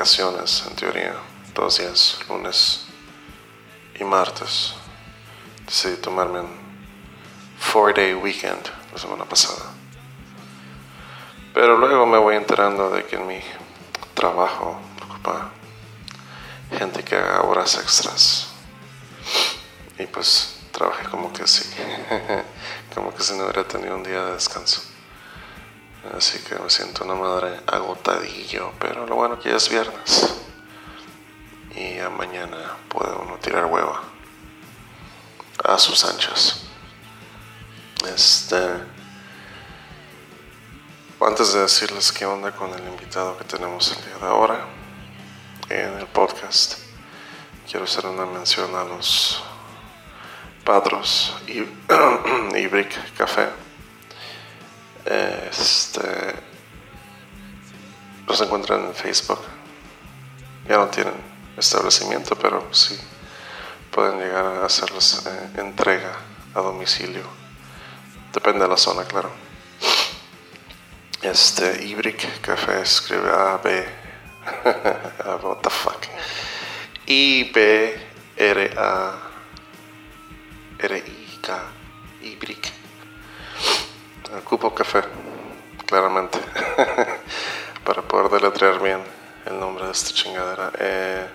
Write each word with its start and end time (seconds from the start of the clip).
vacaciones, 0.00 0.64
en 0.66 0.76
teoría, 0.76 1.14
dos 1.54 1.76
días, 1.76 2.20
lunes 2.26 2.86
y 3.98 4.02
martes. 4.02 4.72
Decidí 5.66 5.96
tomarme 5.96 6.40
un 6.40 6.58
four 7.58 7.92
day 7.92 8.14
weekend 8.14 8.66
la 8.94 8.98
semana 8.98 9.26
pasada. 9.26 9.74
Pero 11.52 11.76
luego 11.76 12.06
me 12.06 12.16
voy 12.16 12.36
enterando 12.36 12.88
de 12.88 13.04
que 13.04 13.16
en 13.16 13.26
mi 13.26 13.40
trabajo 14.14 14.80
ocupa 15.04 15.50
gente 16.78 17.04
que 17.04 17.16
haga 17.16 17.42
horas 17.42 17.74
extras. 17.74 18.48
Y 19.98 20.06
pues 20.06 20.60
trabajé 20.72 21.10
como 21.10 21.30
que 21.30 21.46
sí, 21.46 21.68
como 22.94 23.14
que 23.14 23.22
si 23.22 23.34
no 23.34 23.42
hubiera 23.44 23.68
tenido 23.68 23.96
un 23.96 24.02
día 24.02 24.24
de 24.24 24.32
descanso. 24.32 24.80
Siento 26.70 27.02
una 27.02 27.16
madre 27.16 27.60
agotadillo, 27.66 28.72
pero 28.78 29.04
lo 29.04 29.16
bueno 29.16 29.40
que 29.40 29.50
ya 29.50 29.56
es 29.56 29.68
viernes. 29.68 30.36
Y 31.74 31.98
a 31.98 32.08
mañana 32.10 32.76
puede 32.88 33.12
uno 33.12 33.38
tirar 33.38 33.64
hueva 33.66 34.00
a 35.64 35.76
sus 35.80 36.04
anchas. 36.04 36.62
Este. 38.14 38.56
Antes 41.20 41.54
de 41.54 41.62
decirles 41.62 42.12
qué 42.12 42.24
onda 42.24 42.52
con 42.52 42.72
el 42.72 42.86
invitado 42.86 43.36
que 43.36 43.42
tenemos 43.42 43.90
el 43.90 44.04
día 44.04 44.18
de 44.18 44.26
ahora 44.26 44.64
en 45.70 45.98
el 45.98 46.06
podcast, 46.06 46.78
quiero 47.68 47.84
hacer 47.84 48.06
una 48.06 48.26
mención 48.26 48.72
a 48.76 48.84
los 48.84 49.42
padros 50.64 51.34
y, 51.48 51.58
y 52.56 52.66
Brick 52.68 53.16
Café. 53.16 53.48
Este, 55.04 56.49
los 58.26 58.40
encuentran 58.40 58.86
en 58.86 58.94
Facebook. 58.94 59.40
Ya 60.68 60.76
no 60.76 60.88
tienen 60.88 61.14
establecimiento, 61.56 62.36
pero 62.36 62.72
sí 62.72 62.98
pueden 63.90 64.18
llegar 64.18 64.44
a 64.44 64.66
hacerles 64.66 65.26
eh, 65.26 65.60
entrega 65.60 66.16
a 66.54 66.60
domicilio. 66.60 67.22
Depende 68.32 68.60
de 68.60 68.68
la 68.68 68.76
zona, 68.76 69.04
claro. 69.04 69.30
Este, 71.22 71.84
Ibrick 71.84 72.40
Café 72.40 72.80
escribe 72.80 73.28
A, 73.28 73.58
B. 73.58 73.84
What 75.42 75.58
the 75.62 75.70
fuck. 75.70 76.06
I, 77.06 77.50
B, 77.52 77.94
R, 78.36 78.70
A, 78.76 79.18
R, 80.78 80.98
I, 80.98 81.38
K. 81.42 81.62
Ibrick. 82.22 82.72
Ocupo 84.38 84.72
café, 84.72 85.02
claramente. 85.86 86.38
Para 87.84 88.02
poder 88.02 88.30
deletrear 88.30 88.80
bien 88.80 89.02
el 89.46 89.58
nombre 89.58 89.86
de 89.86 89.92
esta 89.92 90.12
chingadera. 90.12 90.70
Eh, 90.78 91.28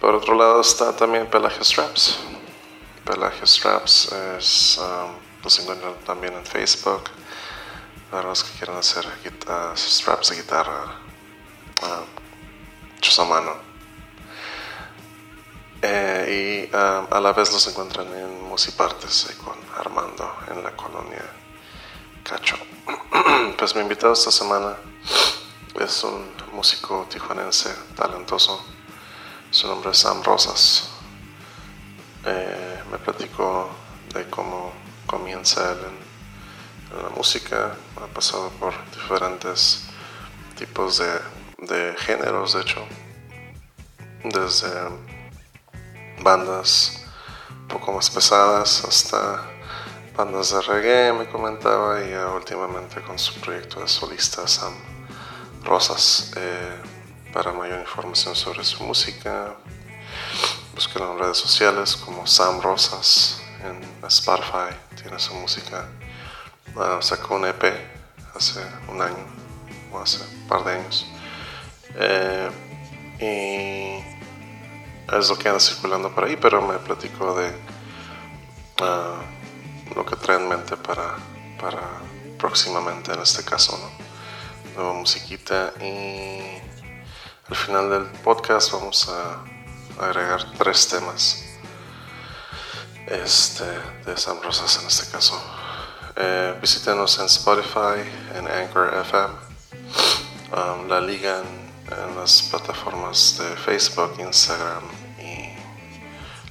por 0.00 0.14
otro 0.14 0.34
lado 0.34 0.60
está 0.60 0.94
también 0.94 1.26
Pelagio 1.26 1.64
Straps. 1.64 2.18
Pelagio 3.04 3.46
Straps 3.46 4.78
um, 4.78 5.12
los 5.42 5.58
encuentran 5.60 5.94
también 6.04 6.34
en 6.34 6.44
Facebook. 6.44 7.04
Para 8.10 8.28
los 8.28 8.42
que 8.42 8.58
quieran 8.58 8.76
hacer 8.78 9.06
straps 9.76 10.30
de 10.30 10.36
guitarra 10.36 10.84
uh, 11.82 12.96
hechos 12.96 13.18
a 13.18 13.24
mano. 13.24 13.52
Eh, 15.82 16.68
y 16.70 16.74
um, 16.74 17.06
a 17.10 17.20
la 17.20 17.32
vez 17.32 17.52
los 17.52 17.66
encuentran 17.68 18.06
en 18.14 18.44
Musipartes 18.44 19.36
con 19.44 19.56
Armando 19.78 20.34
en 20.50 20.64
la 20.64 20.72
colonia 20.72 21.37
Cacho. 22.28 22.56
pues 23.58 23.74
mi 23.74 23.80
invitado 23.80 24.12
esta 24.12 24.30
semana 24.30 24.76
es 25.80 26.04
un 26.04 26.30
músico 26.52 27.06
tijuanense 27.08 27.74
talentoso 27.96 28.62
su 29.50 29.66
nombre 29.66 29.92
es 29.92 29.98
Sam 29.98 30.22
Rosas. 30.22 30.90
Eh, 32.26 32.82
me 32.90 32.98
platicó 32.98 33.70
de 34.12 34.28
cómo 34.28 34.72
comienza 35.06 35.72
él 35.72 35.78
en, 35.86 37.02
la 37.02 37.08
música. 37.10 37.74
Ha 37.96 38.06
pasado 38.08 38.50
por 38.60 38.74
diferentes 38.90 39.88
tipos 40.56 40.98
de, 40.98 41.94
géneros, 41.98 42.52
de 42.52 42.60
hecho. 42.60 42.86
Desde 44.24 44.68
bandas 46.20 47.04
un 47.50 47.68
poco 47.68 47.92
más 47.92 48.10
pesadas 48.10 48.84
hasta 48.84 49.57
bandas 50.18 50.50
de 50.50 50.60
reggae, 50.62 51.12
me 51.12 51.28
comentaba, 51.28 52.00
y 52.00 52.12
últimamente 52.12 53.00
con 53.02 53.16
su 53.20 53.40
proyecto 53.40 53.78
de 53.80 53.86
solista 53.86 54.48
Sam 54.48 54.74
Rosas. 55.62 56.32
Eh, 56.34 56.76
para 57.32 57.52
mayor 57.52 57.78
información 57.78 58.34
sobre 58.34 58.64
su 58.64 58.82
música, 58.82 59.54
búsquenlo 60.74 61.12
en 61.12 61.18
redes 61.20 61.36
sociales 61.36 61.94
como 61.94 62.26
Sam 62.26 62.60
Rosas 62.60 63.40
en 63.62 63.80
Spotify, 64.08 64.74
tiene 65.00 65.20
su 65.20 65.34
música. 65.34 65.86
sacó 67.00 67.36
un 67.36 67.46
EP 67.46 67.64
hace 68.34 68.60
un 68.88 69.00
año 69.00 69.24
o 69.92 70.00
hace 70.00 70.24
un 70.24 70.48
par 70.48 70.64
de 70.64 70.72
años. 70.72 71.06
Eh, 71.94 72.50
y 73.20 75.16
es 75.16 75.28
lo 75.28 75.38
que 75.38 75.48
anda 75.48 75.60
circulando 75.60 76.12
por 76.12 76.24
ahí, 76.24 76.36
pero 76.36 76.60
me 76.60 76.76
platico 76.78 77.36
de 77.36 77.52
ah, 78.80 79.20
lo 79.94 80.04
que 80.04 80.16
trae 80.16 80.36
en 80.36 80.48
mente 80.48 80.76
para, 80.76 81.16
para 81.60 81.80
próximamente 82.38 83.12
en 83.12 83.20
este 83.20 83.44
caso, 83.44 83.78
¿no? 83.78 84.08
Nueva 84.76 84.94
musiquita 84.94 85.72
y 85.80 86.58
al 87.48 87.56
final 87.56 87.90
del 87.90 88.04
podcast 88.22 88.72
vamos 88.72 89.08
a 89.08 90.04
agregar 90.04 90.52
tres 90.56 90.86
temas 90.88 91.44
este, 93.06 93.64
de 94.04 94.16
Sam 94.16 94.38
Rosas 94.42 94.78
en 94.80 94.86
este 94.86 95.10
caso. 95.10 95.40
Eh, 96.16 96.58
visítenos 96.60 97.18
en 97.18 97.26
Spotify, 97.26 98.02
en 98.34 98.46
Anchor 98.48 98.92
FM, 99.02 99.34
um, 100.52 100.88
la 100.88 101.00
liga 101.00 101.40
en, 101.40 101.68
las 102.16 102.42
plataformas 102.42 103.38
de 103.38 103.56
Facebook, 103.56 104.14
Instagram 104.18 104.82
y 105.18 105.54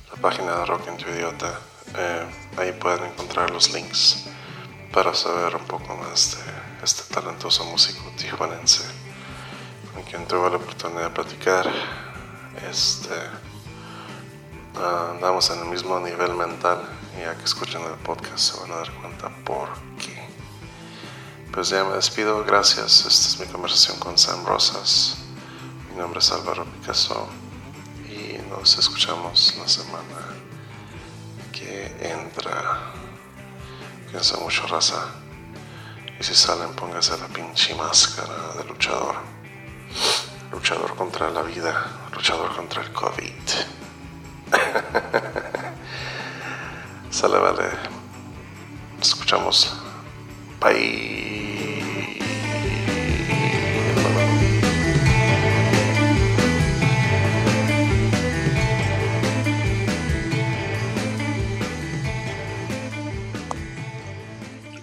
la 0.10 0.22
página 0.22 0.58
de 0.58 0.66
Rock 0.66 0.88
en 0.88 1.00
Idiota. 1.00 1.60
Eh, 1.98 2.26
ahí 2.58 2.72
pueden 2.74 3.06
encontrar 3.06 3.50
los 3.52 3.72
links 3.74 4.26
para 4.94 5.14
saber 5.14 5.56
un 5.56 5.66
poco 5.66 5.96
más 5.96 6.38
de 6.38 6.86
este 6.86 7.14
talentoso 7.14 7.66
músico 7.66 8.04
tijuanense 8.18 8.84
quien 10.10 10.26
tuve 10.28 10.50
la 10.50 10.58
oportunidad 10.58 11.04
de 11.04 11.10
platicar, 11.10 11.70
este, 12.70 13.14
andamos 15.12 15.50
en 15.50 15.60
el 15.60 15.66
mismo 15.66 16.00
nivel 16.00 16.34
mental 16.34 16.82
y 17.18 17.22
ya 17.22 17.36
que 17.36 17.44
escuchen 17.44 17.82
el 17.82 17.96
podcast 18.00 18.40
se 18.40 18.60
van 18.62 18.72
a 18.72 18.76
dar 18.78 18.92
cuenta 18.94 19.30
por 19.44 19.70
qué. 20.00 20.28
Pues 21.52 21.70
ya 21.70 21.84
me 21.84 21.96
despido, 21.96 22.44
gracias. 22.46 23.06
Esta 23.06 23.28
es 23.28 23.40
mi 23.40 23.48
conversación 23.48 23.98
con 24.00 24.18
Sam 24.18 24.46
Rosas. 24.46 25.18
Mi 25.90 25.98
nombre 25.98 26.20
es 26.20 26.32
Álvaro 26.32 26.66
Picasso 26.66 27.28
y 28.08 28.38
nos 28.50 28.78
escuchamos 28.78 29.56
la 29.58 29.68
semana 29.68 30.27
que 31.58 31.92
entra. 32.00 32.92
Piensa 34.12 34.38
mucho, 34.38 34.68
raza. 34.68 35.08
Y 36.20 36.24
si 36.24 36.36
salen, 36.36 36.74
póngase 36.76 37.18
la 37.18 37.28
pinche 37.28 37.74
máscara 37.76 38.54
de 38.58 38.64
luchador. 38.66 39.16
Luchador 40.52 40.96
contra 40.96 41.30
la 41.30 41.42
vida, 41.42 41.86
luchador 42.14 42.56
contra 42.56 42.84
el 42.84 42.92
COVID. 42.92 43.34
Sale, 47.10 47.38
vale. 47.38 47.70
Escuchamos. 49.02 49.76
Bye. 50.62 51.37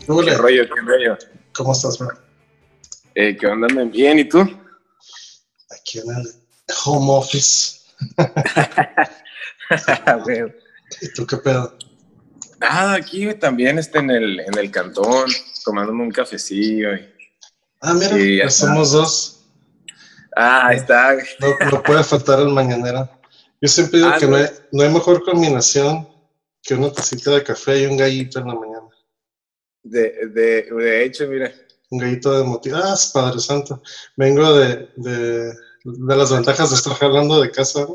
¿Qué 0.06 0.36
rollo? 0.36 0.74
¿Qué 0.74 0.80
rollo? 0.80 1.18
¿Cómo 1.52 1.72
estás, 1.72 2.00
man? 2.00 2.16
Eh, 3.14 3.36
¿Qué 3.36 3.46
onda? 3.46 3.68
Bien, 3.84 4.18
¿y 4.18 4.24
tú? 4.24 4.40
aquí 5.70 5.98
en 5.98 6.10
el 6.10 6.26
home 6.84 7.12
office. 7.12 7.80
¿Y 11.00 11.08
tú 11.14 11.26
qué 11.26 11.38
pedo? 11.38 11.78
Nada, 12.60 12.94
aquí 12.94 13.32
también 13.34 13.78
está 13.78 14.00
en 14.00 14.10
el, 14.10 14.40
en 14.40 14.58
el 14.58 14.70
cantón, 14.70 15.30
tomándome 15.64 16.02
un 16.02 16.10
cafecillo. 16.10 16.90
ah, 17.80 17.94
mira, 17.94 18.42
pues 18.42 18.56
somos 18.56 18.92
dos. 18.92 19.46
Ah, 20.36 20.68
ahí 20.68 20.76
está. 20.76 21.16
No, 21.70 21.82
puede 21.82 22.04
faltar 22.04 22.40
el 22.40 22.48
mañanera. 22.48 23.10
Yo 23.60 23.68
siempre 23.68 24.00
digo 24.00 24.12
que 24.18 24.26
no 24.26 24.36
hay, 24.36 24.46
no 24.72 24.82
hay, 24.82 24.90
mejor 24.90 25.24
combinación 25.24 26.08
que 26.62 26.74
una 26.74 26.92
tacita 26.92 27.30
de 27.30 27.42
café 27.42 27.82
y 27.82 27.86
un 27.86 27.96
gallito 27.96 28.40
en 28.40 28.48
la 28.48 28.54
mañana. 28.54 28.73
De, 29.84 30.28
de, 30.28 30.62
de 30.62 31.04
hecho, 31.04 31.26
mira. 31.28 31.52
Un 31.90 31.98
gallito 31.98 32.36
de 32.36 32.44
motivo. 32.44 32.76
Ah, 32.76 32.96
Padre 33.12 33.38
Santo. 33.38 33.82
Vengo 34.16 34.54
de, 34.54 34.88
de, 34.96 35.52
de, 35.84 36.16
las 36.16 36.32
ventajas 36.32 36.70
de 36.70 36.76
estar 36.76 36.96
hablando 37.00 37.40
de 37.40 37.50
casa. 37.50 37.86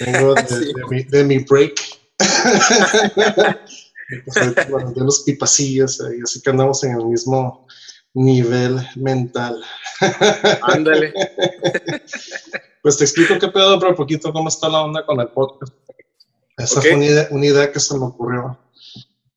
Vengo 0.00 0.34
de, 0.34 0.48
sí. 0.64 0.72
mi, 0.90 1.04
de 1.04 1.24
mi 1.24 1.38
break. 1.38 1.80
de 4.08 5.04
los 5.04 5.22
pipacillos, 5.22 6.00
y 6.16 6.22
así 6.22 6.40
que 6.40 6.50
andamos 6.50 6.82
en 6.84 6.98
el 6.98 7.06
mismo 7.06 7.66
nivel 8.14 8.80
mental. 8.96 9.62
Ándale. 10.62 11.12
pues 12.82 12.96
te 12.96 13.04
explico 13.04 13.38
qué 13.38 13.48
pedo, 13.48 13.78
pero 13.78 13.94
poquito 13.94 14.32
cómo 14.32 14.48
está 14.48 14.68
la 14.68 14.82
onda 14.82 15.04
con 15.04 15.20
el 15.20 15.28
podcast. 15.28 15.74
Esa 16.56 16.78
okay. 16.78 16.92
fue 16.92 16.98
una 16.98 17.06
idea, 17.06 17.28
una 17.30 17.46
idea, 17.46 17.72
que 17.72 17.80
se 17.80 17.98
me 17.98 18.04
ocurrió 18.04 18.58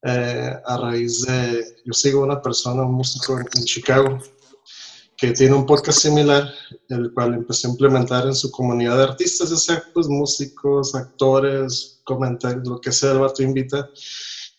eh, 0.03 0.53
a 0.65 0.77
raíz 0.77 1.23
de, 1.23 1.65
yo 1.85 1.93
sigo 1.93 2.23
una 2.23 2.41
persona, 2.41 2.83
un 2.83 2.93
músico 2.93 3.37
en, 3.39 3.45
en, 3.55 3.63
Chicago, 3.63 4.19
que 5.17 5.31
tiene 5.31 5.55
un 5.55 5.65
podcast 5.65 5.99
similar, 5.99 6.47
el 6.89 7.11
cual 7.13 7.33
empecé 7.33 7.67
a 7.67 7.71
implementar 7.71 8.25
en 8.25 8.35
su 8.35 8.51
comunidad 8.51 8.97
de 8.97 9.03
artistas, 9.03 9.49
ya 9.49 9.57
sea 9.57 9.83
pues 9.93 10.07
músicos, 10.07 10.93
actores, 10.93 12.01
comentarios, 12.03 12.67
lo 12.67 12.79
que 12.79 12.91
sea, 12.91 13.13
el 13.13 13.19
vato 13.19 13.41
invita 13.43 13.89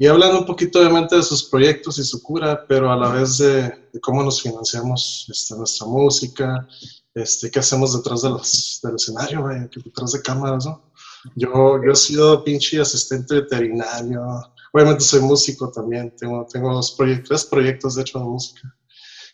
y 0.01 0.07
hablan 0.07 0.37
un 0.37 0.47
poquito 0.47 0.79
obviamente 0.79 1.17
de 1.17 1.25
sus 1.25 1.43
proyectos 1.43 1.99
y 1.99 2.05
su 2.05 2.23
cura, 2.23 2.65
pero 2.69 2.93
a 2.93 2.97
la 2.97 3.09
vez 3.09 3.39
de, 3.39 3.63
de 3.93 4.01
cómo 4.01 4.23
nos 4.23 4.41
financiamos 4.41 5.27
este, 5.29 5.57
nuestra 5.57 5.89
música, 5.89 6.69
este, 7.15 7.51
qué 7.51 7.59
hacemos 7.59 7.97
detrás 7.97 8.23
de 8.23 8.31
los, 8.31 8.79
del 8.81 8.95
escenario, 8.95 9.43
vaya, 9.43 9.69
detrás 9.85 10.13
de 10.13 10.23
cámaras, 10.23 10.67
¿no? 10.67 10.93
Yo, 11.35 11.81
yo 11.85 11.91
he 11.91 11.97
sido 11.97 12.45
pinche 12.45 12.81
asistente 12.81 13.35
veterinario, 13.35 14.25
obviamente 14.73 15.05
soy 15.05 15.21
músico 15.21 15.71
también, 15.71 16.15
tengo, 16.17 16.47
tengo 16.51 16.73
dos 16.73 16.93
proyectos, 16.93 17.29
tres 17.29 17.45
proyectos 17.45 17.95
de 17.95 18.03
hecho 18.03 18.19
de 18.19 18.25
música. 18.25 18.75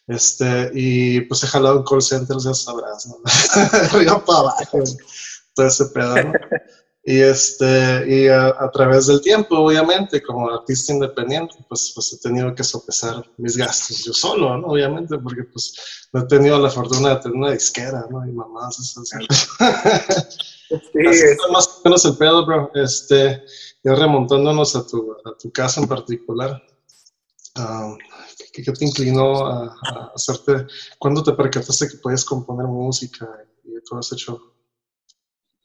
Este, 0.06 0.70
y 0.74 1.22
pues 1.22 1.42
he 1.44 1.46
jalado 1.46 1.78
en 1.78 1.84
call 1.84 2.02
centers, 2.02 2.44
ya 2.44 2.54
sabrás, 2.54 3.06
¿no? 3.06 3.16
Arriba 3.90 4.22
para 4.24 4.40
abajo, 4.40 4.78
todo 5.54 5.66
ese 5.66 5.86
pedo, 5.86 6.14
¿no? 6.22 6.32
Y, 7.06 7.20
este, 7.20 8.04
y 8.08 8.28
a, 8.28 8.46
a, 8.46 8.70
través 8.70 9.06
del 9.08 9.20
tiempo, 9.20 9.58
obviamente, 9.58 10.22
como 10.22 10.48
artista 10.48 10.90
independiente, 10.90 11.54
pues, 11.68 11.92
pues 11.94 12.14
he 12.14 12.18
tenido 12.18 12.54
que 12.54 12.64
sopesar 12.64 13.22
mis 13.36 13.58
gastos 13.58 14.04
yo 14.04 14.14
solo, 14.14 14.56
¿no? 14.56 14.68
Obviamente, 14.68 15.18
porque 15.18 15.44
pues 15.44 16.08
no 16.14 16.22
he 16.22 16.26
tenido 16.26 16.58
la 16.58 16.70
fortuna 16.70 17.10
de 17.10 17.16
tener 17.16 17.36
una 17.36 17.50
disquera, 17.50 18.06
¿no? 18.10 18.26
Y 18.26 18.32
mamás, 18.32 18.78
esas. 18.78 19.10
Sí, 20.68 21.06
Así 21.06 21.24
está 21.24 21.48
más 21.52 21.68
o 21.68 21.80
menos 21.84 22.04
el 22.06 22.16
pedo, 22.16 22.46
bro. 22.46 22.70
Este, 22.74 23.44
ya 23.82 23.94
remontándonos 23.94 24.74
a 24.74 24.86
tu, 24.86 25.12
a 25.24 25.36
tu 25.36 25.52
casa 25.52 25.82
en 25.82 25.88
particular, 25.88 26.62
um, 27.56 27.98
¿qué, 28.50 28.62
¿qué, 28.62 28.72
te 28.72 28.84
inclinó 28.86 29.46
a, 29.46 29.66
a, 29.66 30.12
hacerte? 30.14 30.66
¿Cuándo 30.98 31.22
te 31.22 31.32
percataste 31.32 31.88
que 31.88 31.98
podías 31.98 32.24
componer 32.24 32.66
música 32.66 33.28
y 33.62 33.78
todo 33.84 34.00
ese 34.00 34.16
show? 34.16 34.40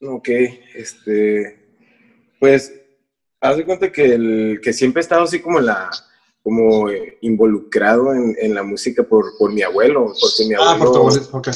Ok, 0.01 0.29
este, 0.75 1.59
pues, 2.39 2.73
haz 3.41 3.57
de 3.57 3.65
cuenta 3.65 3.91
que, 3.91 4.13
el, 4.13 4.61
que 4.63 4.71
siempre 4.71 5.01
he 5.01 5.03
estado 5.03 5.23
así 5.23 5.41
como 5.41 5.59
la, 5.59 5.89
como 6.41 6.87
involucrado 7.21 8.13
en, 8.13 8.35
en 8.39 8.55
la 8.55 8.63
música 8.63 9.03
por, 9.03 9.37
por, 9.37 9.51
mi 9.51 9.61
abuelo, 9.61 10.13
porque 10.19 10.47
mi 10.47 10.53
abuelo... 10.55 10.71
Ah, 10.71 10.77
por 10.77 10.91
tu 10.91 10.97
abuelo, 10.99 11.21
ok. 11.33 11.47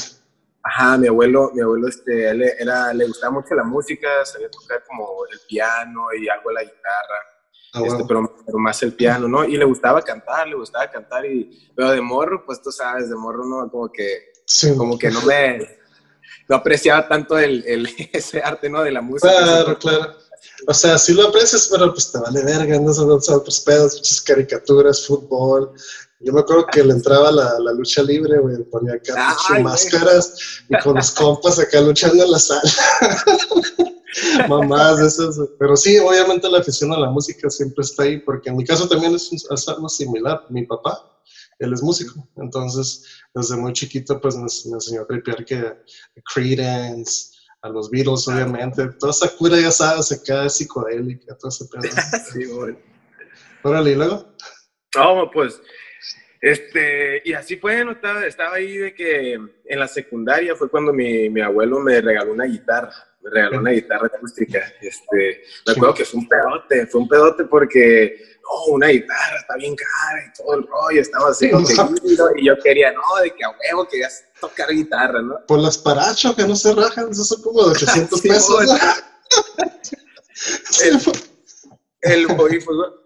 Ajá, 0.62 0.96
mi 0.96 1.06
abuelo, 1.08 1.50
mi 1.54 1.60
abuelo, 1.60 1.88
este, 1.88 2.30
él 2.30 2.42
era, 2.42 2.92
le 2.94 3.06
gustaba 3.06 3.34
mucho 3.34 3.54
la 3.54 3.64
música, 3.64 4.08
sabía 4.24 4.50
tocar 4.50 4.82
como 4.86 5.08
el 5.30 5.38
piano 5.46 6.06
y 6.18 6.28
algo 6.28 6.50
de 6.50 6.54
la 6.54 6.62
guitarra, 6.62 7.18
ah, 7.74 7.82
este, 7.84 8.04
pero, 8.08 8.34
pero, 8.46 8.58
más 8.58 8.82
el 8.82 8.94
piano, 8.94 9.28
¿no? 9.28 9.44
Y 9.44 9.58
le 9.58 9.64
gustaba 9.64 10.00
cantar, 10.00 10.48
le 10.48 10.56
gustaba 10.56 10.90
cantar, 10.90 11.26
y, 11.26 11.70
pero 11.76 11.90
de 11.90 12.00
morro, 12.00 12.44
pues 12.46 12.62
tú 12.62 12.72
sabes, 12.72 13.10
de 13.10 13.14
morro, 13.14 13.44
¿no? 13.44 13.70
Como 13.70 13.92
que, 13.92 14.32
sí. 14.46 14.74
como 14.74 14.98
que 14.98 15.10
no 15.10 15.20
me 15.22 15.83
no 16.48 16.56
apreciaba 16.56 17.08
tanto 17.08 17.38
el, 17.38 17.64
el, 17.66 17.88
ese 18.12 18.40
arte, 18.40 18.68
¿no? 18.68 18.82
De 18.82 18.92
la 18.92 19.00
música. 19.00 19.30
Claro, 19.30 19.78
claro. 19.78 20.16
O 20.66 20.74
sea, 20.74 20.98
sí 20.98 21.14
lo 21.14 21.28
aprecias, 21.28 21.68
pero 21.70 21.92
pues 21.92 22.12
te 22.12 22.18
vale 22.18 22.42
verga, 22.42 22.78
no 22.78 22.92
son 22.92 23.10
otros 23.10 23.60
pedos, 23.60 23.96
muchas 23.96 24.20
caricaturas, 24.20 25.06
fútbol. 25.06 25.72
Yo 26.20 26.32
me 26.32 26.40
acuerdo 26.40 26.66
que 26.66 26.82
le 26.82 26.92
entraba 26.92 27.30
la, 27.30 27.58
la 27.58 27.72
lucha 27.72 28.02
libre, 28.02 28.38
güey, 28.38 28.62
ponía 28.64 28.94
acá 28.94 29.36
Ay, 29.50 29.62
máscaras 29.62 30.62
y 30.68 30.78
con 30.78 30.94
los 30.94 31.10
compas 31.10 31.58
acá 31.58 31.80
luchando 31.80 32.24
en 32.24 32.30
la 32.30 32.38
sala. 32.38 32.62
Mamás, 34.48 35.00
esas. 35.00 35.38
Pero 35.58 35.76
sí, 35.76 35.98
obviamente 35.98 36.48
la 36.48 36.58
afición 36.58 36.92
a 36.92 36.98
la 36.98 37.10
música 37.10 37.50
siempre 37.50 37.82
está 37.82 38.04
ahí, 38.04 38.20
porque 38.20 38.48
en 38.48 38.56
mi 38.56 38.64
caso 38.64 38.88
también 38.88 39.14
es, 39.14 39.30
es 39.32 39.68
algo 39.68 39.88
similar. 39.88 40.46
Mi 40.48 40.64
papá, 40.64 41.13
él 41.58 41.72
es 41.72 41.82
músico, 41.82 42.28
entonces 42.36 43.22
desde 43.34 43.56
muy 43.56 43.72
chiquito 43.72 44.20
pues 44.20 44.36
me, 44.36 44.42
me 44.42 44.74
enseñó 44.74 45.02
a 45.02 45.06
tripear 45.06 45.44
que 45.44 45.76
Creedence, 46.32 47.34
a 47.62 47.68
los 47.70 47.90
Beatles 47.90 48.28
obviamente, 48.28 48.88
toda 48.98 49.10
esa 49.10 49.34
cura 49.36 49.58
ya 49.58 49.70
sabes, 49.70 50.12
acá 50.12 50.48
psicodélica, 50.48 51.34
todo 51.38 51.48
ese 51.48 51.64
pedo. 51.66 51.82
sí, 52.32 52.44
bueno. 52.46 52.78
Órale, 53.62 53.92
¿y 53.92 53.94
luego? 53.94 54.34
No, 54.94 55.30
pues, 55.32 55.60
este, 56.42 57.22
y 57.24 57.32
así 57.32 57.56
fue, 57.56 57.82
no 57.82 57.92
estaba, 57.92 58.26
estaba 58.26 58.56
ahí 58.56 58.76
de 58.76 58.94
que 58.94 59.32
en 59.32 59.78
la 59.78 59.88
secundaria 59.88 60.54
fue 60.54 60.68
cuando 60.68 60.92
mi, 60.92 61.30
mi 61.30 61.40
abuelo 61.40 61.80
me 61.80 62.02
regaló 62.02 62.32
una 62.32 62.44
guitarra, 62.44 62.92
me 63.22 63.30
regaló 63.30 63.60
una 63.60 63.70
guitarra 63.70 64.08
acústica, 64.08 64.60
este, 64.82 65.42
me 65.66 65.72
acuerdo 65.72 65.94
que 65.94 66.04
fue 66.04 66.20
un 66.20 66.28
pedote, 66.28 66.86
fue 66.86 67.00
un 67.00 67.08
pedote 67.08 67.44
porque 67.44 68.33
no, 68.44 68.74
una 68.74 68.88
guitarra 68.88 69.38
está 69.40 69.56
bien 69.56 69.74
cara 69.74 70.24
y 70.26 70.32
todo 70.36 70.54
el 70.54 70.66
rollo, 70.66 71.00
estaba 71.00 71.30
así 71.30 71.50
y 72.36 72.46
yo 72.46 72.58
quería, 72.62 72.92
no, 72.92 73.00
de 73.22 73.30
que 73.34 73.44
a 73.44 73.50
huevo 73.50 73.88
querías 73.88 74.24
tocar 74.40 74.70
guitarra, 74.70 75.22
¿no? 75.22 75.36
Por 75.46 75.60
las 75.60 75.78
parachos 75.78 76.34
que 76.34 76.46
no 76.46 76.54
se 76.56 76.74
rajan, 76.74 77.10
eso 77.10 77.24
son 77.24 77.42
como 77.42 77.64
de 77.64 77.70
800 77.72 78.20
sí, 78.20 78.28
pesos. 78.28 78.60
el, 80.82 81.00
el, 82.02 82.30
el, 82.30 82.64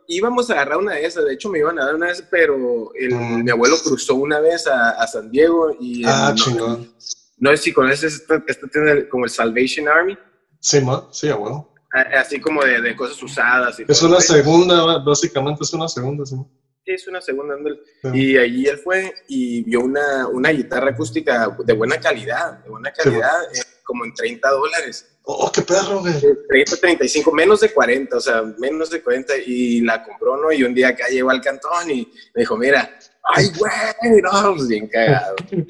íbamos 0.08 0.50
a 0.50 0.54
agarrar 0.54 0.78
una 0.78 0.94
de 0.94 1.06
esas, 1.06 1.24
de 1.24 1.34
hecho 1.34 1.48
me 1.48 1.58
iban 1.58 1.78
a 1.78 1.84
dar 1.84 1.94
una 1.94 2.06
de 2.06 2.12
esas, 2.12 2.26
pero 2.30 2.92
el, 2.94 3.14
mm. 3.14 3.44
mi 3.44 3.50
abuelo 3.50 3.76
cruzó 3.82 4.14
una 4.16 4.40
vez 4.40 4.66
a, 4.66 4.90
a 4.90 5.06
San 5.06 5.30
Diego 5.30 5.76
y... 5.78 6.04
Ah, 6.04 6.30
no, 6.30 6.34
chingón. 6.34 6.94
No 7.36 7.50
sé 7.50 7.56
si 7.58 7.72
conoces, 7.72 8.14
esto, 8.14 8.42
esto 8.48 8.66
tiene 8.66 9.08
como 9.08 9.24
el 9.24 9.30
Salvation 9.30 9.86
Army. 9.86 10.18
Sí, 10.60 10.80
man, 10.80 11.04
sí, 11.12 11.28
abuelo 11.28 11.67
así 11.92 12.40
como 12.40 12.62
de, 12.64 12.80
de, 12.80 12.96
cosas 12.96 13.22
usadas. 13.22 13.78
Y 13.80 13.84
es 13.88 13.98
todo 13.98 14.10
una 14.10 14.20
segunda, 14.20 14.98
básicamente 14.98 15.64
es 15.64 15.72
una 15.72 15.88
segunda, 15.88 16.26
sí. 16.26 16.36
Sí, 16.84 16.94
es 16.94 17.06
una 17.06 17.20
segunda. 17.20 17.54
Sí. 18.02 18.08
Y 18.14 18.36
allí 18.38 18.66
él 18.66 18.78
fue 18.78 19.12
y 19.28 19.62
vio 19.64 19.80
una, 19.80 20.26
una 20.28 20.50
guitarra 20.50 20.90
acústica 20.90 21.54
de 21.64 21.72
buena 21.74 22.00
calidad, 22.00 22.60
de 22.64 22.70
buena 22.70 22.92
calidad, 22.92 23.30
sí, 23.52 23.60
eh, 23.60 23.64
como 23.84 24.04
en 24.04 24.14
30 24.14 24.50
dólares. 24.50 25.18
Oh, 25.30 25.52
qué 25.52 25.60
perro, 25.60 26.00
güey. 26.00 26.14
30, 26.48 26.76
35, 26.78 27.30
menos 27.32 27.60
de 27.60 27.70
40, 27.70 28.16
o 28.16 28.20
sea, 28.20 28.42
menos 28.58 28.88
de 28.88 29.02
40. 29.02 29.34
Y 29.44 29.82
la 29.82 30.02
compró, 30.02 30.38
¿no? 30.38 30.50
Y 30.50 30.62
un 30.62 30.74
día 30.74 30.88
acá 30.88 31.08
llegó 31.08 31.28
al 31.28 31.42
cantón 31.42 31.90
y 31.90 32.10
me 32.34 32.40
dijo, 32.40 32.56
mira, 32.56 32.98
ay, 33.34 33.50
güey, 33.58 34.22
no, 34.22 34.54
pues 34.54 34.68
bien 34.68 34.88
cagado. 34.88 35.36
bien 35.50 35.66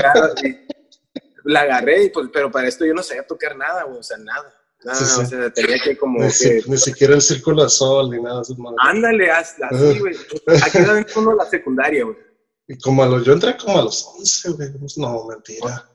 cagado. 0.00 0.34
la 1.42 1.62
agarré, 1.62 2.04
y 2.04 2.10
pues, 2.10 2.28
pero 2.32 2.48
para 2.52 2.68
esto 2.68 2.86
yo 2.86 2.94
no 2.94 3.02
sabía 3.02 3.26
tocar 3.26 3.56
nada, 3.56 3.82
güey, 3.82 3.98
o 3.98 4.02
sea, 4.04 4.16
nada. 4.18 4.54
Ah, 4.88 4.94
sí, 4.94 5.04
sí. 5.04 5.20
o 5.20 5.26
sea, 5.26 5.50
tenía 5.52 5.78
que 5.78 5.96
como. 5.96 6.22
Ni, 6.22 6.30
que, 6.30 6.62
ni 6.66 6.76
siquiera 6.78 7.14
el 7.14 7.22
círculo 7.22 7.64
de 7.64 7.70
sol 7.70 8.10
ni 8.10 8.20
nada. 8.20 8.42
Ándale, 8.78 9.30
así, 9.30 9.60
güey. 9.98 10.16
Aquí 10.62 10.78
era 10.78 11.04
uno 11.16 11.34
la 11.34 11.44
secundaria, 11.44 12.04
güey. 12.04 12.16
Y 12.66 12.78
como 12.78 13.02
a 13.02 13.06
los, 13.06 13.24
yo 13.24 13.32
entré 13.32 13.56
como 13.56 13.78
a 13.78 13.84
los 13.84 14.06
11, 14.18 14.50
güey. 14.50 14.68
No, 14.96 15.26
mentira. 15.26 15.88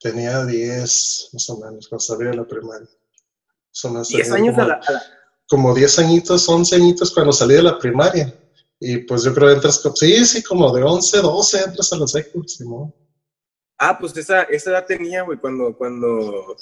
Tenía 0.00 0.44
10, 0.44 1.30
más 1.32 1.50
o 1.50 1.58
menos, 1.58 1.88
cuando 1.88 2.00
salí 2.00 2.24
de 2.24 2.34
la 2.34 2.44
primaria. 2.44 2.88
Son 3.70 4.02
10 4.02 4.32
años 4.32 4.54
como, 4.54 4.64
a, 4.64 4.68
la, 4.68 4.74
a 4.74 4.92
la, 4.92 5.02
Como 5.48 5.74
10 5.74 5.98
añitos, 5.98 6.48
11 6.48 6.76
añitos 6.76 7.12
cuando 7.12 7.32
salí 7.32 7.54
de 7.54 7.62
la 7.62 7.78
primaria. 7.78 8.34
Y 8.78 8.98
pues 8.98 9.24
yo 9.24 9.34
creo 9.34 9.48
que 9.48 9.54
entras, 9.54 9.82
sí, 9.94 10.24
sí, 10.24 10.42
como 10.42 10.74
de 10.74 10.82
11, 10.82 11.18
12 11.18 11.62
entras 11.64 11.92
a 11.92 11.96
la 11.98 12.06
secu, 12.06 12.42
Simón. 12.44 12.94
Ah, 13.78 13.98
pues 13.98 14.16
esa, 14.16 14.42
esa 14.44 14.70
edad 14.70 14.86
tenía, 14.86 15.22
güey, 15.22 15.38
cuando, 15.38 15.76
cuando, 15.76 16.56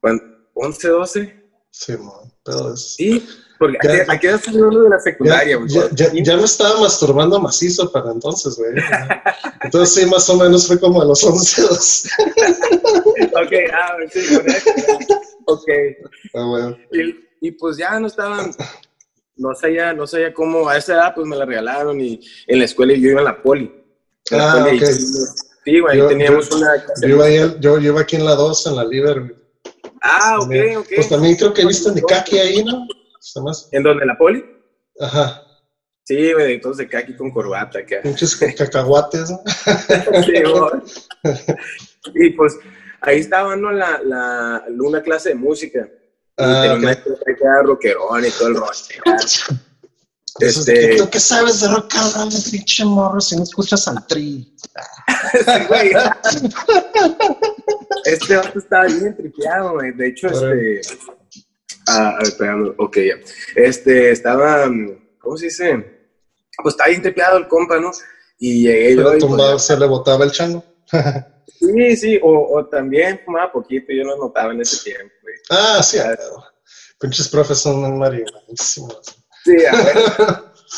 cuando 0.00 0.24
11, 0.54 0.88
12. 0.88 1.42
Sí, 1.70 1.92
man, 1.92 2.32
pero 2.44 2.74
es... 2.74 2.94
Sí, 2.94 3.26
porque 3.58 3.78
ya, 3.82 4.12
aquí 4.12 4.26
era 4.26 4.40
uno 4.52 4.82
de 4.82 4.90
la 4.90 4.98
secundaria, 4.98 5.56
güey. 5.56 5.68
Ya, 5.68 5.88
ya, 5.92 6.10
ya, 6.12 6.36
me 6.36 6.44
estaba 6.44 6.80
masturbando 6.80 7.40
macizo 7.40 7.90
para 7.92 8.10
entonces, 8.10 8.56
güey. 8.56 8.72
Entonces 9.62 9.94
sí, 9.94 10.10
más 10.10 10.28
o 10.28 10.36
menos 10.36 10.66
fue 10.66 10.80
como 10.80 11.00
a 11.00 11.04
los 11.04 11.22
11, 11.22 11.62
12. 11.62 12.08
ok, 13.34 13.52
ah, 13.72 13.96
sí, 14.10 14.38
Ok. 15.46 15.68
Ah, 16.34 16.44
bueno. 16.44 16.76
y, 16.92 17.48
y 17.48 17.50
pues 17.52 17.76
ya 17.76 17.98
no 18.00 18.06
estaban 18.08 18.52
no 19.36 19.54
sabía, 19.54 19.92
no 19.92 20.06
sabía 20.06 20.32
cómo, 20.32 20.68
a 20.68 20.76
esa 20.76 20.94
edad 20.94 21.14
pues 21.14 21.26
me 21.26 21.36
la 21.36 21.44
regalaron 21.44 22.00
y 22.00 22.20
en 22.46 22.58
la 22.58 22.64
escuela 22.64 22.94
yo 22.94 23.10
iba 23.10 23.20
a 23.20 23.24
la 23.24 23.42
poli. 23.42 23.72
La 24.30 24.52
ah, 24.52 24.64
poli 24.64 24.76
okay. 24.76 24.94
Sí, 25.64 25.78
güey, 25.80 26.00
ahí 26.00 26.08
teníamos 26.08 26.48
yo, 26.48 26.56
una... 26.56 26.84
Yo 27.02 27.08
iba, 27.08 27.24
ahí, 27.24 27.36
yo, 27.60 27.78
yo 27.78 27.80
iba 27.80 28.00
aquí 28.00 28.16
en 28.16 28.24
la 28.24 28.34
2, 28.34 28.66
en 28.66 28.76
la 28.76 28.84
Liber, 28.84 29.36
Ah, 30.02 30.34
ok, 30.36 30.40
También. 30.42 30.76
ok. 30.78 30.86
Pues 30.96 31.08
también 31.08 31.36
creo 31.36 31.54
que 31.54 31.64
viste 31.66 31.90
de 31.92 32.02
Kaki 32.02 32.38
ahí, 32.38 32.64
¿no? 32.64 32.86
¿En 33.70 33.82
donde 33.82 34.04
la 34.04 34.16
poli? 34.18 34.44
Ajá, 35.00 35.42
Sí, 36.04 36.32
güey, 36.32 36.60
todos 36.60 36.78
de 36.78 36.88
kaki 36.88 37.14
con 37.14 37.30
corbata 37.30 37.78
acá. 37.78 37.98
pinches 38.02 38.34
cacahuates, 38.34 39.30
¿no? 39.30 39.40
Sí, 40.24 40.32
güey. 40.42 40.82
y 42.14 42.30
pues 42.30 42.58
ahí 43.00 43.20
estaba, 43.20 43.54
¿no? 43.54 43.70
La, 43.70 44.00
la, 44.02 44.64
una 44.80 45.00
clase 45.00 45.28
de 45.30 45.34
música. 45.36 45.88
Y 45.88 45.88
Ah, 46.38 46.60
tenía 46.62 46.72
un 46.72 46.78
ok. 46.78 46.84
maestro 46.84 47.14
que 47.24 47.32
era 47.40 47.62
rockerón 47.62 48.24
y 48.24 48.30
todo 48.30 48.48
el 48.48 48.54
rollo. 48.56 48.72
Este- 50.40 50.72
que 50.90 50.96
¿Tú 50.96 51.10
qué 51.10 51.20
sabes 51.20 51.60
de 51.60 51.68
rock 51.68 51.94
and 51.94 52.14
roll, 52.14 52.42
pinche 52.50 52.84
morro, 52.84 53.20
si 53.20 53.36
no 53.36 53.42
escuchas 53.42 53.86
al 53.88 54.06
tri? 54.06 54.54
Este 58.04 58.36
vato 58.36 58.58
estaba 58.58 58.86
bien 58.86 59.16
tripeado, 59.16 59.74
güey. 59.74 59.92
De 59.92 60.08
hecho, 60.08 60.28
este. 60.28 60.80
Ah, 61.86 62.08
a 62.10 62.16
ver, 62.18 62.22
espérame. 62.24 62.74
Ok, 62.78 62.96
ya. 62.96 63.14
Este, 63.54 64.10
estaba. 64.10 64.66
mm, 64.66 65.18
¿Cómo 65.18 65.36
se 65.36 65.46
dice? 65.46 66.08
Pues 66.62 66.72
estaba 66.74 66.88
bien 66.88 67.02
tripeado 67.02 67.38
el 67.38 67.48
compa, 67.48 67.78
¿no? 67.78 67.90
Y 68.38 68.64
llegué 68.64 68.96
yo. 68.96 68.96
Pero 68.96 69.08
y, 69.08 69.12
pues, 69.12 69.20
tumbado, 69.20 69.58
se 69.58 69.76
le 69.78 69.86
botaba 69.86 70.24
el 70.24 70.32
chango. 70.32 70.64
sí, 71.60 71.96
sí, 71.96 72.18
o, 72.22 72.56
o 72.58 72.66
también 72.66 73.20
fumaba 73.24 73.52
poquito, 73.52 73.86
yo 73.92 74.04
no 74.04 74.16
notaba 74.16 74.52
en 74.52 74.60
ese 74.62 74.82
tiempo, 74.82 75.14
güey. 75.22 75.34
Ah, 75.50 75.80
sí. 75.82 75.98
Pinches 76.98 77.28
profes 77.28 77.58
son 77.58 77.80
muy 77.80 77.92
marihuanísimos. 77.98 79.21
Sí, 79.44 79.64
a 79.66 79.76
ver. 79.82 79.94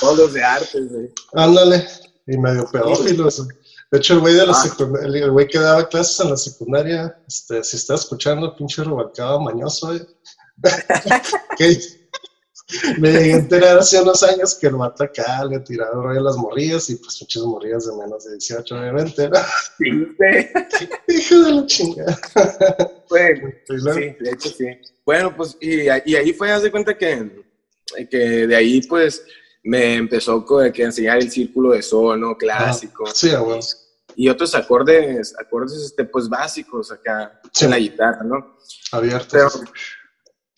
Todos 0.01 0.19
los 0.19 0.33
de 0.33 0.43
artes, 0.43 0.91
güey. 0.93 1.11
Ándale, 1.35 1.87
y 2.27 2.37
medio 2.39 2.69
pedófilos. 2.71 3.47
De 3.91 3.99
hecho, 3.99 4.15
el 4.15 4.21
güey 4.21 4.35
de 4.35 4.47
la 4.47 4.53
Ah. 4.53 4.63
secundaria, 4.63 5.25
el 5.25 5.31
güey 5.31 5.47
que 5.47 5.59
daba 5.59 5.89
clases 5.89 6.19
en 6.21 6.31
la 6.31 6.37
secundaria, 6.37 7.17
este, 7.29 7.63
si 7.63 7.77
está 7.77 7.95
escuchando, 7.95 8.57
pinche 8.57 8.83
Rubalcaba 8.83 9.39
mañoso, 9.41 9.89
güey. 9.89 10.01
me 12.99 13.13
llegué 13.13 13.35
a 13.35 13.37
enterar 13.37 13.79
hace 13.79 14.01
unos 14.01 14.23
años 14.23 14.55
que 14.55 14.69
el 14.69 14.77
vato 14.77 15.05
acá 15.05 15.45
le 15.45 15.61
tiraba 15.61 15.93
rollo 16.03 16.21
a 16.21 16.23
las 16.23 16.37
morrillas 16.37 16.89
y 16.91 16.97
pues 16.97 17.21
muchas 17.21 17.43
morrillas 17.43 17.87
de 17.87 17.93
menos 17.97 18.25
de 18.25 18.33
18, 18.33 18.75
obviamente, 18.79 19.29
¿no? 19.29 19.37
Sí. 19.79 20.17
Hijo 21.09 21.41
de 21.43 21.53
la 21.53 21.67
chingada. 21.67 22.19
Luego- 23.11 23.49
Sí, 23.95 24.01
de 24.21 24.31
hecho 24.33 24.49
sí. 24.49 24.67
Bueno, 25.05 25.35
pues, 25.37 25.57
y, 25.61 25.83
y 25.83 26.17
ahí 26.17 26.33
fue, 26.33 26.51
haz 26.51 26.63
de 26.63 26.71
cuenta 26.71 26.97
que, 26.97 27.44
que 28.11 28.19
de 28.47 28.57
ahí, 28.57 28.81
pues, 28.83 29.25
me 29.63 29.95
empezó 29.95 30.45
a 30.61 30.67
enseñar 30.75 31.19
el 31.19 31.31
círculo 31.31 31.73
de 31.73 31.83
sol, 31.83 32.21
¿no? 32.21 32.37
Clásico. 32.37 33.07
Sí, 33.13 33.31
a 33.31 33.43
huevo. 33.43 33.61
Y 34.17 34.29
otros 34.29 34.55
acordes, 34.55 35.35
acordes, 35.39 35.73
este, 35.83 36.05
pues, 36.05 36.29
básicos 36.29 36.93
acá 36.93 37.41
Sí. 37.53 37.65
en 37.65 37.71
la 37.73 37.79
guitarra, 37.79 38.23
¿no? 38.23 38.57
Abierto. 38.93 39.27
Pero, 39.33 39.49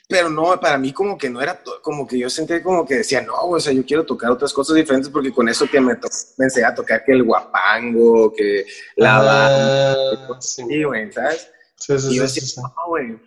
pero 0.08 0.28
no, 0.30 0.60
para 0.60 0.78
mí 0.78 0.92
como 0.92 1.16
que 1.18 1.28
no 1.30 1.40
era, 1.40 1.60
como 1.82 2.06
que 2.06 2.18
yo 2.18 2.30
sentía 2.30 2.62
como 2.62 2.86
que 2.86 2.96
decía, 2.96 3.22
no, 3.22 3.34
o 3.34 3.58
sea, 3.58 3.72
yo 3.72 3.84
quiero 3.84 4.04
tocar 4.04 4.30
otras 4.30 4.52
cosas 4.52 4.76
diferentes 4.76 5.10
porque 5.10 5.32
con 5.32 5.48
eso 5.48 5.66
que 5.68 5.80
me, 5.80 5.94
me 6.38 6.44
enseñé 6.44 6.66
a 6.66 6.74
tocar 6.74 7.04
que 7.04 7.12
el 7.12 7.24
guapango, 7.24 8.32
que 8.32 8.66
la 8.96 9.18
banda, 9.18 9.92
Ah, 9.94 10.36
sí, 10.40 10.62
sí, 10.68 10.84
güey, 10.84 11.10
¿sabes? 11.12 11.50
sí, 11.76 11.98
sí, 11.98 12.08
Y 12.12 12.16
yo 12.18 12.28
sí, 12.28 12.34
decía, 12.34 12.42
sí, 12.42 12.46
sí. 12.46 12.60
no, 12.60 12.72
güey. 12.88 13.18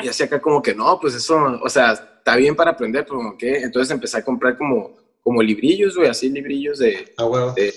Y 0.00 0.08
así 0.08 0.22
acá 0.24 0.40
como 0.40 0.60
que 0.62 0.74
no, 0.74 0.98
pues 1.00 1.14
eso, 1.14 1.36
o 1.62 1.68
sea, 1.68 2.15
está 2.26 2.36
bien 2.36 2.56
para 2.56 2.72
aprender, 2.72 3.04
pero 3.04 3.18
como 3.18 3.38
que, 3.38 3.58
entonces 3.58 3.92
empecé 3.92 4.18
a 4.18 4.24
comprar 4.24 4.58
como, 4.58 4.96
como 5.22 5.40
librillos, 5.44 5.94
güey, 5.94 6.08
así 6.08 6.28
librillos 6.28 6.80
de, 6.80 7.14
A 7.16 7.24
huevo. 7.24 7.52
de- 7.52 7.72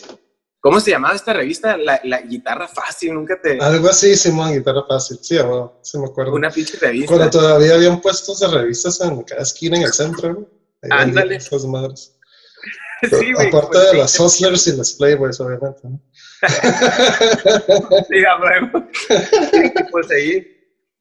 ¿cómo 0.59 0.79
se 0.79 0.89
llamaba 0.89 1.13
esta 1.13 1.33
revista? 1.33 1.77
La, 1.77 2.01
la 2.03 2.21
guitarra 2.21 2.67
fácil, 2.67 3.13
nunca 3.13 3.39
te, 3.39 3.59
Algo 3.59 3.89
así, 3.89 4.15
Simón, 4.15 4.53
guitarra 4.53 4.83
fácil. 4.87 5.19
Sí, 5.21 5.37
a 5.37 5.43
huevo. 5.45 5.79
Sí, 5.83 5.99
me 5.99 6.05
acuerdo. 6.05 6.33
una 6.33 6.49
pinche 6.49 6.77
revista. 6.79 7.13
Cuando 7.13 7.29
todavía 7.29 7.75
habían 7.75 8.01
puestos 8.01 8.39
de 8.39 8.47
revistas 8.47 8.99
en 9.01 9.21
cada 9.21 9.43
esquina 9.43 9.77
en 9.77 9.83
el 9.83 9.93
centro, 9.93 10.49
vendían 10.81 11.09
Ándale. 11.09 11.35
Esas 11.35 11.65
madres. 11.65 12.17
sí, 13.03 13.33
güey. 13.33 13.49
Aparte 13.49 13.67
pues, 13.71 13.91
de 13.91 13.97
las 13.99 14.19
Hustlers 14.19 14.65
y 14.67 14.75
las 14.75 14.93
Playboys, 14.93 15.39
obviamente, 15.39 15.81
¿no? 15.83 16.01
Sí, 18.09 18.23
a 18.25 18.39
pues 19.91 20.11
ahí, 20.11 20.58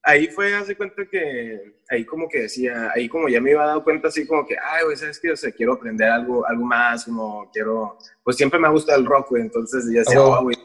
ahí 0.08 0.26
fue, 0.28 0.54
hace 0.54 0.74
cuenta 0.74 1.04
que, 1.06 1.82
ahí 1.90 2.04
como 2.06 2.28
que 2.28 2.42
decía, 2.42 2.90
ahí 2.94 3.08
como 3.08 3.28
ya 3.28 3.42
me 3.42 3.50
iba 3.50 3.66
dando 3.66 3.84
cuenta 3.84 4.08
así 4.08 4.26
como 4.26 4.46
que, 4.46 4.56
ay, 4.58 4.84
güey, 4.84 4.96
¿sabes 4.96 5.20
qué? 5.20 5.32
O 5.32 5.36
sea, 5.36 5.52
quiero 5.52 5.74
aprender 5.74 6.08
algo, 6.08 6.46
algo 6.46 6.64
más, 6.64 7.04
como 7.04 7.50
quiero, 7.52 7.98
pues 8.24 8.36
siempre 8.36 8.58
me 8.58 8.66
ha 8.66 8.70
gustado 8.70 8.98
el 8.98 9.06
rock, 9.06 9.28
güey, 9.30 9.42
entonces 9.42 9.84
ya 9.92 10.00
decía, 10.00 10.18
Ah, 10.18 10.38
oh, 10.40 10.42
güey, 10.44 10.56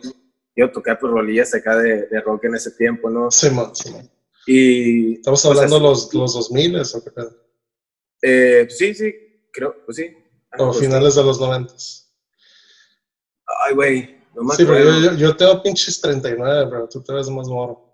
quiero 0.55 0.71
tocar 0.71 0.97
por 0.97 1.12
rolillas 1.12 1.53
acá 1.53 1.75
de, 1.75 2.07
de 2.07 2.21
rock 2.21 2.45
en 2.45 2.55
ese 2.55 2.71
tiempo, 2.71 3.09
¿no? 3.09 3.29
Simón, 3.29 3.75
Simón. 3.75 4.09
Y... 4.47 5.15
Estamos 5.15 5.43
pues, 5.43 5.57
hablando 5.57 5.75
así- 5.75 5.83
los, 5.83 6.13
los 6.13 6.33
2000 6.35 6.75
o 6.77 7.03
qué 7.03 7.12
pedo? 7.12 7.38
Eh, 8.21 8.67
sí, 8.69 8.95
sí, 8.95 9.13
creo, 9.51 9.75
pues 9.85 9.97
sí. 9.97 10.09
Ah, 10.51 10.63
O 10.63 10.67
pues, 10.67 10.79
finales 10.79 11.15
de 11.15 11.23
los 11.23 11.39
90. 11.39 11.73
Ay, 13.65 13.75
güey, 13.75 14.17
no 14.35 14.43
me 14.43 14.55
Sí, 14.55 14.63
pero 14.63 14.79
yo, 14.79 15.12
yo, 15.12 15.17
yo 15.17 15.35
tengo 15.35 15.62
pinches 15.62 16.00
39, 16.00 16.67
pero 16.71 16.88
tú 16.88 17.03
te 17.03 17.13
ves 17.13 17.29
más 17.29 17.47
moro. 17.47 17.92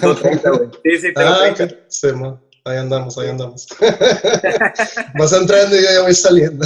Tengo 0.00 0.14
30, 0.16 0.50
güey. 0.50 0.68
Sí, 0.84 0.98
sí, 0.98 1.14
tengo 1.14 1.30
Ah, 1.30 1.54
30. 1.54 1.64
ok. 1.64 1.70
Simón. 1.88 2.40
Ahí 2.64 2.76
andamos, 2.78 3.18
ahí 3.18 3.28
andamos. 3.28 3.66
Vas 5.18 5.32
entrando 5.32 5.74
y 5.76 5.82
yo 5.82 5.90
ya 5.94 6.02
voy 6.02 6.14
saliendo. 6.14 6.64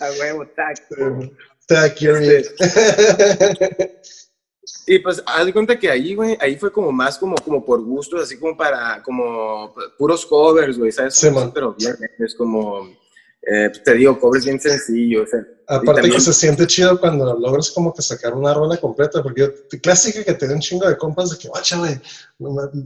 A 0.00 0.10
huevo, 0.18 0.46
tac. 0.56 1.98
You're 2.00 2.38
Este. 2.38 4.00
Y 4.86 4.98
pues, 4.98 5.22
haz 5.26 5.46
de 5.46 5.52
cuenta 5.52 5.78
que 5.78 5.90
ahí, 5.90 6.14
güey, 6.14 6.36
ahí 6.40 6.56
fue 6.56 6.72
como 6.72 6.90
más 6.90 7.18
como, 7.18 7.36
como 7.36 7.64
por 7.64 7.82
gustos, 7.82 8.22
así 8.22 8.38
como 8.38 8.56
para, 8.56 9.00
como 9.02 9.72
puros 9.96 10.26
covers, 10.26 10.76
güey, 10.78 10.90
¿sabes? 10.90 11.14
Sí. 11.14 11.28
Pero 11.54 11.74
bien, 11.78 11.94
es 12.18 12.34
como, 12.34 12.88
eh, 13.42 13.70
te 13.84 13.94
digo, 13.94 14.18
covers 14.18 14.44
bien 14.44 14.58
sencillos, 14.60 15.24
o 15.24 15.26
sea, 15.30 15.46
Aparte 15.76 16.02
también- 16.02 16.14
que 16.14 16.20
se 16.20 16.32
siente 16.34 16.66
chido 16.66 17.00
cuando 17.00 17.34
logras 17.38 17.70
como 17.70 17.94
que 17.94 18.02
sacar 18.02 18.34
una 18.34 18.52
rola 18.52 18.76
completa, 18.76 19.22
porque 19.22 19.40
yo, 19.40 19.78
clásica 19.80 20.22
que 20.22 20.34
te 20.34 20.46
da 20.46 20.54
un 20.54 20.60
chingo 20.60 20.86
de 20.86 20.96
compas 20.98 21.30
de 21.30 21.38
que, 21.38 21.48
guacha, 21.48 21.78
güey, 21.78 21.98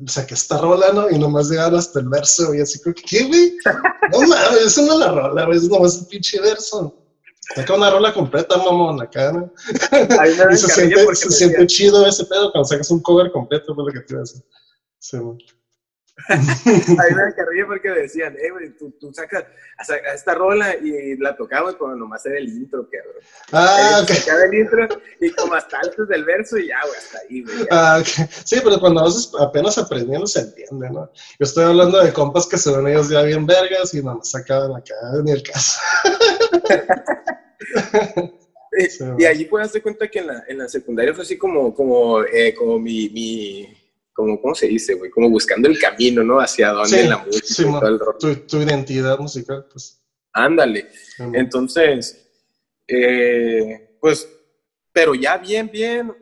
saqué 0.06 0.34
esta 0.34 0.58
rola, 0.58 0.92
¿no? 0.92 1.10
Y 1.10 1.18
nomás 1.18 1.48
llegaron 1.48 1.78
hasta 1.78 1.98
el 1.98 2.08
verso, 2.08 2.54
y 2.54 2.60
así 2.60 2.78
que, 2.80 2.94
¿qué, 2.94 3.24
güey? 3.24 3.56
No 4.12 4.20
mames, 4.20 4.66
eso 4.66 4.82
no 4.82 4.92
es 4.92 4.98
la 5.00 5.12
rola, 5.12 5.46
güey, 5.46 5.58
es 5.58 5.68
nomás 5.68 5.96
un 5.96 6.06
pinche 6.06 6.40
verso. 6.40 6.94
Saca 7.54 7.74
una 7.74 7.90
rola 7.90 8.12
completa, 8.12 8.56
mamón, 8.56 9.00
acá, 9.02 9.32
¿no? 9.32 9.52
Y 10.52 10.56
se 10.56 10.68
siente, 10.68 11.14
se 11.16 11.30
siente 11.30 11.66
chido 11.66 12.06
ese 12.06 12.24
pedo 12.24 12.50
cuando 12.52 12.68
sacas 12.68 12.90
un 12.90 13.00
cover 13.00 13.30
completo, 13.32 13.74
fue 13.74 13.84
lo 13.84 13.92
que 13.92 14.00
te 14.00 14.14
iba 14.14 14.20
a 14.20 14.24
decir. 14.24 14.42
Sí. 14.98 15.18
Ahí 16.28 17.14
me 17.14 17.34
carrilla 17.34 17.66
porque 17.66 17.90
me 17.90 18.00
decían, 18.00 18.34
eh, 18.40 18.50
güey, 18.50 18.70
tú, 18.76 18.90
tú 18.98 19.12
sacas 19.12 19.44
saca 19.84 20.14
esta 20.14 20.34
rola 20.34 20.74
y 20.76 21.16
la 21.18 21.36
tocabas 21.36 21.74
cuando 21.74 21.96
nomás 21.96 22.24
era 22.24 22.38
el 22.38 22.48
intro, 22.48 22.88
cabrón. 22.90 23.22
Ah, 23.52 24.00
ok. 24.02 24.08
Sacaba 24.08 24.44
el 24.44 24.54
intro 24.54 24.88
y 25.20 25.30
como 25.32 25.54
hasta 25.54 25.78
antes 25.78 26.08
del 26.08 26.24
verso 26.24 26.56
y 26.56 26.68
ya, 26.68 26.80
güey, 26.82 26.96
hasta 26.96 27.18
ahí, 27.18 27.42
güey. 27.42 27.68
Ah, 27.70 27.98
ok. 28.00 28.28
Sí, 28.44 28.60
pero 28.64 28.80
cuando 28.80 29.02
vas 29.02 29.30
apenas 29.38 29.76
aprendiendo 29.78 30.26
se 30.26 30.40
entiende, 30.40 30.90
¿no? 30.90 31.10
Yo 31.14 31.40
estoy 31.40 31.64
hablando 31.64 32.02
de 32.02 32.12
compas 32.12 32.46
que 32.46 32.56
se 32.56 32.74
ven 32.74 32.88
ellos 32.88 33.10
ya 33.10 33.22
bien 33.22 33.46
vergas 33.46 33.92
y 33.94 34.02
nomás 34.02 34.30
sacaban 34.30 34.74
acá 34.74 34.94
ni 35.22 35.32
el 35.32 35.42
caso. 35.42 35.80
Y 39.18 39.24
allí 39.24 39.46
puedes 39.46 39.68
darte 39.68 39.82
cuenta 39.82 40.08
que 40.08 40.18
en 40.18 40.26
la, 40.26 40.44
en 40.48 40.58
la 40.58 40.68
secundaria 40.68 41.14
fue 41.14 41.24
así 41.24 41.38
como, 41.38 41.74
como, 41.74 42.22
eh, 42.24 42.54
como 42.54 42.78
mi, 42.78 43.08
mi 43.08 43.74
como, 44.16 44.40
¿cómo 44.40 44.54
se 44.54 44.66
dice, 44.66 44.94
güey? 44.94 45.10
Como 45.10 45.28
buscando 45.30 45.68
el 45.68 45.78
camino, 45.78 46.24
¿no? 46.24 46.40
Hacia 46.40 46.70
dónde 46.70 47.02
Sí, 47.02 47.06
la 47.08 47.18
música 47.18 47.46
sí, 47.46 47.62
y 47.62 47.66
todo 47.66 47.86
el 47.86 47.98
rollo. 48.00 48.18
Tu, 48.18 48.34
tu 48.46 48.56
identidad 48.62 49.18
musical, 49.18 49.66
pues. 49.70 50.02
Ándale. 50.32 50.88
Entonces, 51.34 52.26
eh, 52.88 53.96
pues, 54.00 54.28
pero 54.92 55.14
ya 55.14 55.36
bien, 55.38 55.70
bien, 55.70 56.12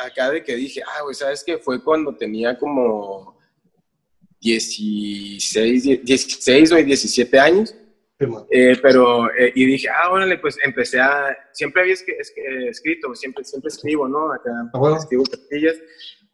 acá 0.00 0.30
de 0.30 0.42
que 0.44 0.54
dije, 0.56 0.80
ah, 0.86 1.02
güey, 1.02 1.14
¿sabes 1.14 1.42
qué? 1.44 1.58
Fue 1.58 1.82
cuando 1.82 2.16
tenía 2.16 2.56
como 2.58 3.38
16, 4.40 6.04
16 6.04 6.72
o 6.72 6.76
17 6.76 7.38
años. 7.38 7.74
Eh, 8.50 8.76
pero, 8.80 9.26
eh, 9.34 9.52
y 9.54 9.66
dije, 9.66 9.88
ah, 9.88 10.10
órale, 10.10 10.38
pues 10.38 10.56
empecé 10.62 11.00
a, 11.00 11.36
siempre 11.52 11.82
había 11.82 11.94
es- 11.94 12.04
eh, 12.08 12.68
escrito, 12.68 13.14
siempre, 13.14 13.44
siempre 13.44 13.68
escribo, 13.68 14.08
¿no? 14.08 14.32
Acá 14.32 14.50
Ah, 14.72 14.78
bueno. 14.78 14.96
escribo 14.96 15.24
cartillas, 15.24 15.76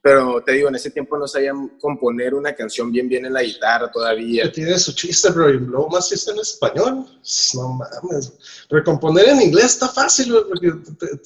pero 0.03 0.43
te 0.43 0.53
digo, 0.53 0.69
en 0.69 0.77
ese 0.77 0.91
tiempo 0.91 1.19
no 1.19 1.29
sabía 1.29 1.53
componer 1.79 2.35
una 2.35 2.55
canción 2.55 2.91
bien, 2.91 3.07
bien 3.07 3.27
en 3.27 3.35
la 3.35 3.43
guitarra 3.43 3.91
todavía. 3.91 4.51
tiene 4.51 4.79
su 4.79 4.95
chiste, 4.95 5.29
bro, 5.31 5.51
y 5.51 5.59
luego 5.59 5.91
más 5.91 6.11
está 6.11 6.33
en 6.33 6.39
español. 6.39 7.07
No 7.55 7.73
mames. 7.75 8.33
Recomponer 8.71 9.29
en 9.29 9.43
inglés 9.43 9.67
está 9.67 9.89
fácil, 9.89 10.33
güey, 10.33 10.45
porque, 10.49 10.73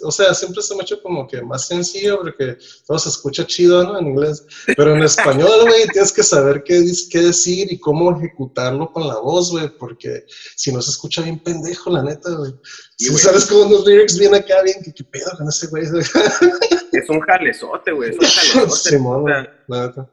o 0.02 0.10
sea, 0.10 0.34
siempre 0.34 0.60
se 0.60 0.74
me 0.74 0.80
ha 0.80 0.82
hecho 0.82 1.00
como 1.00 1.28
que 1.28 1.40
más 1.42 1.68
sencillo 1.68 2.18
porque 2.20 2.58
todo 2.84 2.98
se 2.98 3.10
escucha 3.10 3.46
chido, 3.46 3.84
¿no? 3.84 3.98
En 3.98 4.08
inglés. 4.08 4.44
Pero 4.76 4.96
en 4.96 5.04
español, 5.04 5.60
güey, 5.62 5.86
tienes 5.92 6.12
que 6.12 6.24
saber 6.24 6.64
qué, 6.64 6.84
qué 7.10 7.20
decir 7.20 7.72
y 7.72 7.78
cómo 7.78 8.16
ejecutarlo 8.16 8.92
con 8.92 9.06
la 9.06 9.18
voz, 9.18 9.52
güey, 9.52 9.68
porque 9.78 10.26
si 10.56 10.72
no 10.72 10.82
se 10.82 10.90
escucha 10.90 11.22
bien 11.22 11.38
pendejo, 11.38 11.90
la 11.90 12.02
neta, 12.02 12.30
güey. 12.30 12.52
Sí, 12.96 13.06
Si 13.06 13.18
sabes 13.18 13.46
como 13.46 13.62
unos 13.62 13.86
lyrics 13.86 14.18
bien 14.18 14.34
acá, 14.34 14.62
bien, 14.62 14.82
que 14.82 14.92
qué 14.92 15.04
pedo 15.04 15.30
con 15.38 15.48
ese 15.48 15.68
güey? 15.68 15.84
es 16.98 17.08
un 17.08 17.20
jalezote, 17.20 17.92
güey, 17.92 18.10
es 18.10 18.16
un 18.16 18.24
jalezote. 18.54 18.90
Simón, 18.90 19.24
neta. 19.68 20.10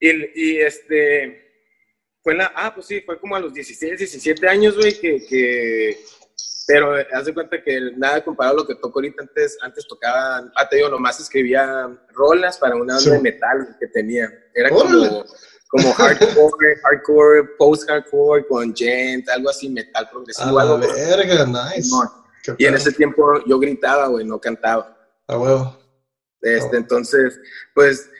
y, 0.00 0.10
y 0.34 0.60
este, 0.60 1.42
fue 2.22 2.32
en 2.32 2.38
la, 2.38 2.52
ah, 2.54 2.72
pues 2.74 2.86
sí, 2.86 3.00
fue 3.02 3.18
como 3.20 3.36
a 3.36 3.40
los 3.40 3.52
16, 3.54 3.98
17 3.98 4.48
años, 4.48 4.76
güey, 4.76 4.98
que, 4.98 5.24
que, 5.28 5.98
pero 6.66 6.94
haz 7.12 7.24
de 7.26 7.32
cuenta 7.34 7.62
que 7.62 7.80
nada 7.96 8.24
comparado 8.24 8.56
a 8.56 8.60
lo 8.62 8.66
que 8.66 8.74
toco 8.74 8.98
ahorita, 8.98 9.22
antes, 9.22 9.56
antes 9.62 9.86
tocaba, 9.86 10.50
ah, 10.56 10.68
te 10.68 10.76
digo, 10.76 10.88
nomás 10.88 11.20
escribía 11.20 11.88
rolas 12.12 12.58
para 12.58 12.74
una 12.74 12.94
banda 12.94 13.00
Sí. 13.00 13.10
de 13.10 13.20
metal 13.20 13.76
que 13.78 13.86
tenía. 13.86 14.28
Era 14.52 14.74
Órale. 14.74 15.08
como, 15.08 15.24
como 15.68 15.92
hardcore, 15.92 16.76
hardcore, 16.82 17.44
post-hardcore 17.56 18.46
con 18.48 18.74
gent, 18.74 19.28
algo 19.28 19.50
así, 19.50 19.68
metal 19.68 20.04
A 20.06 20.10
progresivo, 20.10 20.56
la 20.56 20.62
algo. 20.62 20.78
verga, 20.78 21.46
nice. 21.46 21.88
No, 21.90 22.56
Y 22.58 22.64
en 22.66 22.74
ese 22.74 22.90
tiempo 22.92 23.44
yo 23.46 23.58
gritaba, 23.60 24.08
güey, 24.08 24.24
no 24.24 24.40
cantaba. 24.40 24.92
A 25.28 25.38
huevo. 25.38 25.76
Este, 26.42 26.76
Oh. 26.76 26.78
Entonces, 26.78 27.38
pues 27.74 28.10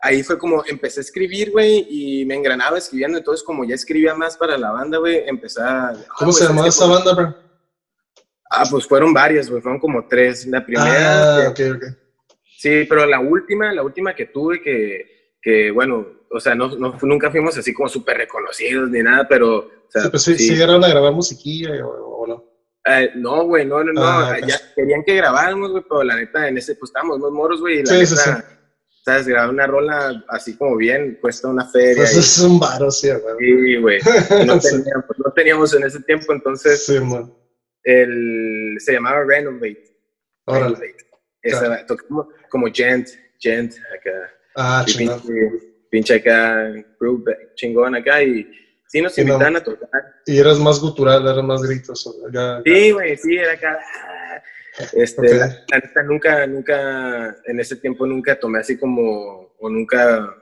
ahí 0.00 0.22
fue 0.22 0.38
como 0.38 0.62
empecé 0.66 1.00
a 1.00 1.02
escribir, 1.02 1.50
güey, 1.50 1.86
y 1.88 2.24
me 2.26 2.34
engranaba 2.34 2.78
escribiendo. 2.78 3.18
Entonces, 3.18 3.44
como 3.44 3.64
ya 3.64 3.74
escribía 3.74 4.14
más 4.14 4.36
para 4.36 4.56
la 4.58 4.70
banda, 4.70 4.98
güey, 4.98 5.22
empecé 5.26 5.60
a. 5.62 5.88
ah, 5.88 5.92
¿Cómo 6.18 6.30
pues, 6.30 6.38
se 6.38 6.44
llamaba 6.46 6.68
esa 6.68 6.86
banda, 6.86 7.14
bro? 7.14 7.34
Ah, 8.50 8.64
pues 8.70 8.86
fueron 8.86 9.12
varias, 9.12 9.50
güey, 9.50 9.60
fueron 9.60 9.80
como 9.80 10.06
tres. 10.06 10.46
La 10.46 10.64
primera, 10.64 11.48
Ah, 11.48 11.54
que- 11.54 11.70
ok, 11.72 11.76
ok. 11.76 11.84
sí, 12.58 12.84
pero 12.88 13.04
la 13.06 13.18
última, 13.20 13.72
la 13.72 13.82
última 13.82 14.14
que 14.14 14.26
tuve 14.26 14.62
que, 14.62 15.34
que 15.42 15.70
bueno, 15.72 16.06
o 16.30 16.38
sea, 16.40 16.54
no, 16.54 16.68
no- 16.76 16.96
nunca 17.02 17.30
fuimos 17.30 17.56
así 17.58 17.72
como 17.74 17.88
súper 17.88 18.18
reconocidos 18.18 18.88
ni 18.90 19.02
nada, 19.02 19.26
pero. 19.28 19.56
O 19.58 19.90
sea, 19.90 20.02
Sí, 20.02 20.08
pues 20.10 20.22
sí, 20.22 20.34
sí. 20.36 20.44
sí 20.48 20.54
llegaron 20.54 20.84
a 20.84 20.88
grabar 20.88 21.12
musiquilla 21.12 21.70
o. 21.84 22.15
Eh, 22.88 23.10
no, 23.16 23.44
güey, 23.44 23.66
no, 23.66 23.82
no, 23.82 23.92
no. 23.92 24.02
Ah, 24.02 24.38
ya 24.46 24.56
querían 24.74 25.02
que 25.04 25.14
grabáramos, 25.16 25.72
güey, 25.72 25.82
pero 25.88 26.04
la 26.04 26.16
neta, 26.16 26.46
en 26.48 26.58
ese, 26.58 26.74
pues 26.76 26.90
estábamos 26.90 27.18
muy 27.18 27.30
moros, 27.32 27.60
güey, 27.60 27.84
Sí, 27.84 27.92
neta, 27.94 28.06
sí, 28.06 28.16
sí. 28.16 28.30
¿sabes? 29.04 29.26
Grabar 29.26 29.50
una 29.50 29.66
rola 29.66 30.24
así 30.28 30.56
como 30.56 30.76
bien 30.76 31.18
cuesta 31.20 31.48
una 31.48 31.64
feria. 31.68 31.96
Pues 31.96 32.16
y- 32.16 32.18
es 32.20 32.38
un 32.40 32.60
varo, 32.60 32.90
sí, 32.90 33.08
huevo. 33.08 33.38
Sí, 33.38 33.76
güey. 33.76 33.98
No 34.46 34.60
Sí. 34.60 34.70
teníamos, 34.70 35.04
no 35.24 35.32
teníamos 35.34 35.74
en 35.74 35.84
ese 35.84 36.00
tiempo, 36.00 36.32
entonces 36.32 36.84
Sí, 36.86 37.00
man. 37.00 37.32
el, 37.82 38.76
se 38.78 38.92
llamaba 38.92 39.24
Renovate. 39.24 39.82
Órale. 40.46 40.64
Renovate. 40.76 40.96
Esa, 41.42 41.86
tocamos 41.86 42.26
como 42.50 42.66
Gent, 42.72 43.08
Gent, 43.38 43.74
acá. 43.96 44.10
Ah, 44.56 44.84
chingón. 44.86 45.20
pinche, 45.20 45.50
pinche 45.90 46.14
acá, 46.16 46.72
groove 46.98 47.32
chingón 47.54 47.94
acá, 47.94 48.22
y 48.22 48.48
sí 48.88 49.00
nos 49.02 49.16
Y 49.18 49.24
no- 49.24 49.34
invitaban 49.34 49.56
a 49.56 49.62
tocar. 49.64 49.88
Y 50.26 50.38
eras 50.38 50.58
más 50.58 50.80
gutural, 50.80 51.22
eras 51.26 51.44
más 51.44 51.62
gritos. 51.62 52.08
Ya, 52.32 52.60
Sí, 52.64 52.90
güey, 52.92 53.16
sí, 53.16 53.36
era 53.36 53.52
acá. 53.52 53.78
ah. 54.04 54.42
Este, 54.92 55.26
Ok. 55.26 55.38
la, 55.38 55.46
la 55.46 55.78
neta, 55.78 56.02
nunca, 56.02 56.46
nunca, 56.46 57.36
en 57.46 57.60
ese 57.60 57.76
tiempo 57.76 58.06
nunca 58.06 58.38
tomé 58.38 58.58
así 58.58 58.76
como, 58.78 59.54
o 59.58 59.70
nunca, 59.70 60.34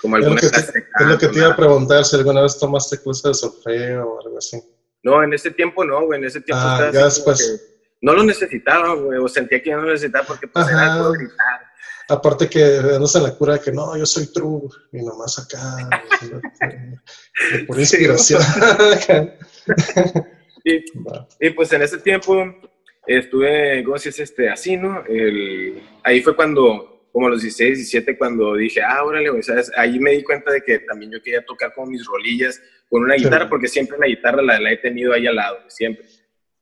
como 0.00 0.16
Es 0.16 0.24
alguna 0.24 0.40
te, 0.40 0.48
clase 0.50 0.72
de 0.72 0.78
es 0.80 1.06
lo 1.06 1.18
que 1.18 1.28
te 1.28 1.38
iba 1.38 1.48
a 1.52 1.56
preguntar, 1.56 2.04
si 2.04 2.16
alguna 2.16 2.42
vez 2.42 2.58
tomaste 2.58 3.00
clases 3.00 3.22
de 3.22 3.34
solfeo 3.34 4.08
o 4.08 4.20
algo 4.26 4.38
así. 4.38 4.60
No, 5.04 5.22
en 5.22 5.32
ese 5.34 5.52
tiempo 5.52 5.84
no, 5.84 6.04
güey, 6.04 6.18
en 6.18 6.26
ese 6.26 6.40
tiempo 6.40 6.64
Ah, 6.66 6.90
ya 6.92 7.04
después. 7.04 7.64
no 8.00 8.12
lo 8.12 8.24
necesitaba, 8.24 8.94
güey, 8.94 9.20
o 9.20 9.28
sentía 9.28 9.62
que 9.62 9.70
no 9.70 9.82
lo 9.82 9.92
necesitaba 9.92 10.26
porque 10.26 10.48
pues 10.48 10.66
Ajá. 10.66 10.84
era 10.84 10.96
puro 10.98 11.12
gritar. 11.12 11.60
Aparte 12.08 12.48
que 12.48 12.62
andas 12.62 13.14
en 13.16 13.24
la 13.24 13.34
cura 13.34 13.54
de 13.54 13.60
que 13.60 13.72
no, 13.72 13.96
yo 13.96 14.06
soy 14.06 14.32
true, 14.32 14.62
y 14.92 15.02
nomás 15.02 15.38
acá, 15.38 15.90
de, 16.22 17.58
de 17.58 17.64
pura 17.64 17.84
Sí, 17.84 17.96
inspiración. 17.96 18.42
Y, 21.40 21.50
pues 21.50 21.72
en 21.72 21.82
ese 21.82 21.98
tiempo 21.98 22.44
estuve, 23.06 23.84
¿cómo 23.84 23.98
se 23.98 24.08
dice? 24.08 24.24
Este, 24.24 24.48
así, 24.48 24.76
¿no? 24.76 25.04
El, 25.06 25.80
ahí 26.02 26.20
fue 26.22 26.34
cuando, 26.34 27.06
como 27.12 27.28
a 27.28 27.30
los 27.30 27.42
16, 27.42 27.76
17, 27.78 28.18
cuando 28.18 28.54
dije, 28.56 28.82
ah, 28.82 29.04
órale, 29.04 29.30
güey, 29.30 29.44
¿sabes? 29.44 29.70
Ahí 29.76 30.00
me 30.00 30.10
di 30.12 30.24
cuenta 30.24 30.50
de 30.50 30.62
que 30.62 30.80
también 30.80 31.12
yo 31.12 31.22
quería 31.22 31.44
tocar 31.44 31.72
como 31.72 31.86
mis 31.92 32.04
rolillas 32.04 32.60
con 32.90 33.02
una 33.04 33.14
Sí. 33.16 33.22
guitarra, 33.24 33.48
porque 33.48 33.68
siempre 33.68 33.96
la 33.98 34.06
guitarra 34.08 34.42
la, 34.42 34.58
la 34.58 34.72
he 34.72 34.76
tenido 34.78 35.12
ahí 35.12 35.26
al 35.28 35.36
lado, 35.36 35.58
siempre. 35.68 36.04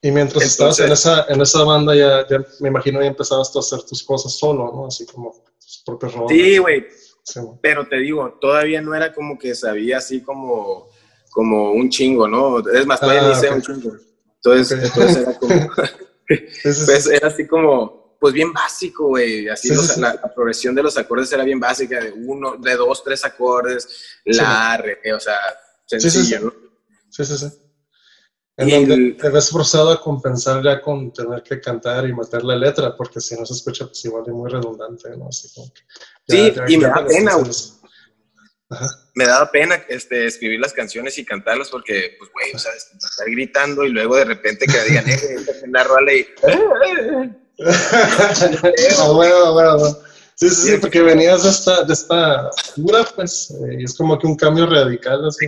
Y 0.05 0.11
mientras 0.11 0.43
Entonces- 0.43 0.51
estabas 0.53 0.81
en 0.81 0.93
esa, 0.93 1.27
en 1.33 1.41
esa 1.41 1.65
banda, 1.65 1.95
ya, 1.95 2.27
ya 2.29 2.45
me 2.61 2.69
imagino 2.69 3.01
ya 3.01 3.07
empezabas 3.09 3.51
tú 3.51 3.59
a 3.59 3.61
hacer 3.63 3.83
tus 3.85 4.03
cosas 4.03 4.37
solo, 4.37 4.71
¿no? 4.71 4.87
Así 4.87 5.07
como 5.07 5.33
tus 5.59 5.83
propios 5.85 6.13
roles. 6.15 6.37
Sí, 6.39 6.59
güey, 6.59 6.85
Sí, 7.27 7.41
pero 7.63 7.89
te 7.89 7.97
digo, 7.97 8.37
todavía 8.39 8.83
no 8.83 8.95
era 8.95 9.15
como 9.15 9.39
que 9.39 9.55
sabía 9.55 9.97
así 9.97 10.21
como, 10.23 10.89
como 11.31 11.73
un 11.73 11.89
chingo, 11.89 12.29
¿no? 12.29 12.59
Es 12.69 12.85
más, 12.85 13.01
todavía 13.01 13.25
Ah, 13.25 13.29
ni 13.31 13.35
sé 13.35 13.49
ok. 13.49 13.55
un 13.57 13.63
chingo. 13.63 13.97
Entonces, 14.43 14.79
entonces 14.85 15.17
era 15.17 15.39
como, 15.39 15.49
pues 16.63 17.09
era 17.09 17.29
así 17.29 17.47
como, 17.47 18.19
pues 18.21 18.35
bien 18.35 18.53
básico, 18.53 19.07
güey. 19.09 19.49
Así 19.49 19.69
Sí, 19.69 19.75
los- 19.75 19.87
sí, 19.87 19.95
sí. 19.95 20.01
La, 20.03 20.13
la 20.23 20.35
progresión 20.35 20.75
de 20.75 20.83
los 20.83 20.99
acordes 20.99 21.33
era 21.33 21.45
bien 21.45 21.59
básica, 21.59 21.99
de 21.99 22.13
uno, 22.13 22.57
de 22.59 22.77
dos, 22.77 23.03
tres 23.03 23.25
acordes, 23.25 23.89
la, 24.27 24.77
re, 24.77 24.99
o 25.15 25.19
sea, 25.21 25.39
sencillo. 25.87 26.41
¿no? 26.43 26.53
Sí, 27.09 27.25
sí, 27.25 27.39
sí. 27.39 27.47
En 28.57 28.69
Y 28.69 28.73
donde 28.73 28.95
el- 28.95 29.17
te 29.17 29.29
ves 29.31 29.51
forzado 29.51 29.91
a 29.91 30.01
compensar 30.01 30.63
ya 30.63 30.81
con 30.81 31.13
tener 31.13 31.43
que 31.43 31.61
cantar 31.61 32.07
y 32.09 32.15
meter 32.15 32.45
la 32.45 32.55
letra, 32.57 32.97
porque 32.97 33.21
si 33.21 33.35
no 33.37 33.45
se 33.45 33.55
escucha, 33.55 33.87
pues 33.87 34.05
igual 34.05 34.23
es 34.27 34.33
muy 34.33 34.51
redundante, 34.51 35.11
¿no? 35.17 35.29
Así 35.29 35.49
como 35.55 35.73
que 35.73 35.83
Sí, 36.29 36.53
y 36.69 36.79
me 36.79 36.87
da 36.87 37.05
pena, 37.05 37.33
Ajá. 38.71 38.87
me 39.15 39.27
daba 39.27 39.51
pena 39.51 39.75
este, 39.89 40.27
escribir 40.27 40.61
las 40.61 40.73
canciones 40.73 41.19
y 41.19 41.25
cantarlas 41.25 41.69
porque, 41.69 42.15
pues, 42.19 42.31
güey, 42.33 42.55
o 42.55 42.59
sea, 42.59 42.73
estar 42.73 43.29
gritando 43.29 43.85
y 43.85 43.91
luego 43.91 44.17
de 44.17 44.25
repente 44.25 44.67
que 44.67 44.83
digan, 44.89 45.09
eh, 45.09 45.37
una 45.67 45.83
rola 45.85 46.13
y... 46.13 46.27
Ah, 48.99 49.11
bueno, 49.13 49.53
bueno, 49.53 49.79
bueno. 49.79 49.97
Sí, 50.37 50.49
sí, 50.51 50.71
sí, 50.73 50.77
porque 50.79 51.01
venías 51.03 51.45
de 51.45 51.51
esta, 51.51 51.85
de 51.85 51.93
esta 51.93 52.51
cura, 52.75 53.05
pues, 53.15 53.51
eh, 53.53 53.77
y 53.81 53.85
es 53.85 53.97
como 53.97 54.19
que 54.19 54.27
un 54.27 54.37
cambio 54.37 54.67
radical, 54.67 55.25
así. 55.27 55.47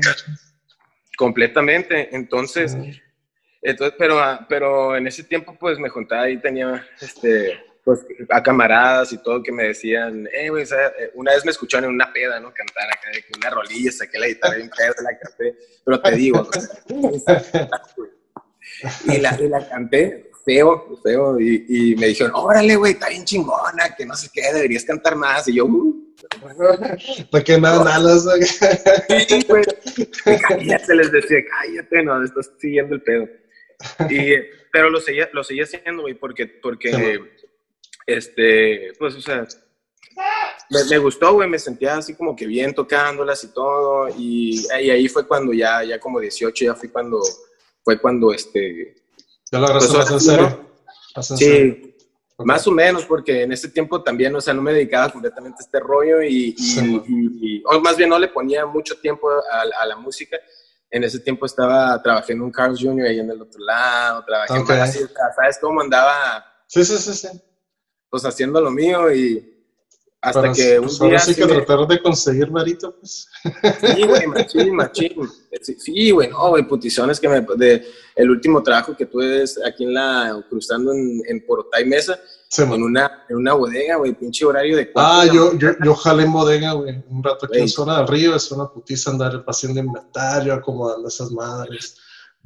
Completamente. 1.17 2.15
Entonces, 2.15 2.77
entonces 3.63 3.97
pero, 3.99 4.21
ah, 4.21 4.47
pero 4.49 4.97
en 4.97 5.07
ese 5.07 5.25
tiempo, 5.25 5.57
pues, 5.59 5.79
me 5.79 5.89
juntaba 5.89 6.29
y 6.29 6.39
tenía, 6.39 6.87
este, 7.01 7.59
pues, 7.85 8.05
a 8.31 8.43
camaradas 8.43 9.13
y 9.13 9.19
todo 9.19 9.43
que 9.43 9.53
me 9.53 9.65
decían, 9.65 10.29
eh, 10.33 10.51
güey, 10.51 10.65
eh, 10.65 11.11
una 11.15 11.33
vez 11.33 11.45
me 11.45 11.51
escucharon 11.51 11.91
en 11.91 11.95
una 11.95 12.13
peda, 12.13 12.41
¿no? 12.41 12.53
Cantar 12.53 12.89
acá, 12.89 13.11
de 13.13 13.23
que 13.23 13.33
una 13.37 13.51
rolilla, 13.51 13.93
saqué 13.93 14.19
la 14.19 14.29
guitarra 14.29 14.57
bien 14.57 14.71
pedo, 14.77 14.95
la 15.03 15.19
canté, 15.19 15.57
pero 15.85 16.01
te 16.01 16.17
digo, 16.17 16.49
y 19.07 19.19
la, 19.19 19.39
y 19.41 19.49
la 19.49 19.69
canté 19.69 20.31
feo, 20.47 20.97
feo, 21.03 21.41
y, 21.41 21.67
y 21.69 21.97
me 21.97 22.07
dijeron, 22.07 22.31
órale, 22.37 22.77
güey, 22.77 22.93
está 22.93 23.09
bien 23.09 23.25
chingona, 23.25 23.95
que 23.99 24.07
no 24.07 24.15
sé 24.15 24.31
qué, 24.33 24.53
deberías 24.55 24.85
cantar 24.85 25.17
más, 25.17 25.49
y 25.49 25.55
yo, 25.57 25.67
uh, 25.67 26.15
Para 27.31 27.45
que 27.45 27.59
nada, 27.61 27.83
nada, 27.83 28.17
Sí, 29.29 29.45
güey. 29.49 29.65
Cállate, 30.25 30.95
les 30.95 31.11
decía, 31.11 31.39
cállate, 31.51 32.03
no, 32.05 32.25
estás 32.25 32.53
siguiendo 32.61 32.95
el 32.95 33.03
pedo. 33.03 33.29
Y, 34.09 34.35
pero 34.73 34.89
lo 34.89 35.01
seguía, 35.01 35.29
lo 35.33 35.43
seguía 35.43 35.65
haciendo, 35.65 36.03
güey, 36.03 36.15
porque, 36.15 36.47
porque 36.47 36.93
Sí, 36.93 37.49
este, 38.07 38.93
pues, 39.01 39.17
o 39.17 39.21
sea, 39.21 39.45
me, 40.71 40.85
me 40.89 40.99
gustó, 40.99 41.35
güey, 41.35 41.49
me 41.49 41.59
sentía 41.59 41.97
así 41.97 42.15
como 42.15 42.37
que 42.37 42.47
bien 42.47 42.73
tocándolas 42.73 43.43
y 43.43 43.53
todo, 43.53 44.09
y, 44.17 44.65
y 44.81 44.91
ahí 44.91 45.09
fue 45.09 45.27
cuando 45.27 45.53
ya, 45.53 45.83
ya 45.83 45.99
como 45.99 46.21
18, 46.21 46.67
ya 46.67 46.75
fue 46.77 46.89
cuando, 46.89 47.21
fue 47.83 48.01
cuando, 48.01 48.33
este, 48.33 48.95
Ya 49.51 49.59
lo 49.59 49.67
agarraste 49.67 49.95
Pues, 49.95 49.99
más 50.05 50.11
en 50.13 50.21
sí, 50.21 50.27
serio. 50.27 50.49
¿no? 50.51 50.69
Más 51.17 51.31
en 51.31 51.37
serio. 51.37 51.75
sí, 51.75 51.93
Ok. 52.39 52.47
Más 52.47 52.67
o 52.67 52.71
menos, 52.71 53.07
porque 53.07 53.45
en 53.45 53.53
ese 53.53 53.69
tiempo 53.71 54.03
también, 54.03 54.37
o 54.37 54.41
sea, 54.43 54.53
no 54.53 54.61
me 54.61 54.75
dedicaba 54.75 55.11
completamente 55.11 55.57
a 55.59 55.65
este 55.65 55.81
rollo 55.81 56.21
y, 56.23 56.49
y- 56.49 56.57
Sí. 56.59 57.03
y- 57.09 57.57
y- 57.59 57.63
o 57.65 57.81
más 57.81 57.97
bien 57.97 58.11
no 58.11 58.19
le 58.19 58.29
ponía 58.29 58.67
mucho 58.67 58.95
tiempo 58.99 59.31
a, 59.31 59.63
a 59.83 59.87
la 59.87 59.97
música. 59.97 60.37
En 60.91 61.03
ese 61.03 61.19
tiempo 61.21 61.47
estaba 61.47 62.01
trabajando 62.03 62.45
en 62.45 62.51
Carl's 62.51 62.79
Jr. 62.81 63.07
ahí 63.07 63.21
en 63.21 63.31
el 63.31 63.41
otro 63.41 63.59
lado, 63.65 64.23
trabajé 64.27 64.53
Ok. 64.53 64.69
en 64.71 64.87
sea, 64.93 65.07
¿sabes 65.35 65.59
cómo 65.59 65.81
andaba? 65.81 66.45
Sí, 66.67 66.85
sí, 66.85 66.99
sí, 66.99 67.15
sí. 67.15 67.29
Pues 68.11 68.23
haciendo 68.27 68.61
lo 68.61 68.71
mío 68.71 69.11
y 69.11 69.56
hasta 70.27 70.53
que 70.53 70.79
un 70.79 70.87
pues, 70.87 70.99
día... 71.01 71.19
sí 71.19 71.35
que 71.35 71.47
me- 71.47 71.55
tratar 71.55 71.87
de 71.87 72.03
conseguir 72.03 72.51
varito, 72.51 72.97
pues. 72.97 73.29
Sí, 73.81 74.03
güey, 74.05 74.27
machín, 74.27 74.75
machín. 74.75 75.13
Sí, 75.79 76.11
güey, 76.11 76.29
no, 76.29 76.51
güey, 76.51 76.67
putizones 76.67 77.21
que 77.21 77.29
me... 77.29 77.47
De, 77.57 77.87
el 78.15 78.31
último 78.31 78.63
trabajo 78.63 78.97
que 78.97 79.07
tuve 79.07 79.43
es 79.43 79.59
aquí 79.65 79.85
en 79.85 79.95
la... 79.95 80.45
cruzando 80.49 80.93
en, 80.93 81.21
en 81.29 81.47
Porotay 81.47 81.85
Mesa, 81.85 82.19
Sí, 82.49 82.63
en 82.63 82.83
una, 82.83 83.25
en 83.29 83.37
una 83.37 83.55
bodega, 83.55 83.97
güey, 83.97 84.15
pinche 84.15 84.45
horario 84.45 84.77
de... 84.77 84.93
cuatro 84.93 85.13
Ah, 85.13 85.27
yo, 85.27 85.59
yo, 85.59 85.71
yo 85.85 85.95
jalé 85.95 86.25
en 86.25 86.33
bodega, 86.33 86.73
güey, 86.73 87.05
un 87.09 87.23
rato 87.23 87.47
aquí 87.47 87.59
en 87.59 87.69
zona 87.69 87.99
del 87.99 88.09
río, 88.09 88.37
es 88.37 88.51
una 88.53 88.69
putiza 88.69 89.11
andar 89.11 89.45
haciendo 89.47 89.81
inventario, 89.81 90.55
acomodando 90.55 91.09
esas 91.09 91.31
madres. 91.33 91.97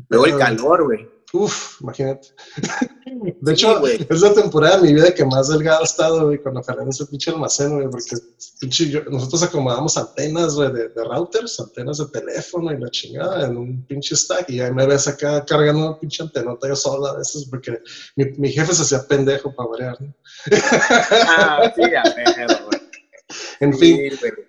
Luego 0.08 0.26
el 0.26 0.38
calor, 0.38 0.84
güey. 0.84 1.08
Uf, 1.32 1.80
imagínate. 1.80 2.28
De 3.40 3.52
hecho, 3.52 3.86
es 3.86 4.20
la 4.20 4.34
temporada 4.34 4.78
de 4.78 4.88
mi 4.88 4.94
vida 4.94 5.14
que 5.14 5.24
más 5.24 5.48
delgado 5.48 5.82
he 5.82 5.84
estado, 5.84 6.26
güey, 6.26 6.38
cuando 6.38 6.62
jalé 6.62 6.82
en 6.82 6.88
ese 6.88 7.06
pinche 7.06 7.30
almacén, 7.30 7.74
güey, 7.74 7.88
porque 7.88 8.16
pinche, 8.60 9.04
nosotros 9.10 9.42
acomodamos 9.44 9.96
antenas, 9.96 10.54
güey, 10.54 10.72
de, 10.72 10.88
routers, 10.94 11.60
antenas 11.60 11.98
de 11.98 12.06
teléfono 12.06 12.72
y 12.72 12.78
la 12.78 12.90
chingada 12.90 13.46
en 13.46 13.56
un 13.56 13.86
pinche 13.86 14.16
stack, 14.16 14.50
y 14.50 14.60
ahí 14.60 14.72
me 14.72 14.86
ves 14.86 15.06
acá 15.08 15.44
cargando 15.44 15.88
una 15.88 15.98
pinche 15.98 16.22
antenota 16.22 16.68
yo 16.68 16.76
sola 16.76 17.10
a 17.10 17.18
veces, 17.18 17.46
porque 17.48 17.80
mi, 18.16 18.26
mi 18.36 18.50
jefe 18.50 18.74
se 18.74 18.82
hacía 18.82 19.06
pendejo 19.06 19.54
para 19.54 19.68
variar, 19.68 20.00
¿no? 20.00 20.14
Ah, 21.28 21.72
sí, 21.74 21.82
a 21.82 22.02
ver, 22.14 22.62
güey. 22.64 22.80
En 23.60 23.74
fin, 23.74 23.98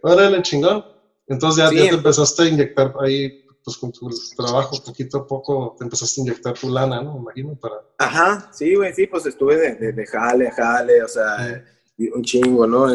órale, 0.02 0.42
chingón. 0.42 0.84
Entonces 1.28 1.64
ya, 1.64 1.72
ya 1.72 1.90
te 1.90 1.96
empezaste 1.96 2.44
a 2.44 2.48
inyectar 2.48 2.94
ahí 3.00 3.46
pues 3.64 3.78
con 3.78 3.92
tu 3.92 4.10
trabajo 4.36 4.82
poquito 4.84 5.20
a 5.20 5.28
poco 5.28 5.76
te 5.78 5.84
empezaste 5.84 6.22
a 6.22 6.24
inyectar 6.24 6.54
tu 6.54 6.70
lana, 6.70 7.02
¿no? 7.02 7.16
Me 7.16 7.22
imagino, 7.22 7.56
para... 7.56 7.76
Ajá, 7.98 8.50
sí, 8.54 8.76
güey, 8.76 8.94
sí, 8.94 9.08
pues 9.08 9.26
estuve 9.26 9.58
de, 9.58 9.92
de, 9.94 10.06
jale 10.06 10.48
a 10.48 10.52
jale, 10.52 11.04
o 11.04 11.08
sea, 11.08 11.64
un 11.98 12.24
chingo, 12.24 12.66
¿no? 12.66 12.88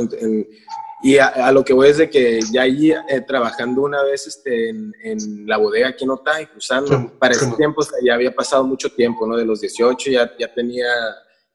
y 1.02 1.18
a, 1.18 1.52
lo 1.52 1.64
que 1.64 1.72
voy 1.72 1.88
es 1.90 1.98
de 1.98 2.10
que 2.10 2.40
ya 2.50 2.62
ahí 2.62 2.90
eh, 2.90 3.20
trabajando 3.26 3.82
una 3.82 4.02
vez 4.02 4.26
este, 4.26 4.70
en, 4.70 4.92
en, 5.02 5.46
la 5.46 5.58
bodega 5.58 5.88
aquí 5.88 6.04
en 6.04 6.10
Otay, 6.10 6.48
usando, 6.56 7.12
para 7.18 7.34
ese 7.34 7.50
tiempo 7.52 7.82
ya 8.02 8.14
había 8.14 8.34
pasado 8.34 8.64
mucho 8.64 8.90
tiempo, 8.90 9.26
¿no? 9.26 9.36
De 9.36 9.44
los 9.44 9.60
18 9.60 10.10
ya, 10.10 10.32
ya 10.38 10.52
tenía, 10.52 10.86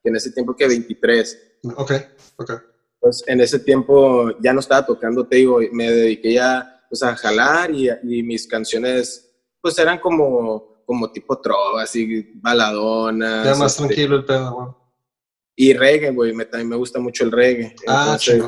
en 0.04 0.16
ese 0.16 0.32
tiempo 0.32 0.56
que 0.56 0.68
23. 0.68 1.58
Ok, 1.76 1.92
ok. 2.38 2.52
Pues 3.00 3.24
en 3.26 3.42
ese 3.42 3.60
tiempo 3.60 4.32
ya 4.40 4.54
no 4.54 4.60
estaba 4.60 4.86
tocando, 4.86 5.28
te 5.28 5.38
digo, 5.38 5.60
me 5.72 5.90
dediqué 5.90 6.34
ya 6.34 6.71
pues 6.92 7.04
a 7.04 7.16
jalar 7.16 7.74
y, 7.74 7.90
y, 8.04 8.22
mis 8.22 8.46
canciones 8.46 9.32
pues 9.62 9.80
eran 9.80 9.98
como, 10.00 10.84
como 10.86 11.10
tipo 11.10 11.40
trova, 11.40 11.84
así 11.84 12.32
baladonas. 12.36 13.46
Ya 13.46 13.56
más 13.56 13.72
este, 13.72 13.86
tranquilo 13.86 14.18
el 14.18 14.26
pedo, 14.26 14.54
güey. 14.54 14.68
Y 15.56 15.74
reggae, 15.74 16.12
güey, 16.12 16.34
me, 16.34 16.44
también 16.44 16.68
me 16.68 16.76
gusta 16.76 17.00
mucho 17.00 17.24
el 17.24 17.32
reggae. 17.32 17.74
Ah, 17.88 18.18
Entonces, 18.20 18.44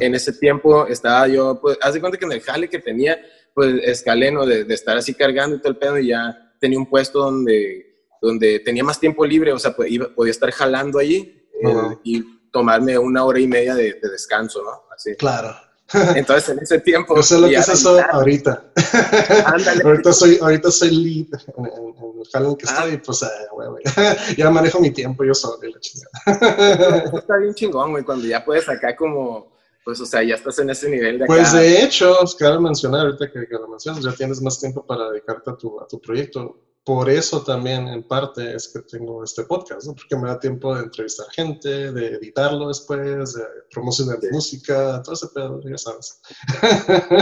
En 0.00 0.14
ese 0.16 0.32
tiempo 0.32 0.86
estaba 0.88 1.28
yo, 1.28 1.60
pues, 1.60 1.78
haz 1.80 1.94
de 1.94 2.00
cuenta 2.00 2.18
que 2.18 2.24
en 2.24 2.32
el 2.32 2.40
jale 2.40 2.68
que 2.68 2.80
tenía, 2.80 3.16
pues 3.54 3.76
escalé, 3.84 4.32
¿no? 4.32 4.44
De, 4.44 4.64
de, 4.64 4.74
estar 4.74 4.96
así 4.96 5.14
cargando 5.14 5.54
y 5.54 5.60
todo 5.60 5.70
el 5.70 5.78
pedo 5.78 5.98
y 5.98 6.08
ya 6.08 6.52
tenía 6.58 6.78
un 6.78 6.86
puesto 6.86 7.20
donde, 7.20 8.08
donde 8.20 8.58
tenía 8.58 8.82
más 8.82 8.98
tiempo 8.98 9.24
libre, 9.24 9.52
o 9.52 9.58
sea, 9.58 9.76
pues, 9.76 9.88
iba, 9.88 10.08
podía 10.12 10.32
estar 10.32 10.50
jalando 10.50 10.98
allí 10.98 11.48
eh, 11.62 11.98
y 12.02 12.24
tomarme 12.50 12.98
una 12.98 13.24
hora 13.24 13.38
y 13.38 13.46
media 13.46 13.76
de, 13.76 13.92
de 14.02 14.10
descanso, 14.10 14.64
¿no? 14.64 14.82
Así. 14.92 15.14
Claro. 15.14 15.65
Entonces, 16.16 16.48
en 16.48 16.58
ese 16.60 16.80
tiempo. 16.80 17.14
Yo 17.16 17.22
sé 17.22 17.38
lo 17.38 17.48
que 17.48 17.54
es 17.54 17.68
eso 17.68 17.98
ahorita. 18.10 18.64
ahorita, 19.84 20.12
soy, 20.12 20.38
ahorita 20.40 20.70
soy 20.70 20.90
lead 20.90 21.40
en, 21.56 21.64
el 21.64 22.28
jardín 22.32 22.56
que 22.56 22.66
ah. 22.68 22.74
estoy, 22.74 22.96
pues, 22.98 23.22
eh, 23.22 24.34
ya 24.36 24.50
manejo 24.50 24.80
mi 24.80 24.90
tiempo 24.90 25.24
yo 25.24 25.34
solo, 25.34 25.58
la 25.62 25.80
chingada. 25.80 27.18
Está 27.18 27.36
bien 27.38 27.54
chingón, 27.54 27.92
güey, 27.92 28.04
cuando 28.04 28.26
ya 28.26 28.44
puedes 28.44 28.68
acá 28.68 28.96
como. 28.96 29.54
Pues, 29.84 30.00
o 30.00 30.06
sea, 30.06 30.20
ya 30.24 30.34
estás 30.34 30.58
en 30.58 30.70
ese 30.70 30.90
nivel 30.90 31.18
de 31.18 31.24
acá. 31.24 31.32
Pues, 31.32 31.52
de 31.52 31.84
hecho, 31.84 32.16
cabe 32.36 32.58
mencionar 32.58 33.06
ahorita 33.06 33.30
que, 33.30 33.46
que 33.46 33.54
lo 33.54 33.68
mencionas, 33.68 34.02
ya 34.02 34.12
tienes 34.12 34.42
más 34.42 34.58
tiempo 34.58 34.84
para 34.84 35.10
dedicarte 35.10 35.50
a 35.50 35.56
tu, 35.56 35.80
a 35.80 35.86
tu 35.86 36.00
proyecto 36.00 36.56
por 36.86 37.10
eso 37.10 37.42
también 37.42 37.88
en 37.88 38.06
parte 38.06 38.54
es 38.54 38.68
que 38.68 38.78
tengo 38.82 39.24
este 39.24 39.42
podcast, 39.42 39.88
¿no? 39.88 39.94
porque 39.96 40.14
me 40.14 40.28
da 40.28 40.38
tiempo 40.38 40.72
de 40.72 40.84
entrevistar 40.84 41.26
gente, 41.32 41.90
de 41.90 42.06
editarlo 42.14 42.68
después, 42.68 43.34
de 43.34 43.42
promocionar 43.72 44.18
música, 44.30 45.02
todo 45.02 45.14
ese 45.14 45.26
pedo, 45.34 45.60
ya 45.64 45.76
sabes. 45.76 46.22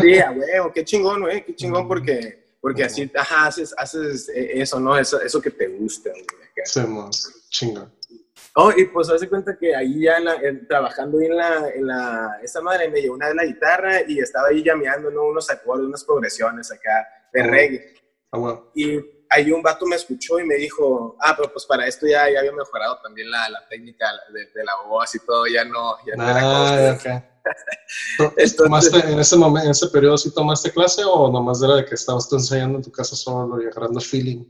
Sí, 0.02 0.18
a 0.18 0.32
huevo, 0.32 0.70
qué 0.70 0.84
chingón, 0.84 1.22
güey, 1.22 1.46
qué 1.46 1.54
chingón 1.54 1.88
porque, 1.88 2.56
porque 2.60 2.84
así, 2.84 3.10
ajá, 3.16 3.46
haces, 3.46 3.74
haces 3.78 4.30
eso, 4.34 4.78
¿no? 4.78 4.98
Eso, 4.98 5.18
eso 5.22 5.40
que 5.40 5.50
te 5.50 5.66
gusta. 5.68 6.10
Hacemos, 6.62 7.46
chingón. 7.48 7.90
Oh, 8.56 8.70
y 8.76 8.84
pues 8.84 9.08
hace 9.08 9.30
cuenta 9.30 9.56
que 9.56 9.74
ahí 9.74 10.02
ya 10.02 10.18
trabajando 10.68 11.22
en 11.22 11.38
la, 11.38 11.70
en 11.70 11.86
la, 11.86 12.38
esa 12.42 12.60
madre 12.60 12.90
me 12.90 13.00
llevó 13.00 13.14
una 13.14 13.28
de 13.28 13.34
la 13.34 13.46
guitarra 13.46 14.02
y 14.06 14.18
estaba 14.18 14.48
ahí 14.48 14.62
llameando, 14.62 15.10
¿no? 15.10 15.24
Unos 15.24 15.48
acordes, 15.48 15.86
unas 15.86 16.04
progresiones 16.04 16.70
acá 16.70 17.08
de 17.32 17.42
reggae. 17.42 17.94
Ah, 18.30 18.38
bueno. 18.38 18.70
Y 18.74 19.14
ahí 19.30 19.50
un 19.50 19.62
vato 19.62 19.86
me 19.86 19.96
escuchó 19.96 20.38
y 20.38 20.44
me 20.44 20.56
dijo, 20.56 21.16
ah, 21.20 21.34
pero 21.36 21.52
pues 21.52 21.64
para 21.66 21.86
esto 21.86 22.06
ya, 22.06 22.30
ya 22.30 22.40
había 22.40 22.52
mejorado 22.52 22.98
también 23.02 23.30
la, 23.30 23.48
la 23.48 23.66
técnica 23.68 24.06
de, 24.32 24.64
la 24.64 24.72
voz 24.88 25.14
y 25.14 25.18
todo, 25.20 25.46
ya 25.46 25.64
no, 25.64 25.96
ya 26.06 26.16
no 26.16 26.24
ah, 26.24 26.76
era 26.78 26.94
okay. 26.94 27.22
¿Tomaste 28.56 28.98
en 29.00 29.18
ese 29.18 29.36
momento, 29.36 29.66
en 29.66 29.70
ese 29.72 29.88
periodo 29.88 30.16
sí 30.16 30.32
tomaste 30.32 30.70
clase 30.70 31.02
o 31.04 31.30
nomás 31.30 31.62
era 31.62 31.76
de 31.76 31.84
que 31.84 31.94
estabas 31.94 32.28
tú 32.28 32.36
ensayando 32.36 32.78
en 32.78 32.84
tu 32.84 32.90
casa 32.90 33.14
solo 33.14 33.60
y 33.60 33.66
agarrando 33.66 34.00
feeling? 34.00 34.44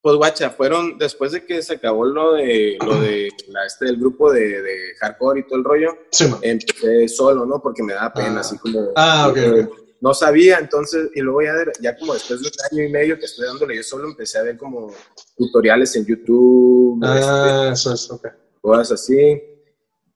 Pues 0.00 0.16
guacha, 0.16 0.50
fueron 0.50 0.98
después 0.98 1.32
de 1.32 1.44
que 1.44 1.62
se 1.62 1.74
acabó 1.74 2.04
lo 2.04 2.34
de 2.34 2.76
lo 2.84 3.00
de 3.00 3.28
la, 3.48 3.64
este 3.66 3.86
del 3.86 3.98
grupo 3.98 4.32
de, 4.32 4.60
de, 4.62 4.94
hardcore 5.00 5.40
y 5.40 5.42
todo 5.44 5.58
el 5.58 5.64
rollo, 5.64 5.98
sí, 6.10 6.32
empecé 6.42 7.08
solo, 7.08 7.46
¿no? 7.46 7.62
Porque 7.62 7.84
me 7.84 7.92
da 7.92 8.12
pena, 8.12 8.38
ah. 8.38 8.40
así 8.40 8.58
como. 8.58 8.90
Ah, 8.96 9.28
ok, 9.28 9.38
ok 9.64 9.81
no 10.02 10.12
sabía, 10.12 10.58
entonces, 10.58 11.10
y 11.14 11.20
luego 11.20 11.42
ya, 11.42 11.54
ya 11.80 11.96
como 11.96 12.14
después 12.14 12.42
de 12.42 12.48
un 12.48 12.52
año 12.72 12.88
y 12.88 12.92
medio 12.92 13.18
que 13.20 13.24
estoy 13.24 13.46
dándole, 13.46 13.76
yo 13.76 13.84
solo 13.84 14.08
empecé 14.08 14.36
a 14.36 14.42
ver 14.42 14.58
como 14.58 14.92
tutoriales 15.36 15.94
en 15.94 16.04
YouTube. 16.04 17.00
Ah, 17.04 17.70
este, 17.72 17.90
eso 17.90 17.94
es. 17.94 18.20
Cosas 18.60 19.00
así. 19.00 19.40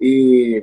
Y 0.00 0.56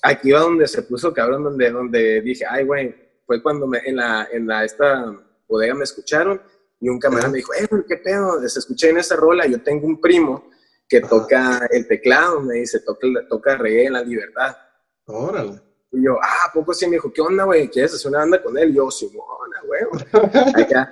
aquí 0.00 0.30
va 0.30 0.40
donde 0.40 0.66
se 0.66 0.82
puso 0.82 1.12
cabrón, 1.12 1.44
donde, 1.44 1.70
donde 1.70 2.22
dije, 2.22 2.46
ay, 2.48 2.64
güey, 2.64 2.94
fue 3.26 3.42
cuando 3.42 3.66
me, 3.66 3.78
en, 3.84 3.96
la, 3.96 4.26
en 4.32 4.46
la, 4.46 4.64
esta 4.64 5.14
bodega 5.46 5.74
me 5.74 5.84
escucharon 5.84 6.40
y 6.80 6.88
un 6.88 6.98
camarada 6.98 7.28
me 7.28 7.36
dijo, 7.36 7.52
eh, 7.52 7.68
¿qué 7.86 7.98
pedo? 7.98 8.40
Se 8.48 8.58
escuché 8.58 8.88
en 8.88 8.96
esa 8.96 9.16
rola, 9.16 9.46
yo 9.46 9.62
tengo 9.62 9.86
un 9.86 10.00
primo 10.00 10.48
que 10.88 11.02
toca 11.02 11.68
el 11.70 11.86
teclado, 11.86 12.40
me 12.40 12.54
dice, 12.54 12.80
toca, 12.80 13.06
toca 13.28 13.58
reggae 13.58 13.84
en 13.84 13.92
la 13.92 14.02
libertad. 14.02 14.56
Órale. 15.04 15.69
Y 15.92 16.04
yo, 16.04 16.16
ah, 16.22 16.50
poco 16.54 16.72
sí? 16.72 16.86
Me 16.86 16.92
dijo, 16.92 17.12
¿qué 17.12 17.20
onda, 17.20 17.44
güey? 17.44 17.68
¿Quieres 17.68 17.94
hacer 17.94 18.10
una 18.10 18.20
banda 18.20 18.42
con 18.42 18.56
él? 18.56 18.70
Y 18.70 18.74
yo, 18.74 18.90
Simona, 18.90 19.60
güey. 19.66 19.82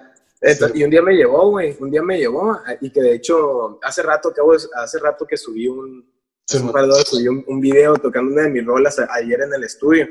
Y 0.74 0.84
un 0.84 0.90
día 0.90 1.02
me 1.02 1.14
llevó, 1.14 1.50
güey, 1.50 1.76
un 1.80 1.90
día 1.90 2.00
me 2.00 2.16
llevó, 2.16 2.56
y 2.80 2.90
que 2.90 3.00
de 3.00 3.14
hecho, 3.14 3.80
hace 3.82 4.02
rato, 4.02 4.32
que, 4.32 4.40
hace 4.76 4.98
rato 5.00 5.26
que 5.26 5.36
subí 5.36 5.66
un, 5.66 6.08
horas 6.72 7.08
subí 7.08 7.26
un, 7.26 7.60
video 7.60 7.94
tocando 7.94 8.32
una 8.32 8.42
de 8.42 8.50
mis 8.50 8.64
rolas 8.64 9.00
ayer 9.10 9.40
en 9.40 9.52
el 9.54 9.64
estudio. 9.64 10.06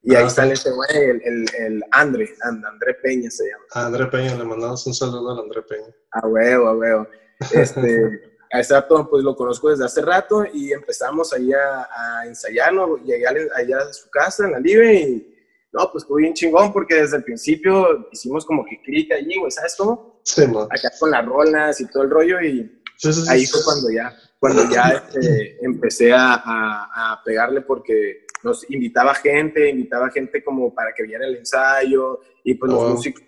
Y 0.00 0.14
ahí 0.14 0.28
sale 0.30 0.52
ese 0.52 0.70
güey, 0.70 0.90
el, 0.92 1.22
el, 1.24 1.46
el 1.58 1.84
André, 1.90 2.36
André 2.42 2.94
Peña 3.02 3.30
se 3.30 3.48
llama. 3.48 3.64
André 3.72 4.06
Peña, 4.06 4.36
le 4.36 4.44
mandamos 4.44 4.86
un 4.86 4.94
saludo 4.94 5.32
al 5.32 5.40
André 5.40 5.62
Peña. 5.62 5.88
A 6.12 6.26
huevo, 6.28 6.68
a 6.68 6.76
huevo. 6.76 7.06
Este, 7.52 8.33
a 8.54 8.60
ese 8.60 8.72
rato, 8.72 9.08
pues 9.10 9.24
lo 9.24 9.34
conozco 9.34 9.68
desde 9.68 9.84
hace 9.84 10.00
rato 10.00 10.44
y 10.52 10.72
empezamos 10.72 11.32
ahí 11.32 11.52
a, 11.52 11.88
a 11.90 12.26
ensayarlo. 12.28 12.98
Llegué 12.98 13.26
allá 13.26 13.78
a 13.78 13.92
su 13.92 14.08
casa 14.10 14.44
en 14.44 14.52
la 14.52 14.60
Live 14.60 14.94
y 14.94 15.34
no, 15.72 15.90
pues 15.90 16.04
fue 16.04 16.22
bien 16.22 16.34
chingón 16.34 16.72
porque 16.72 16.94
desde 16.94 17.16
el 17.16 17.24
principio 17.24 18.08
hicimos 18.12 18.46
como 18.46 18.64
que 18.64 18.80
clic 18.80 19.10
allí, 19.10 19.36
güey, 19.40 19.50
¿sabes 19.50 19.74
cómo? 19.76 20.20
Sí, 20.22 20.42
Acá 20.42 20.92
con 21.00 21.10
las 21.10 21.26
rolas 21.26 21.80
y 21.80 21.86
todo 21.86 22.04
el 22.04 22.10
rollo 22.10 22.40
y 22.42 22.80
ahí 23.28 23.44
fue 23.44 23.60
cuando 23.64 23.90
ya, 23.90 24.16
cuando 24.38 24.70
ya 24.70 24.82
este, 25.12 25.58
empecé 25.60 26.12
a, 26.12 26.40
a, 26.44 27.20
pegarle 27.24 27.62
porque 27.62 28.24
nos 28.44 28.70
invitaba 28.70 29.16
gente, 29.16 29.68
invitaba 29.68 30.10
gente 30.10 30.44
como 30.44 30.72
para 30.72 30.94
que 30.94 31.02
viera 31.02 31.26
el 31.26 31.38
ensayo 31.38 32.20
y 32.44 32.54
pues 32.54 32.70
los 32.70 32.90
músicos. 32.92 33.24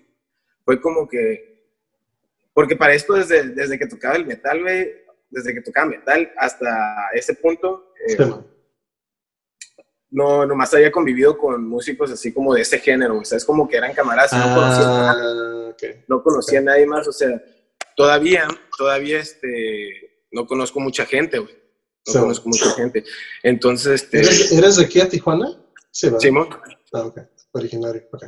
Fue 0.65 0.81
como 0.81 1.09
que, 1.09 1.65
porque 2.55 2.77
para 2.77 2.95
esto 2.95 3.15
desde, 3.15 3.49
desde 3.49 3.77
que 3.77 3.89
tocaba 3.89 4.15
el 4.15 4.25
metal, 4.25 4.63
güey, 4.63 5.06
desde 5.31 5.55
que 5.55 5.63
tocaba 5.63 5.87
metal 5.87 6.33
hasta 6.37 7.09
ese 7.15 7.35
punto, 7.35 7.93
eh, 8.09 8.17
no, 10.11 10.47
nomás 10.47 10.73
había 10.75 10.93
convivido 10.93 11.37
con 11.37 11.67
músicos 11.67 12.11
así 12.11 12.33
como 12.33 12.55
de 12.55 12.63
ese 12.63 12.79
género, 12.79 13.19
o 13.19 13.25
sea, 13.25 13.39
es 13.39 13.45
como 13.45 13.69
que 13.69 13.77
eran 13.77 13.93
camaradas 13.93 14.33
y 14.33 14.37
no 14.37 14.55
conocía, 14.55 15.11
ah, 15.11 15.75
no 16.09 16.23
conocía 16.23 16.59
a 16.61 16.63
nadie 16.63 16.87
más, 16.87 17.07
o 17.09 17.13
sea, 17.13 17.43
todavía, 17.97 18.47
todavía, 18.79 19.19
este, 19.19 20.25
no 20.31 20.47
conozco 20.47 20.81
mucha 20.81 21.07
gente, 21.07 21.39
güey. 21.39 21.67
No 22.15 22.21
conozco 22.21 22.49
mucha 22.49 22.71
gente. 22.73 23.05
Entonces, 23.43 24.03
este... 24.03 24.21
¿Eres, 24.57 24.77
de 24.77 24.85
aquí 24.85 25.01
a 25.01 25.09
Tijuana? 25.09 25.61
Sí, 25.91 26.07
¿verdad? 26.07 26.21
Simón. 26.21 26.49
Ah, 26.93 27.01
ok. 27.01 27.21
Originario, 27.53 28.07
ok. 28.13 28.25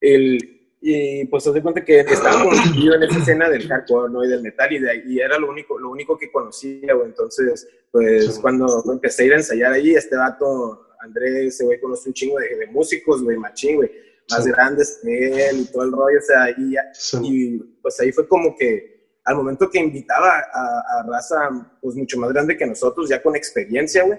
El, 0.00 0.59
y 0.80 1.26
pues 1.26 1.44
se 1.44 1.62
cuenta 1.62 1.84
que 1.84 2.00
estaba 2.00 2.42
metido 2.44 2.94
en 2.94 3.02
esa 3.02 3.18
escena 3.18 3.50
del 3.50 3.68
hardcore, 3.68 4.10
¿no? 4.10 4.24
Y 4.24 4.28
del 4.28 4.42
metal, 4.42 4.72
y, 4.72 4.78
de, 4.78 5.02
y 5.06 5.20
era 5.20 5.38
lo 5.38 5.50
único, 5.50 5.78
lo 5.78 5.90
único 5.90 6.16
que 6.16 6.32
conocía, 6.32 6.94
güey. 6.94 7.08
Entonces, 7.08 7.68
pues 7.92 8.38
cuando 8.38 8.82
empecé 8.90 9.24
a 9.24 9.26
ir 9.26 9.32
a 9.34 9.36
ensayar 9.36 9.72
ahí, 9.72 9.94
este 9.94 10.16
vato, 10.16 10.88
Andrés, 11.00 11.54
ese 11.54 11.64
güey 11.64 11.80
conoce 11.80 12.08
un 12.08 12.14
chingo 12.14 12.38
de, 12.38 12.56
de 12.56 12.66
músicos, 12.68 13.22
güey, 13.22 13.36
machín, 13.36 13.76
güey, 13.76 13.90
más 14.30 14.46
grandes 14.46 15.00
que 15.02 15.48
él 15.48 15.60
y 15.60 15.64
todo 15.66 15.82
el 15.82 15.92
rollo, 15.92 16.18
o 16.18 16.22
sea, 16.22 16.50
y, 16.50 16.74
y 17.22 17.58
pues 17.82 18.00
ahí 18.00 18.12
fue 18.12 18.26
como 18.26 18.56
que 18.56 19.18
al 19.24 19.36
momento 19.36 19.68
que 19.68 19.78
invitaba 19.78 20.44
a, 20.52 21.00
a 21.00 21.06
raza, 21.06 21.76
pues 21.82 21.94
mucho 21.94 22.18
más 22.18 22.32
grande 22.32 22.56
que 22.56 22.66
nosotros, 22.66 23.08
ya 23.08 23.22
con 23.22 23.36
experiencia, 23.36 24.02
güey, 24.04 24.18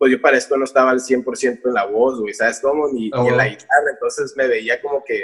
pues 0.00 0.12
yo 0.12 0.20
para 0.22 0.38
esto 0.38 0.56
no 0.56 0.64
estaba 0.64 0.92
al 0.92 0.98
100% 0.98 1.60
en 1.62 1.74
la 1.74 1.84
voz, 1.84 2.18
güey, 2.18 2.32
¿sabes 2.32 2.58
cómo? 2.62 2.88
Ni, 2.88 3.10
en 3.14 3.36
la 3.36 3.46
guitarra, 3.46 3.90
entonces 3.92 4.32
me 4.34 4.48
veía 4.48 4.80
como 4.80 5.04
que, 5.04 5.22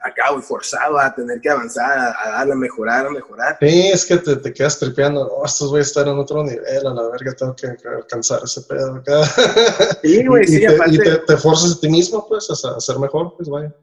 acá, 0.00 0.30
güey, 0.30 0.44
forzado 0.44 0.96
a 0.96 1.12
tener 1.12 1.40
que 1.40 1.50
avanzar, 1.50 2.14
a, 2.16 2.28
darle, 2.30 2.52
a 2.52 2.56
mejorar, 2.56 3.06
a 3.06 3.10
mejorar. 3.10 3.58
Sí, 3.60 3.90
es 3.92 4.06
que 4.06 4.18
te, 4.18 4.36
te 4.36 4.52
quedas 4.52 4.78
tripeando, 4.78 5.26
oh, 5.26 5.44
estos 5.44 5.70
güeyes 5.70 5.88
están 5.88 6.06
en 6.06 6.16
otro 6.20 6.44
nivel, 6.44 6.86
a 6.86 6.94
la 6.94 7.08
verga, 7.08 7.34
tengo 7.34 7.56
que 7.56 7.66
alcanzar 7.66 8.42
ese 8.44 8.60
pedo 8.62 8.94
acá. 8.94 9.22
Sí, 10.04 10.24
güey, 10.24 10.46
sí, 10.46 10.58
y 10.58 10.60
te, 10.60 10.68
aparte. 10.68 10.94
Y 10.94 10.98
te, 10.98 11.18
te 11.18 11.36
forzas 11.36 11.76
a 11.76 11.80
ti 11.80 11.88
mismo, 11.88 12.28
pues, 12.28 12.48
a, 12.50 12.76
a 12.76 12.80
ser 12.80 13.00
mejor, 13.00 13.34
pues, 13.36 13.48
vaya. 13.48 13.74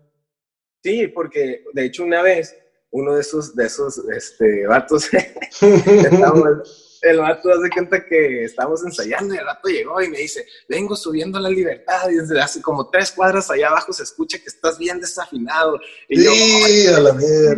Sí, 0.81 1.09
porque 1.09 1.65
de 1.73 1.83
hecho 1.83 2.05
una 2.05 2.21
vez 2.21 2.55
uno 2.91 3.15
de 3.15 3.21
esos, 3.21 3.53
de 3.57 3.65
esos 3.65 3.97
este, 4.15 4.65
vatos, 4.67 5.09
estábamos, 5.61 6.90
el 7.01 7.17
vato 7.19 7.49
hace 7.49 7.69
cuenta 7.69 8.05
que 8.05 8.43
estábamos 8.43 8.83
ensayando 8.83 9.33
y 9.33 9.37
el 9.37 9.45
vato 9.45 9.69
llegó 9.69 10.01
y 10.01 10.09
me 10.09 10.19
dice, 10.19 10.45
vengo 10.69 10.95
subiendo 10.95 11.39
la 11.39 11.49
libertad 11.49 12.09
y 12.09 12.15
desde 12.15 12.39
hace 12.39 12.61
como 12.61 12.89
tres 12.89 13.11
cuadras 13.11 13.49
allá 13.49 13.69
abajo 13.69 13.91
se 13.91 14.03
escucha 14.03 14.37
que 14.37 14.45
estás 14.47 14.77
bien 14.77 14.99
desafinado. 14.99 15.79
Y 16.07 16.17
sí, 16.17 16.85
yo, 16.85 16.95
a 16.95 16.99
la 16.99 17.13
mierda. 17.13 17.55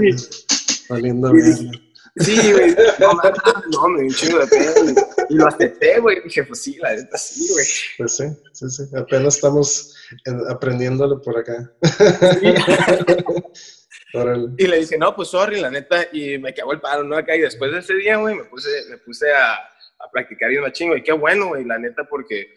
Valiendo 0.89 1.31
bien. 1.31 1.71
Sí, 2.15 2.51
güey, 2.51 2.75
no, 2.99 3.13
no, 3.71 3.87
me 3.89 4.01
dio 4.01 4.07
un 4.07 4.13
chingo 4.13 4.39
de 4.39 4.47
pena. 4.47 4.91
Y, 5.29 5.33
y 5.33 5.35
lo 5.35 5.47
acepté, 5.47 5.99
güey. 5.99 6.21
Dije, 6.23 6.43
pues 6.43 6.61
sí, 6.61 6.77
la 6.79 6.93
neta 6.93 7.17
sí, 7.17 7.47
güey. 7.51 7.65
Pues 7.97 8.15
sí, 8.15 8.25
sí, 8.51 8.69
sí. 8.69 8.83
Apenas 8.95 9.35
estamos 9.35 9.95
aprendiéndolo 10.47 11.19
por 11.21 11.39
acá. 11.39 11.71
Sí. 12.39 12.53
y 14.57 14.67
le 14.67 14.79
dije, 14.79 14.97
no, 14.97 15.15
pues 15.15 15.29
sorry, 15.29 15.59
la 15.59 15.71
neta, 15.71 16.07
y 16.11 16.37
me 16.37 16.53
cagó 16.53 16.73
el 16.73 16.81
paro, 16.81 17.03
¿no? 17.03 17.17
Acá, 17.17 17.35
y 17.35 17.41
después 17.41 17.71
de 17.71 17.79
ese 17.79 17.95
día, 17.95 18.17
güey, 18.17 18.35
me 18.35 18.43
puse, 18.43 18.69
me 18.89 18.97
puse 18.97 19.33
a, 19.33 19.53
a 19.55 20.11
practicar 20.11 20.51
y 20.51 20.57
una 20.57 20.71
chingo, 20.71 20.95
y 20.95 21.01
qué 21.01 21.13
bueno, 21.13 21.47
güey, 21.47 21.65
la 21.65 21.79
neta, 21.79 22.03
porque 22.03 22.53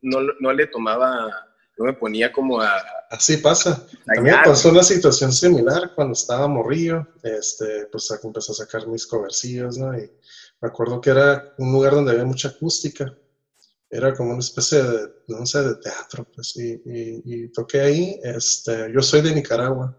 no, 0.00 0.20
no 0.38 0.52
le 0.52 0.68
tomaba, 0.68 1.28
no 1.76 1.84
me 1.86 1.92
ponía 1.94 2.32
como 2.32 2.60
a... 2.60 2.80
Así 3.10 3.38
pasa. 3.38 3.84
A 4.16 4.20
mí 4.20 4.30
me 4.30 4.42
pasó 4.44 4.70
una 4.70 4.84
situación 4.84 5.32
similar 5.32 5.92
cuando 5.94 6.12
estaba 6.12 6.46
morrillo, 6.46 7.06
este, 7.22 7.86
pues 7.90 8.08
empecé 8.22 8.52
a 8.52 8.54
sacar 8.54 8.86
mis 8.86 9.06
covercillos, 9.06 9.78
¿no? 9.78 9.92
Y 9.98 10.08
me 10.60 10.68
acuerdo 10.68 11.00
que 11.00 11.10
era 11.10 11.52
un 11.58 11.72
lugar 11.72 11.94
donde 11.94 12.12
había 12.12 12.24
mucha 12.24 12.48
acústica, 12.48 13.12
era 13.90 14.14
como 14.14 14.30
una 14.30 14.38
especie 14.38 14.82
de, 14.82 15.08
no 15.28 15.44
sé, 15.44 15.62
de 15.62 15.74
teatro, 15.74 16.26
pues, 16.32 16.56
y, 16.56 16.80
y, 16.86 17.22
y 17.24 17.48
toqué 17.52 17.80
ahí, 17.80 18.20
este, 18.22 18.90
yo 18.92 19.02
soy 19.02 19.20
de 19.20 19.34
Nicaragua, 19.34 19.98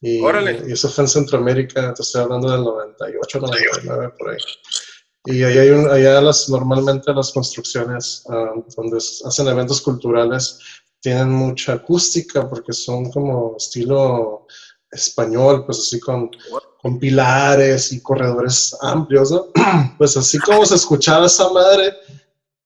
y, 0.00 0.20
y, 0.20 0.72
eso 0.72 0.88
fue 0.88 1.04
en 1.04 1.08
Centroamérica, 1.08 1.92
te 1.92 2.02
estoy 2.02 2.22
hablando 2.22 2.50
del 2.50 2.62
98, 2.62 3.40
99, 3.40 4.12
por 4.18 4.30
ahí. 4.30 4.36
Y 5.24 5.42
ahí 5.42 5.58
hay 5.58 5.70
un, 5.70 5.90
allá 5.90 6.20
las, 6.20 6.48
normalmente 6.48 7.12
las 7.12 7.32
construcciones 7.32 8.22
uh, 8.26 8.62
donde 8.76 8.98
hacen 8.98 9.48
eventos 9.48 9.80
culturales 9.80 10.58
tienen 11.00 11.30
mucha 11.30 11.74
acústica 11.74 12.48
porque 12.48 12.72
son 12.72 13.10
como 13.10 13.56
estilo 13.56 14.46
español, 14.90 15.66
pues 15.66 15.78
así 15.78 16.00
con, 16.00 16.30
con 16.80 16.98
pilares 16.98 17.92
y 17.92 18.00
corredores 18.00 18.76
amplios, 18.80 19.30
¿no? 19.30 19.46
Pues 19.98 20.16
así 20.16 20.38
como 20.38 20.64
se 20.64 20.76
escuchaba 20.76 21.26
esa 21.26 21.50
madre 21.50 21.92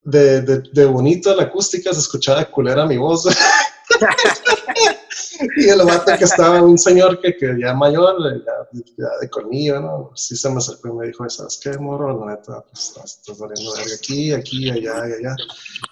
de, 0.02 0.42
de, 0.42 0.62
de 0.72 0.84
bonito 0.84 1.34
la 1.34 1.44
acústica, 1.44 1.92
se 1.92 2.00
escuchaba 2.00 2.44
culera 2.44 2.86
mi 2.86 2.98
voz. 2.98 3.26
y 5.56 5.68
el 5.68 5.84
vato 5.84 6.12
que 6.18 6.24
estaba, 6.24 6.62
un 6.62 6.78
señor 6.78 7.20
que, 7.20 7.36
que 7.36 7.54
ya 7.60 7.74
mayor, 7.74 8.16
ya, 8.44 8.80
ya, 8.96 9.08
de 9.20 9.30
colmillo, 9.30 9.80
¿no? 9.80 10.10
Sí 10.14 10.36
se 10.36 10.50
me 10.50 10.58
acercó 10.58 10.88
y 10.88 10.92
me 10.92 11.06
dijo, 11.06 11.28
¿sabes 11.28 11.60
qué, 11.62 11.76
morro? 11.78 12.26
La 12.26 12.34
neta, 12.34 12.64
pues 12.70 12.88
estás, 12.88 13.18
estás 13.18 13.38
valiendo 13.38 13.72
verga 13.74 13.94
aquí, 13.94 14.32
aquí, 14.32 14.70
allá, 14.70 15.08
y 15.08 15.12
allá. 15.12 15.36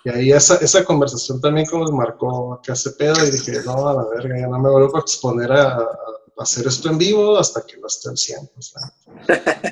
Y 0.05 0.11
ahí 0.11 0.33
esa, 0.33 0.57
esa 0.57 0.85
conversación 0.85 1.41
también 1.41 1.67
como 1.67 1.91
marcó 1.93 2.61
que 2.63 2.73
hace 2.73 2.91
pedo 2.93 3.25
y 3.25 3.31
dije, 3.31 3.61
no, 3.65 3.89
a 3.89 3.95
la 3.95 4.05
verga, 4.09 4.39
ya 4.39 4.47
no 4.47 4.59
me 4.59 4.71
vuelvo 4.71 4.97
a 4.97 5.01
exponer 5.01 5.53
a, 5.53 5.79
a 5.79 6.43
hacer 6.43 6.67
esto 6.67 6.89
en 6.89 6.99
vivo 6.99 7.39
hasta 7.39 7.63
que 7.67 7.77
no 7.77 7.87
esté 7.87 8.09
al 8.09 8.17
100, 8.17 8.51
pues, 8.55 8.75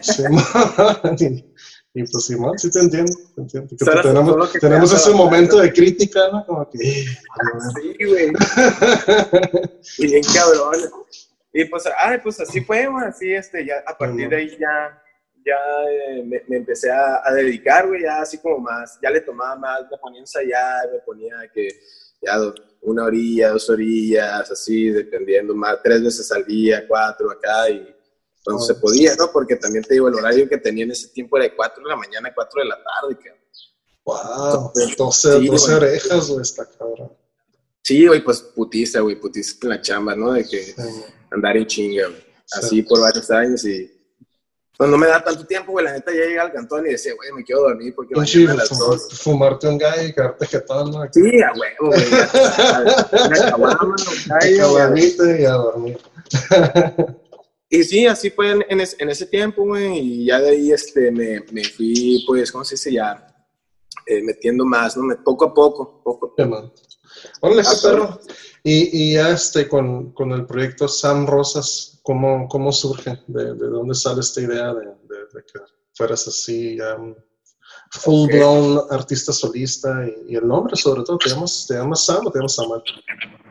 sí, 0.03 0.23
y, 1.99 2.05
pues 2.07 2.27
Simón, 2.27 2.57
sí 2.57 2.71
te 2.71 2.79
entiendo, 2.79 3.13
te 3.35 3.41
entiendo. 3.41 3.77
Tenemos, 4.03 4.53
tenemos 4.53 4.93
ese 4.93 5.11
momento 5.11 5.59
de 5.59 5.73
crítica, 5.73 6.21
¿no? 6.31 6.47
Como 6.47 6.71
que... 6.71 6.79
sí, 6.79 8.05
güey. 8.07 8.31
y 9.99 10.07
bien 10.07 10.23
cabrón. 10.33 10.91
Y 11.53 11.65
pues, 11.65 11.85
ay, 11.99 12.19
pues 12.23 12.39
así 12.39 12.61
fue, 12.61 12.87
güey, 12.87 13.05
así, 13.05 13.33
este, 13.33 13.67
ya 13.67 13.83
a 13.85 13.99
partir 13.99 14.29
de 14.29 14.37
ahí 14.37 14.57
ya, 14.61 15.03
ya 15.45 15.57
eh, 15.91 16.23
me, 16.25 16.41
me, 16.47 16.57
empecé 16.59 16.89
a, 16.93 17.21
a 17.25 17.33
dedicar, 17.33 17.89
güey, 17.89 18.03
ya 18.03 18.21
así 18.21 18.39
como 18.39 18.59
más, 18.59 18.97
ya 19.03 19.11
le 19.11 19.21
tomaba 19.23 19.57
más, 19.57 19.81
me 19.91 19.99
ponía 19.99 20.21
a 20.21 20.23
ensayar, 20.23 20.93
me 20.93 21.01
ponía 21.01 21.35
que 21.53 21.69
ya 22.23 22.39
una 22.83 23.05
orilla, 23.05 23.51
dos 23.51 23.69
orillas, 23.71 24.49
así, 24.49 24.91
dependiendo, 24.91 25.53
más, 25.53 25.83
tres 25.83 26.01
veces 26.01 26.31
al 26.31 26.45
día, 26.45 26.87
cuatro 26.87 27.33
acá, 27.33 27.69
y 27.71 27.93
cuando 28.45 28.63
oh, 28.63 28.67
se 28.67 28.75
podía, 28.75 29.15
¿no? 29.17 29.31
Porque 29.33 29.57
también 29.57 29.85
te 29.85 29.95
digo, 29.95 30.09
el 30.09 30.15
horario 30.15 30.49
que 30.49 30.59
tenía 30.59 30.85
en 30.85 30.93
ese 30.93 31.09
tiempo 31.09 31.37
era 31.37 31.45
de 31.45 31.57
4 31.57 31.83
de 31.83 31.89
la 31.91 31.97
mañana 31.97 32.29
a 32.29 32.35
4 32.35 32.63
de 32.63 32.69
la 32.69 32.79
tarde, 32.83 33.17
cabrón. 33.17 33.39
Wow, 34.05 34.73
12, 34.97 35.41
sí, 35.41 35.47
12 35.47 35.75
orejas, 35.75 36.29
güey, 36.29 36.43
está 36.43 36.67
cabrón. 36.67 37.13
Sí, 37.83 38.07
güey, 38.07 38.23
pues 38.23 38.41
putiza, 38.41 39.01
güey, 39.01 39.21
putiza 39.21 39.57
en 39.63 39.69
la 39.69 39.81
chamba, 39.81 40.15
¿no? 40.15 40.33
De 40.33 40.47
que 40.47 40.63
sí. 40.63 40.75
andar 41.31 41.57
en 41.57 41.67
chinga, 41.67 42.07
güey. 42.07 42.25
Así 42.53 42.77
sí. 42.77 42.83
por 42.83 43.01
varios 43.01 43.31
años 43.31 43.65
y 43.67 43.99
pues 44.79 44.89
no 44.91 44.97
me 44.97 45.09
da 45.09 45.23
tanto 45.25 45.45
tiempo, 45.45 45.73
güey. 45.73 45.85
La 45.85 45.93
neta 45.93 46.13
ya 46.13 46.25
llega 46.25 46.43
al 46.43 46.53
cantón 46.53 46.87
y 46.87 46.91
decía, 46.91 47.13
güey, 47.17 47.33
me 47.33 47.43
quiero 47.43 47.63
dormir 47.63 47.93
porque 47.97 48.15
mañana 48.15 48.31
sí, 48.31 48.47
a 48.47 48.55
las 48.55 48.79
dos. 48.79 49.09
Fumarte 49.21 49.67
un 49.67 49.77
gallo 49.77 50.07
y 50.07 50.13
quedarte 50.13 50.47
jetón, 50.47 50.93
¿no? 50.93 51.03
Sí, 51.13 51.43
a 51.43 51.53
huevo, 51.53 51.89
güey. 51.89 52.07
Una 53.27 53.51
caguama, 53.51 53.97
y 54.49 55.45
a 55.45 55.53
dormir. 55.55 55.99
Y 57.71 57.85
sí, 57.85 58.07
así 58.07 58.31
fue 58.31 58.51
en, 58.51 58.65
en, 58.69 58.81
en 58.99 59.11
ese 59.11 59.27
tiempo, 59.27 59.65
güey. 59.65 59.99
Y 59.99 60.27
ya 60.27 60.41
de 60.41 60.51
ahí 60.51 60.73
este, 60.73 61.11
me, 61.11 61.41
me 61.53 61.65
fui, 61.65 62.25
pues, 62.27 62.51
¿cómo 62.51 62.65
se 62.65 62.75
dice? 62.75 62.93
Ya 62.93 63.35
eh, 64.07 64.23
metiendo 64.23 64.65
más, 64.65 64.97
¿no? 64.97 65.05
Poco 65.23 65.47
a 65.47 65.55
poco, 65.55 66.03
poco 66.03 66.27
a 66.27 66.37
poco. 66.37 66.75
Órale, 67.41 67.63
ah, 67.65 67.73
perro. 67.83 68.21
Y, 68.65 69.11
y 69.11 69.13
ya 69.15 69.31
este, 69.31 69.69
con, 69.69 70.13
con 70.13 70.33
el 70.33 70.47
proyecto 70.47 70.89
Sam 70.89 71.27
Rosas, 71.27 72.01
¿cómo, 72.03 72.49
cómo 72.49 72.73
surge? 72.73 73.23
¿De, 73.27 73.55
¿De, 73.55 73.67
dónde 73.67 73.95
sale 73.95 74.21
esta 74.21 74.41
idea 74.41 74.73
de, 74.75 74.87
de, 74.87 75.19
de 75.33 75.43
que 75.45 75.61
fueras 75.95 76.27
así, 76.29 76.77
ya 76.77 76.97
full 77.91 78.29
blown 78.29 78.79
okay. 78.79 78.97
artista 78.99 79.33
solista? 79.33 80.07
Y, 80.07 80.33
y, 80.33 80.37
el 80.37 80.47
nombre, 80.47 80.77
sobre 80.77 81.03
todo, 81.03 81.19
¿te 81.19 81.31
llamas, 81.31 81.67
¿te 81.69 81.75
llamas 81.75 82.05
Sam 82.05 82.27
o 82.27 82.31
te 82.31 82.39
llamas 82.39 82.55
Samuel? 82.55 82.83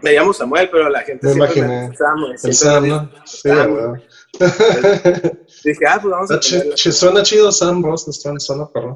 Me 0.01 0.13
llamo 0.13 0.33
Samuel, 0.33 0.69
pero 0.69 0.89
la 0.89 1.01
gente 1.01 1.27
me 1.27 1.33
imaginé. 1.33 1.89
Me 1.89 1.95
Sam, 1.95 2.23
el 2.43 2.53
Sam, 2.53 2.87
¿no? 2.87 3.11
Sí, 3.25 3.49
Sam. 3.49 4.01
Dije, 5.63 5.85
ah, 5.87 5.99
pues 6.01 6.11
vamos 6.11 6.31
a 6.31 6.39
ch 6.39 6.91
Suena 6.91 7.23
chido 7.23 7.51
Sam 7.51 7.83
Rosas, 7.83 8.21
suena 8.39 8.67
perro. 8.67 8.95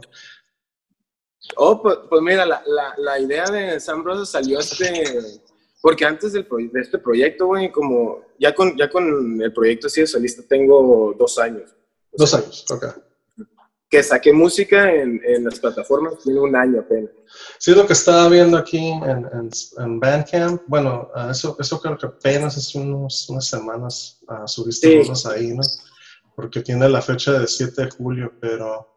Oh, 1.58 1.82
pues, 1.82 1.98
pues 2.10 2.22
mira, 2.22 2.46
la, 2.46 2.62
la, 2.66 2.94
la, 2.98 3.20
idea 3.20 3.46
de 3.46 3.80
Sam 3.80 4.04
Rosas 4.04 4.30
salió 4.30 4.60
este, 4.60 5.42
porque 5.82 6.06
antes 6.06 6.34
del 6.34 6.48
de 6.72 6.80
este 6.80 7.00
proyecto, 7.00 7.48
güey, 7.48 7.72
como 7.72 8.22
ya 8.40 8.54
con, 8.54 8.78
ya 8.78 8.90
con 8.90 9.42
el 9.42 9.52
proyecto 9.52 9.88
así 9.88 10.02
de 10.02 10.08
solista 10.08 10.44
tengo 10.48 11.14
dos 11.18 11.38
años. 11.40 11.76
Dos 12.14 12.34
años, 12.34 12.66
ok. 12.70 12.86
Que 13.92 14.02
saqué 14.02 14.34
música 14.34 14.92
en, 14.92 15.22
en 15.24 15.44
las 15.44 15.60
plataformas, 15.60 16.18
tiene 16.24 16.40
un 16.40 16.56
año 16.56 16.80
apenas. 16.80 17.12
Sí, 17.60 17.76
lo 17.76 17.86
que 17.86 17.94
estaba 17.94 18.28
viendo 18.30 18.58
aquí 18.58 18.80
en, 18.80 19.04
en, 19.04 19.50
en 19.78 20.00
Bandcamp, 20.00 20.64
bueno, 20.68 21.12
eso, 21.30 21.56
eso 21.60 21.80
creo 21.80 21.98
que 21.98 22.08
apenas 22.08 22.58
hace 22.58 22.80
unos, 22.80 23.30
unas 23.30 23.48
semanas 23.48 24.20
uh, 24.28 24.48
subiste 24.48 25.04
sí. 25.04 25.28
ahí, 25.30 25.54
¿no? 25.54 25.62
Porque 26.36 26.62
tiene 26.62 26.90
la 26.90 27.02
fecha 27.02 27.34
del 27.34 27.48
7 27.48 27.84
de 27.84 27.92
julio, 27.92 28.34
pero 28.40 28.96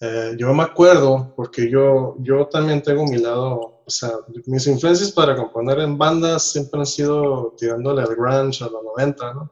eh, 0.00 0.34
yo 0.36 0.52
me 0.52 0.62
acuerdo, 0.62 1.32
porque 1.34 1.70
yo, 1.70 2.16
yo 2.18 2.46
también 2.46 2.82
tengo 2.82 3.04
mi 3.04 3.16
lado, 3.16 3.82
o 3.86 3.90
sea, 3.90 4.10
mis 4.46 4.66
influencias 4.66 5.10
para 5.12 5.34
componer 5.34 5.78
en 5.80 5.96
bandas 5.96 6.52
siempre 6.52 6.80
han 6.80 6.86
sido 6.86 7.54
tirándole 7.56 8.02
al 8.02 8.14
grunge 8.14 8.64
a 8.64 8.68
los 8.68 8.82
90, 8.82 9.34
¿no? 9.34 9.50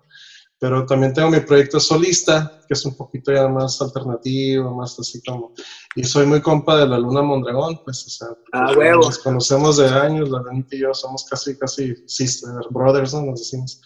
Pero 0.62 0.86
también 0.86 1.12
tengo 1.12 1.28
mi 1.28 1.40
proyecto 1.40 1.80
solista, 1.80 2.60
que 2.68 2.74
es 2.74 2.86
un 2.86 2.96
poquito 2.96 3.32
ya 3.32 3.48
más 3.48 3.82
alternativo, 3.82 4.72
más 4.72 4.96
así 4.96 5.20
como... 5.20 5.52
Y 5.96 6.04
soy 6.04 6.24
muy 6.24 6.40
compa 6.40 6.76
de 6.76 6.86
la 6.86 7.00
Luna 7.00 7.20
Mondragón, 7.20 7.80
pues, 7.82 8.06
o 8.06 8.10
sea, 8.10 8.28
ah, 8.52 8.72
huevo. 8.78 9.02
nos 9.02 9.18
conocemos 9.18 9.78
de 9.78 9.88
años, 9.88 10.30
la 10.30 10.40
Lenita 10.40 10.76
y 10.76 10.82
yo 10.82 10.94
somos 10.94 11.26
casi, 11.28 11.58
casi 11.58 11.96
sister, 12.06 12.52
brothers, 12.70 13.12
¿no? 13.12 13.22
Nos 13.22 13.40
decimos. 13.40 13.80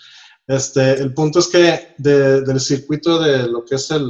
Este, 0.47 1.01
el 1.01 1.15
punto 1.15 1.39
es 1.39 1.49
que 1.49 1.95
de, 1.97 2.43
del 2.43 2.61
circuito 2.61 3.21
de 3.21 3.49
lo 3.49 3.65
que 3.65 3.77
es 3.77 3.91
el 3.91 4.07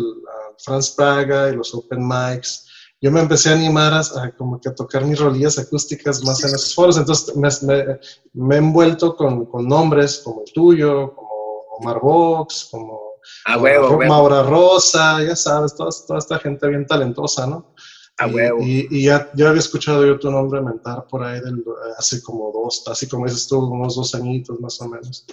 Franz 0.58 0.90
Praga 0.90 1.50
y 1.50 1.54
los 1.54 1.72
open 1.72 2.00
mics, 2.04 2.66
yo 3.00 3.12
me 3.12 3.20
empecé 3.20 3.50
a 3.50 3.52
animar 3.52 3.92
a, 3.92 4.00
a, 4.00 4.32
como 4.36 4.60
que 4.60 4.70
a 4.70 4.74
tocar 4.74 5.04
mis 5.04 5.20
rolillas 5.20 5.56
acústicas 5.56 6.24
más 6.24 6.42
en 6.42 6.54
esos 6.54 6.74
foros, 6.74 6.98
entonces 6.98 7.36
me, 7.36 7.48
me, 7.62 8.00
me 8.32 8.54
he 8.56 8.58
envuelto 8.58 9.14
con, 9.14 9.46
con, 9.46 9.68
nombres 9.68 10.20
como 10.24 10.42
el 10.44 10.52
tuyo, 10.52 11.14
como 11.14 11.25
Omar 11.78 12.00
Vox, 12.00 12.68
como 12.70 13.16
a 13.44 13.58
huevo, 13.58 13.90
Maura, 13.90 14.08
Maura 14.08 14.42
Rosa, 14.42 15.22
ya 15.22 15.36
sabes, 15.36 15.74
toda, 15.74 15.90
toda, 16.06 16.18
esta 16.18 16.38
gente 16.38 16.68
bien 16.68 16.86
talentosa, 16.86 17.46
¿no? 17.46 17.74
A 18.18 18.26
huevo. 18.26 18.60
Y, 18.62 18.86
y, 18.90 19.04
ya, 19.04 19.30
ya, 19.34 19.48
había 19.48 19.60
escuchado 19.60 20.06
yo 20.06 20.18
tu 20.18 20.30
nombre 20.30 20.60
mentar 20.60 21.06
por 21.06 21.22
ahí 21.22 21.40
del, 21.40 21.62
hace 21.98 22.22
como 22.22 22.50
dos, 22.52 22.84
así 22.88 23.08
como 23.08 23.26
dices 23.26 23.46
tú, 23.48 23.58
unos 23.58 23.96
dos 23.96 24.14
añitos 24.14 24.58
más 24.60 24.80
o 24.80 24.88
menos. 24.88 25.26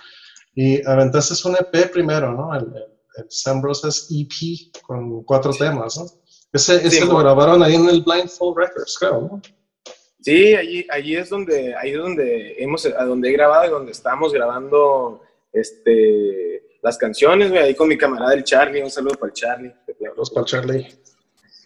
Y 0.56 0.86
aventaste 0.86 1.48
un 1.48 1.56
EP 1.56 1.92
primero, 1.92 2.34
¿no? 2.34 2.54
El, 2.56 2.66
el, 3.18 3.26
Sam 3.30 3.62
Rosas 3.62 4.08
EP 4.12 4.72
con 4.82 5.24
cuatro 5.24 5.54
temas, 5.54 5.98
¿no? 5.98 6.06
Ese, 6.52 6.86
ese 6.86 7.06
lo 7.06 7.18
grabaron 7.18 7.64
ahí 7.64 7.76
en 7.76 7.90
el 7.90 8.04
Blindfold 8.04 8.58
Records, 8.58 8.98
creo, 9.00 9.22
¿no? 9.22 9.42
Sí, 10.22 10.56
allí, 10.56 10.86
allí 10.90 11.16
es 11.16 11.30
donde, 11.30 11.76
ahí 11.76 11.92
es 11.92 11.98
donde 11.98 12.56
hemos, 12.58 12.86
a 12.86 13.04
donde 13.06 13.30
he 13.30 13.34
grabado 13.34 13.66
y 13.66 13.70
donde 13.70 13.92
estamos 13.92 14.32
grabando 14.32 15.22
este, 15.54 16.78
las 16.82 16.98
canciones, 16.98 17.52
güey, 17.52 17.64
ahí 17.64 17.76
con 17.76 17.88
mi 17.88 17.98
camarada 17.98 18.34
el 18.34 18.44
Charlie, 18.44 18.82
un 18.82 18.92
saludo 18.92 19.16
para 19.16 19.28
el 19.28 19.34
Charlie. 19.34 19.74
Saludos 20.00 20.32
para 20.32 20.42
el 20.42 20.48
Charlie. 20.48 21.00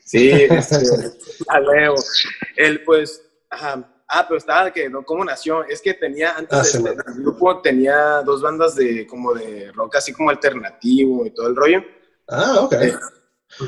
Sí, 0.06 0.30
este, 0.32 0.76
a 1.47 1.60
huevo. 1.62 1.95
Él, 2.56 2.84
pues, 2.84 3.23
ajá, 3.50 3.97
Ah, 4.10 4.26
pero 4.26 4.38
estaba 4.38 4.71
que, 4.71 4.89
¿no? 4.89 5.04
¿Cómo 5.04 5.26
nació? 5.26 5.65
Es 5.65 5.82
que 5.82 5.93
tenía, 5.93 6.38
antes 6.38 6.58
ah, 6.58 6.62
este, 6.62 6.89
el 6.89 7.23
grupo 7.23 7.62
tenía 7.62 8.21
dos 8.21 8.41
bandas 8.41 8.76
de, 8.76 9.06
como 9.06 9.34
de 9.34 9.71
rock 9.73 9.97
así 9.97 10.13
como 10.13 10.30
alternativo 10.30 11.26
y 11.26 11.32
todo 11.32 11.47
el 11.47 11.56
rollo. 11.56 11.82
Ah, 12.30 12.62
ok. 12.62 12.73
Eh, 12.73 12.93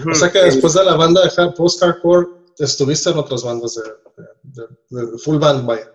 o 0.10 0.16
sea 0.16 0.32
que 0.32 0.40
después 0.40 0.74
de 0.74 0.86
la 0.86 0.96
banda 0.96 1.22
de 1.24 1.52
post-hardcore, 1.52 2.28
estuviste 2.58 3.10
en 3.10 3.18
otras 3.18 3.44
bandas 3.44 3.76
de, 3.76 4.62
de, 4.90 5.18
full 5.18 5.38
band, 5.38 5.66
vaya. 5.66 5.92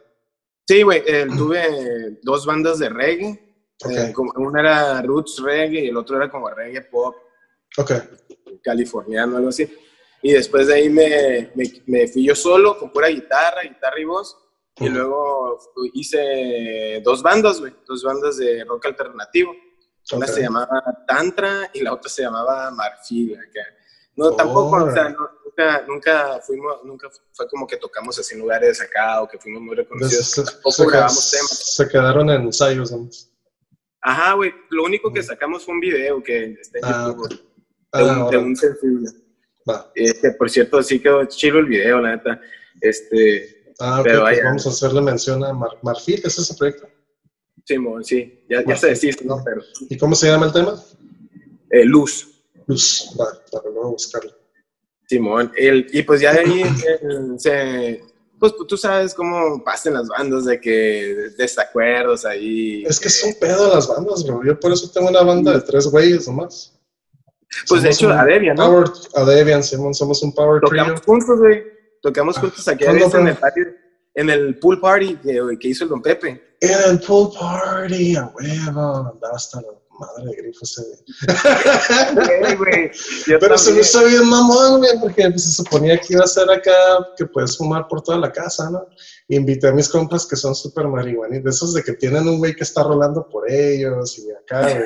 Sí, 0.66 0.82
güey, 0.82 1.02
eh, 1.06 1.26
tuve 1.36 2.18
dos 2.22 2.44
bandas 2.44 2.78
de 2.78 2.88
reggae. 2.90 3.43
Eh, 3.88 4.12
una 4.36 4.60
era 4.60 5.02
roots 5.02 5.42
reggae 5.42 5.84
y 5.84 5.88
el 5.88 5.96
otro 5.96 6.16
era 6.16 6.30
como 6.30 6.48
reggae 6.48 6.82
pop. 6.82 7.16
Ok. 7.76 7.92
Californiano, 8.62 9.36
algo 9.36 9.48
así. 9.48 9.68
Y 10.22 10.32
después 10.32 10.68
de 10.68 10.74
ahí 10.74 10.88
me, 10.88 11.52
me, 11.86 12.08
fui 12.08 12.24
yo 12.24 12.34
solo 12.34 12.78
con 12.78 12.90
pura 12.90 13.08
guitarra, 13.08 13.62
guitarra 13.62 14.00
y 14.00 14.04
voz. 14.04 14.38
Y 14.76 14.88
luego 14.88 15.58
hice 15.92 17.00
dos 17.04 17.22
bandas, 17.22 17.60
güey, 17.60 17.72
dos 17.86 18.02
bandas 18.02 18.38
de 18.38 18.64
rock 18.64 18.86
alternativo. 18.86 19.54
Una 20.12 20.26
se 20.26 20.42
llamaba 20.42 20.82
Tantra 21.06 21.70
y 21.72 21.80
la 21.80 21.92
otra 21.92 22.10
se 22.10 22.22
llamaba 22.22 22.70
Marfil. 22.70 23.38
No, 24.16 24.32
tampoco, 24.32 24.84
o 24.84 24.92
sea, 24.92 25.10
nunca, 25.10 25.84
nunca 25.86 26.40
fuimos, 26.40 26.84
nunca 26.84 27.08
fue 27.32 27.48
como 27.48 27.66
que 27.66 27.76
tocamos 27.76 28.18
así 28.18 28.34
en 28.34 28.40
lugares 28.40 28.80
acá 28.80 29.22
o 29.22 29.28
que 29.28 29.38
fuimos 29.38 29.62
muy 29.62 29.76
reconocidos. 29.76 30.26
Se, 30.26 30.42
tampoco 30.42 30.86
grabamos 30.86 31.30
temas. 31.30 31.74
Se 31.74 31.88
quedaron 31.88 32.30
en 32.30 32.42
ensayos, 32.42 32.92
¿no? 32.92 33.08
Ajá, 34.06 34.34
güey, 34.34 34.52
lo 34.68 34.84
único 34.84 35.10
que 35.10 35.22
sacamos 35.22 35.64
fue 35.64 35.72
un 35.72 35.80
video 35.80 36.22
que 36.22 36.58
está 36.60 36.78
en 36.78 36.84
ah, 36.84 37.06
YouTube. 37.08 37.40
Ah, 37.90 38.28
de, 38.30 38.36
un 38.36 38.54
sencillo. 38.54 39.10
Este, 39.94 40.32
por 40.32 40.50
cierto, 40.50 40.82
sí 40.82 41.00
quedó 41.00 41.24
chido 41.24 41.58
el 41.58 41.64
video, 41.64 42.02
la 42.02 42.16
neta. 42.16 42.38
Este, 42.82 43.72
ah, 43.80 44.02
pero 44.04 44.20
pues 44.20 44.44
vamos 44.44 44.66
a 44.66 44.68
hacerle 44.68 45.00
mención 45.00 45.42
a 45.42 45.54
Marfil, 45.82 46.20
¿es 46.22 46.38
ese 46.38 46.54
proyecto? 46.54 46.86
Sí, 47.64 47.76
sí, 48.02 48.44
ya, 48.50 48.62
ya 48.62 48.76
se 48.76 48.88
decís, 48.88 49.24
¿no? 49.24 49.42
Pero, 49.42 49.62
¿Y 49.88 49.96
cómo 49.96 50.14
se 50.14 50.26
llama 50.26 50.46
el 50.46 50.52
tema? 50.52 50.78
Eh, 51.70 51.86
Luz. 51.86 52.44
Luz, 52.66 53.10
va, 53.18 53.26
para 53.50 53.70
luego 53.70 53.92
buscarlo. 53.92 54.32
Simón, 55.08 55.50
el, 55.56 55.86
y 55.92 56.02
pues 56.02 56.20
ya 56.20 56.34
de 56.34 56.40
ahí 56.40 56.62
se, 57.38 58.04
pues 58.52 58.66
tú 58.68 58.76
sabes 58.76 59.14
cómo 59.14 59.62
pasan 59.64 59.94
las 59.94 60.08
bandas 60.08 60.44
de 60.44 60.60
que 60.60 61.30
desacuerdos 61.38 62.24
ahí. 62.24 62.84
Es 62.84 63.00
que, 63.00 63.08
son 63.08 63.32
pedo 63.40 63.74
las 63.74 63.88
bandas, 63.88 64.24
bro. 64.24 64.42
Yo 64.44 64.58
por 64.58 64.72
eso 64.72 64.90
tengo 64.90 65.08
una 65.08 65.22
banda 65.22 65.52
de 65.52 65.60
tres 65.60 65.86
güeyes 65.86 66.28
nomás. 66.28 66.78
Pues 67.68 67.82
de 67.82 67.90
hecho, 67.90 68.10
a 68.10 68.24
Debian, 68.24 68.56
¿no? 68.56 68.66
Power, 68.66 68.88
a 69.14 69.24
Debian, 69.24 69.62
Simón, 69.62 69.94
somos 69.94 70.22
un 70.22 70.34
power 70.34 70.60
Tocamos 70.60 71.00
juntos, 71.02 71.38
güey. 71.38 71.62
Tocamos 72.02 72.38
juntos 72.38 72.66
aquí 72.68 72.84
en 72.84 73.28
el 73.28 73.36
en 74.16 74.30
el 74.30 74.58
pool 74.58 74.80
party 74.80 75.16
que, 75.16 75.40
que, 75.58 75.68
hizo 75.68 75.84
el 75.84 75.90
Don 75.90 76.02
Pepe. 76.02 76.56
En 76.60 76.90
el 76.90 77.00
pool 77.00 77.32
party, 77.38 78.16
a 78.16 78.26
huevo, 78.26 79.10
andaba 79.12 79.34
hasta 79.34 79.60
la 79.60 79.68
madre 79.98 80.24
de 80.26 80.36
grifo 80.36 80.60
ese 80.62 80.82
güey. 82.56 82.90
Pero 83.40 83.58
se 83.58 83.72
me 83.72 83.80
hizo 83.80 84.04
bien 84.04 84.28
mamón, 84.28 84.78
güey, 84.78 85.00
porque 85.00 85.38
se 85.38 85.50
suponía 85.50 85.98
que 85.98 86.14
iba 86.14 86.24
a 86.24 86.28
ser 86.28 86.50
acá 86.50 86.72
que 87.16 87.26
puedes 87.26 87.56
fumar 87.56 87.86
por 87.88 88.02
toda 88.02 88.18
la 88.18 88.32
casa, 88.32 88.70
¿no? 88.70 88.86
invité 89.28 89.68
a 89.68 89.72
mis 89.72 89.88
compas 89.88 90.26
que 90.26 90.36
son 90.36 90.54
súper 90.54 90.86
marihuanis, 90.86 91.42
de 91.42 91.50
esos 91.50 91.72
de 91.72 91.82
que 91.82 91.94
tienen 91.94 92.28
un 92.28 92.38
güey 92.38 92.54
que 92.54 92.64
está 92.64 92.82
rolando 92.82 93.26
por 93.28 93.50
ellos 93.50 94.18
y 94.18 94.30
acá, 94.30 94.68
güey. 94.68 94.84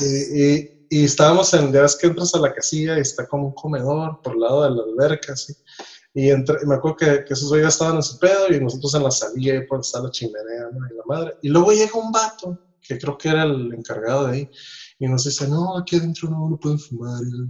y, 0.32 0.76
y 0.88 1.04
estábamos 1.04 1.52
en, 1.54 1.72
ya 1.72 1.82
ves 1.82 1.96
que 1.96 2.06
entras 2.06 2.34
a 2.34 2.38
la 2.38 2.52
casilla 2.52 2.96
y 2.96 3.00
está 3.00 3.26
como 3.26 3.48
un 3.48 3.54
comedor 3.54 4.20
por 4.22 4.34
el 4.34 4.40
lado 4.40 4.64
de 4.64 4.70
la 4.70 4.82
alberca, 4.82 5.32
así. 5.32 5.54
Y 6.14 6.30
entre, 6.30 6.64
me 6.64 6.76
acuerdo 6.76 6.96
que, 6.96 7.24
que 7.24 7.34
esos 7.34 7.50
güeyes 7.50 7.68
estaban 7.68 7.96
en 7.96 8.02
su 8.02 8.18
pedo 8.18 8.48
y 8.50 8.60
nosotros 8.60 8.94
en 8.94 9.02
la 9.02 9.10
salida 9.10 9.56
y 9.56 9.66
por 9.66 9.80
estar 9.80 10.02
la 10.02 10.10
chimenea, 10.10 10.70
¿no? 10.72 10.86
Y 10.90 10.96
la 10.96 11.02
madre. 11.04 11.36
Y 11.42 11.48
luego 11.48 11.72
llega 11.72 11.98
un 11.98 12.10
vato, 12.10 12.58
que 12.86 12.98
creo 12.98 13.18
que 13.18 13.28
era 13.28 13.44
el 13.44 13.72
encargado 13.74 14.26
de 14.26 14.32
ahí, 14.32 14.50
y 14.98 15.06
nos 15.06 15.24
dice, 15.24 15.46
no, 15.48 15.76
aquí 15.78 15.96
adentro 15.96 16.30
no, 16.30 16.48
no 16.48 16.58
pueden 16.58 16.78
fumar. 16.78 17.20
Y, 17.22 17.42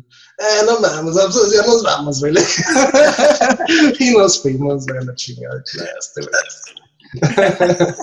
eh, 0.43 0.65
no 0.67 0.81
mames, 0.81 1.15
pues, 1.15 1.53
ya 1.53 1.65
nos 1.65 1.83
vamos, 1.83 2.21
güey. 2.21 2.35
y 4.01 4.11
nos 4.13 4.43
fuimos, 4.43 4.85
de 4.87 5.05
la 5.05 5.15
chingada. 5.15 5.63
Este, 5.99 6.23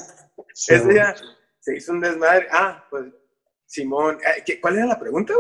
Ese 0.55 0.87
día 0.87 1.15
se 1.59 1.75
hizo 1.75 1.91
un 1.91 2.01
desmadre. 2.01 2.47
Ah, 2.51 2.85
pues 2.89 3.05
Simón, 3.65 4.17
eh, 4.47 4.59
¿cuál 4.61 4.77
era 4.77 4.85
la 4.85 4.99
pregunta? 4.99 5.33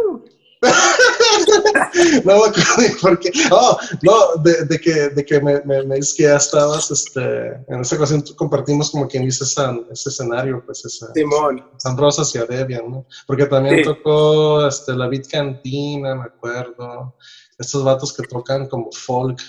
no 2.23 2.35
me 2.35 2.45
acuerdo 2.45 2.97
porque. 3.01 3.31
Oh, 3.51 3.77
no, 4.01 4.41
de, 4.41 4.65
de, 4.65 4.79
que, 4.79 5.09
de 5.09 5.25
que 5.25 5.41
me, 5.41 5.61
me, 5.61 5.83
me 5.83 5.95
dices 5.95 6.13
que 6.15 6.23
ya 6.23 6.37
estabas, 6.37 6.89
este, 6.91 7.21
en 7.67 7.81
esa 7.81 7.95
ocasión 7.95 8.23
compartimos 8.35 8.91
como 8.91 9.07
quien 9.07 9.25
dice 9.25 9.43
ese 9.43 10.09
escenario, 10.09 10.63
pues 10.65 10.85
esa. 10.85 11.11
Simón. 11.13 11.65
San 11.77 11.97
Rosas 11.97 12.33
y 12.35 12.39
¿no? 12.39 13.05
Porque 13.27 13.45
también 13.45 13.83
tocó 13.83 14.65
este, 14.67 14.93
la 14.93 15.07
Beat 15.07 15.27
Cantina, 15.27 16.15
me 16.15 16.23
acuerdo. 16.23 17.15
Estos 17.57 17.83
vatos 17.83 18.13
que 18.13 18.23
tocan 18.23 18.67
como 18.67 18.91
folk, 18.91 19.39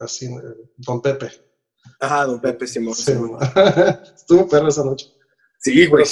así, 0.00 0.26
eh, 0.26 0.70
Don 0.76 1.00
Pepe. 1.00 1.30
Ajá, 2.00 2.26
Don 2.26 2.40
Pepe 2.40 2.66
Simón. 2.66 2.94
Simón. 2.94 3.38
Estuvo 4.16 4.48
perro 4.48 4.68
esa 4.68 4.84
noche. 4.84 5.15
Sí, 5.66 5.86
güey. 5.86 6.04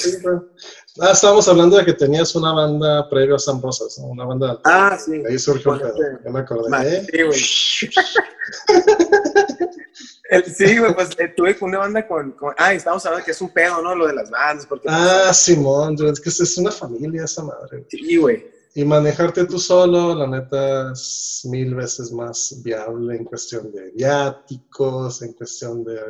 Ah, 1.01 1.13
estábamos 1.13 1.47
hablando 1.47 1.77
de 1.77 1.85
que 1.85 1.93
tenías 1.93 2.35
una 2.35 2.53
banda 2.53 3.09
previa 3.09 3.37
a 3.37 3.39
San 3.39 3.63
Rosas, 3.63 3.97
¿no? 4.01 4.07
Una 4.07 4.25
banda. 4.25 4.61
Ah, 4.65 4.99
sí. 4.99 5.23
Ahí 5.29 5.39
surgió 5.39 5.71
un 5.73 5.79
pedo. 5.79 5.95
Ya 6.25 6.31
me 6.31 6.41
acordé. 6.41 7.05
Sí, 7.05 7.23
güey. 7.23 7.39
sí, 10.57 10.79
güey, 10.79 10.95
pues 10.95 11.11
eh, 11.19 11.33
tuve 11.37 11.57
una 11.61 11.79
banda 11.79 12.09
con, 12.09 12.35
Ah, 12.57 12.75
estábamos 12.75 13.07
hablando 13.07 13.25
que 13.25 13.31
es 13.31 13.41
un 13.41 13.51
pedo, 13.51 13.81
¿no? 13.81 13.95
Lo 13.95 14.09
de 14.09 14.15
las 14.15 14.29
bandas. 14.29 14.67
Porque, 14.67 14.89
ah, 14.91 15.33
Simón, 15.33 15.97
es 16.05 16.21
que 16.21 16.31
es 16.31 16.59
una 16.59 16.73
familia 16.73 17.23
esa 17.25 17.45
madre. 17.45 17.87
Sí, 17.89 18.17
güey. 18.17 18.54
Y 18.77 18.85
manejarte 18.85 19.45
tú 19.45 19.61
solo, 19.61 20.17
la 20.17 20.27
neta, 20.27 20.91
es 20.91 21.43
mil 21.49 21.77
veces 21.77 22.11
más 22.11 22.61
viable 22.65 23.15
en 23.15 23.25
cuestión 23.25 23.71
de 23.71 23.93
viáticos, 23.93 25.23
en 25.23 25.33
cuestión 25.35 25.85
de 25.85 26.01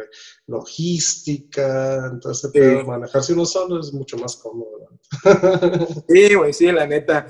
logística. 0.47 2.07
Entonces, 2.11 2.51
manejarse 2.87 3.35
uno 3.35 3.45
solo 3.45 3.81
es 3.81 3.93
mucho 3.93 4.17
más 4.17 4.39
cómodo. 4.39 4.89
sí, 6.09 6.35
güey, 6.35 6.55
sí, 6.55 6.73
la 6.73 6.87
neta. 6.87 7.27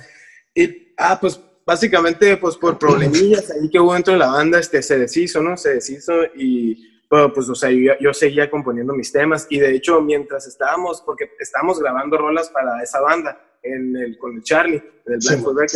Y, 0.55 0.95
ah, 0.97 1.19
pues 1.21 1.41
básicamente, 1.67 2.37
pues 2.37 2.57
por 2.57 2.79
problemillas 2.79 3.51
ahí 3.51 3.69
que 3.69 3.81
hubo 3.81 3.95
dentro 3.95 4.13
de 4.13 4.21
la 4.21 4.29
banda, 4.29 4.61
este, 4.61 4.83
se 4.83 4.99
deshizo, 4.99 5.43
¿no? 5.43 5.57
Se 5.57 5.75
deshizo 5.75 6.13
y 6.37 6.95
pues, 7.09 7.49
o 7.49 7.55
sea, 7.57 7.71
yo, 7.71 8.13
seguía 8.13 8.51
componiendo 8.51 8.93
mis 8.93 9.13
temas 9.13 9.47
y 9.51 9.59
de 9.59 9.75
hecho 9.75 10.01
mientras 10.01 10.47
estábamos, 10.47 11.01
porque 11.03 11.31
estábamos 11.39 11.81
grabando 11.81 12.19
rolas 12.19 12.51
para 12.51 12.83
esa 12.83 13.01
banda 13.01 13.39
en 13.65 13.97
el, 13.97 14.19
con 14.19 14.37
el 14.37 14.43
Charlie, 14.43 14.83
en 15.07 15.13
el 15.15 15.21
Black 15.53 15.71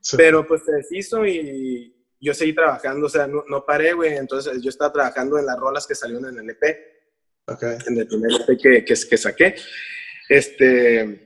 sí, 0.00 0.16
pero 0.16 0.46
pues 0.46 0.62
se 0.64 0.72
deshizo 0.72 1.26
y 1.26 1.94
yo 2.20 2.32
seguí 2.32 2.54
trabajando, 2.54 3.06
o 3.06 3.10
sea, 3.10 3.26
no, 3.26 3.44
no 3.48 3.64
paré, 3.64 3.92
güey, 3.92 4.16
entonces 4.16 4.62
yo 4.62 4.70
estaba 4.70 4.92
trabajando 4.92 5.38
en 5.38 5.46
las 5.46 5.58
rolas 5.58 5.86
que 5.86 5.94
salieron 5.94 6.26
en 6.26 6.38
el 6.38 6.50
EP, 6.50 6.62
okay. 7.46 7.76
en 7.86 7.98
el 7.98 8.06
primer 8.06 8.30
EP 8.32 8.58
que, 8.60 8.84
que, 8.84 8.94
que 9.08 9.16
saqué, 9.16 9.54
este... 10.28 11.22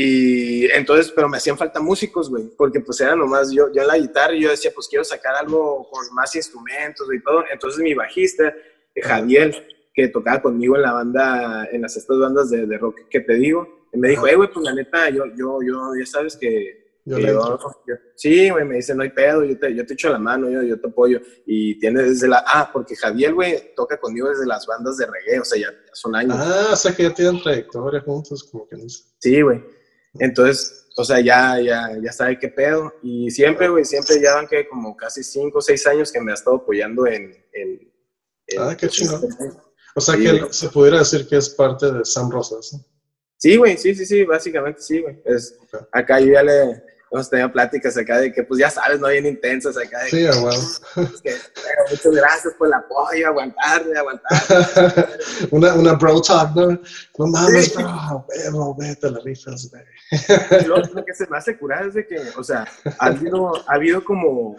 Y 0.00 0.66
entonces, 0.70 1.10
pero 1.10 1.28
me 1.28 1.38
hacían 1.38 1.58
falta 1.58 1.80
músicos, 1.80 2.30
güey, 2.30 2.44
porque 2.56 2.78
pues 2.78 3.00
era 3.00 3.16
nomás 3.16 3.50
yo, 3.50 3.72
yo 3.72 3.82
en 3.82 3.88
la 3.88 3.98
guitarra 3.98 4.32
y 4.32 4.42
yo 4.42 4.50
decía, 4.50 4.70
pues 4.72 4.86
quiero 4.86 5.02
sacar 5.02 5.34
algo 5.34 5.90
con 5.90 6.14
más 6.14 6.36
instrumentos 6.36 7.08
y 7.12 7.20
todo. 7.20 7.42
Entonces 7.50 7.82
mi 7.82 7.94
bajista, 7.94 8.54
Javier, 8.94 9.66
que 9.92 10.06
tocaba 10.06 10.40
conmigo 10.40 10.76
en 10.76 10.82
la 10.82 10.92
banda, 10.92 11.68
en 11.72 11.82
las 11.82 11.96
estas 11.96 12.16
bandas 12.16 12.48
de, 12.48 12.66
de 12.66 12.78
rock 12.78 13.08
que 13.10 13.18
te 13.18 13.34
digo, 13.34 13.77
me 13.92 14.08
dijo, 14.08 14.26
eh, 14.26 14.36
güey, 14.36 14.50
pues 14.52 14.64
la 14.64 14.74
neta, 14.74 15.08
yo, 15.10 15.24
yo, 15.36 15.58
yo, 15.62 15.94
ya 15.98 16.06
sabes 16.06 16.36
que... 16.36 16.88
Yo 17.04 17.16
sí, 18.16 18.50
güey, 18.50 18.66
me 18.66 18.76
dice, 18.76 18.94
no 18.94 19.02
hay 19.02 19.08
pedo, 19.08 19.42
yo 19.42 19.58
te, 19.58 19.74
yo 19.74 19.86
te 19.86 19.94
echo 19.94 20.10
la 20.10 20.18
mano, 20.18 20.50
yo, 20.50 20.62
yo 20.62 20.78
te 20.78 20.88
apoyo. 20.88 21.20
Y 21.46 21.78
tiene 21.78 22.02
desde 22.02 22.28
la... 22.28 22.44
Ah, 22.46 22.68
porque 22.70 22.94
Javier, 22.96 23.32
güey, 23.32 23.72
toca 23.74 23.98
conmigo 23.98 24.28
desde 24.28 24.44
las 24.44 24.66
bandas 24.66 24.98
de 24.98 25.06
reggae, 25.06 25.40
o 25.40 25.44
sea, 25.44 25.58
ya, 25.58 25.68
son 25.94 26.14
años. 26.14 26.36
Ah, 26.38 26.68
o 26.72 26.76
sea, 26.76 26.94
que 26.94 27.04
ya 27.04 27.14
tienen 27.14 27.42
trayectoria 27.42 28.00
juntos, 28.00 28.44
como 28.44 28.68
que 28.68 28.76
dice. 28.76 29.04
Sí, 29.20 29.40
güey. 29.40 29.64
Entonces, 30.18 30.88
o 30.98 31.04
sea, 31.04 31.20
ya, 31.20 31.58
ya, 31.60 31.88
ya 32.02 32.12
sabe 32.12 32.38
qué 32.38 32.48
pedo. 32.48 32.92
Y 33.02 33.30
siempre, 33.30 33.68
güey, 33.68 33.86
siempre 33.86 34.20
ya 34.20 34.34
van 34.34 34.46
que 34.46 34.68
como 34.68 34.94
casi 34.94 35.22
cinco 35.22 35.58
o 35.58 35.62
seis 35.62 35.86
años 35.86 36.12
que 36.12 36.20
me 36.20 36.32
ha 36.32 36.34
estado 36.34 36.56
apoyando 36.56 37.06
en... 37.06 37.32
en, 37.54 37.92
ah, 38.58 38.76
qué 38.78 38.88
chingón. 38.88 39.22
O 39.94 40.00
sea, 40.00 40.16
que 40.16 40.46
se 40.50 40.68
pudiera 40.68 40.98
decir 40.98 41.26
que 41.26 41.36
es 41.36 41.48
parte 41.48 41.90
de 41.90 42.04
Sam 42.04 42.30
Rosas. 42.30 42.84
Sí, 43.38 43.56
güey, 43.56 43.76
sí, 43.76 43.94
sí, 43.94 44.04
sí, 44.04 44.24
básicamente 44.24 44.82
sí, 44.82 45.00
güey. 45.00 45.16
Es, 45.24 45.56
Acá 45.92 46.18
yo 46.18 46.32
ya 46.32 46.42
le 46.42 46.82
hemos 47.10 47.30
tenido 47.30 47.52
pláticas 47.52 47.96
acá 47.96 48.18
de 48.18 48.32
que, 48.32 48.42
pues 48.42 48.58
ya 48.58 48.68
sabes, 48.68 48.98
no 48.98 49.08
bien 49.08 49.26
intensas 49.26 49.76
acá. 49.76 50.02
De, 50.02 50.10
sí, 50.10 50.26
wow. 50.26 50.50
pero 50.94 51.82
muchas 51.88 52.12
gracias 52.12 52.54
por 52.54 52.66
el 52.66 52.74
apoyo, 52.74 53.28
aguantarme, 53.28 53.96
aguantar. 53.96 55.08
una, 55.52 55.74
una 55.74 55.92
bro 55.94 56.20
talk, 56.20 56.54
¿no? 56.56 56.80
No 57.18 57.26
mames, 57.28 57.74
bro, 57.76 58.26
bro, 58.50 58.74
vete 58.76 59.10
la 59.10 59.20
rifas, 59.20 59.70
güey. 59.70 60.66
lo, 60.66 60.78
lo 60.78 61.04
que 61.04 61.14
se 61.14 61.26
me 61.28 61.38
hace 61.38 61.56
curar 61.56 61.86
es 61.86 61.94
de 61.94 62.06
que, 62.06 62.20
o 62.36 62.42
sea, 62.42 62.66
ha 62.98 63.06
habido, 63.06 63.54
ha 63.70 63.74
habido 63.74 64.02
como 64.02 64.56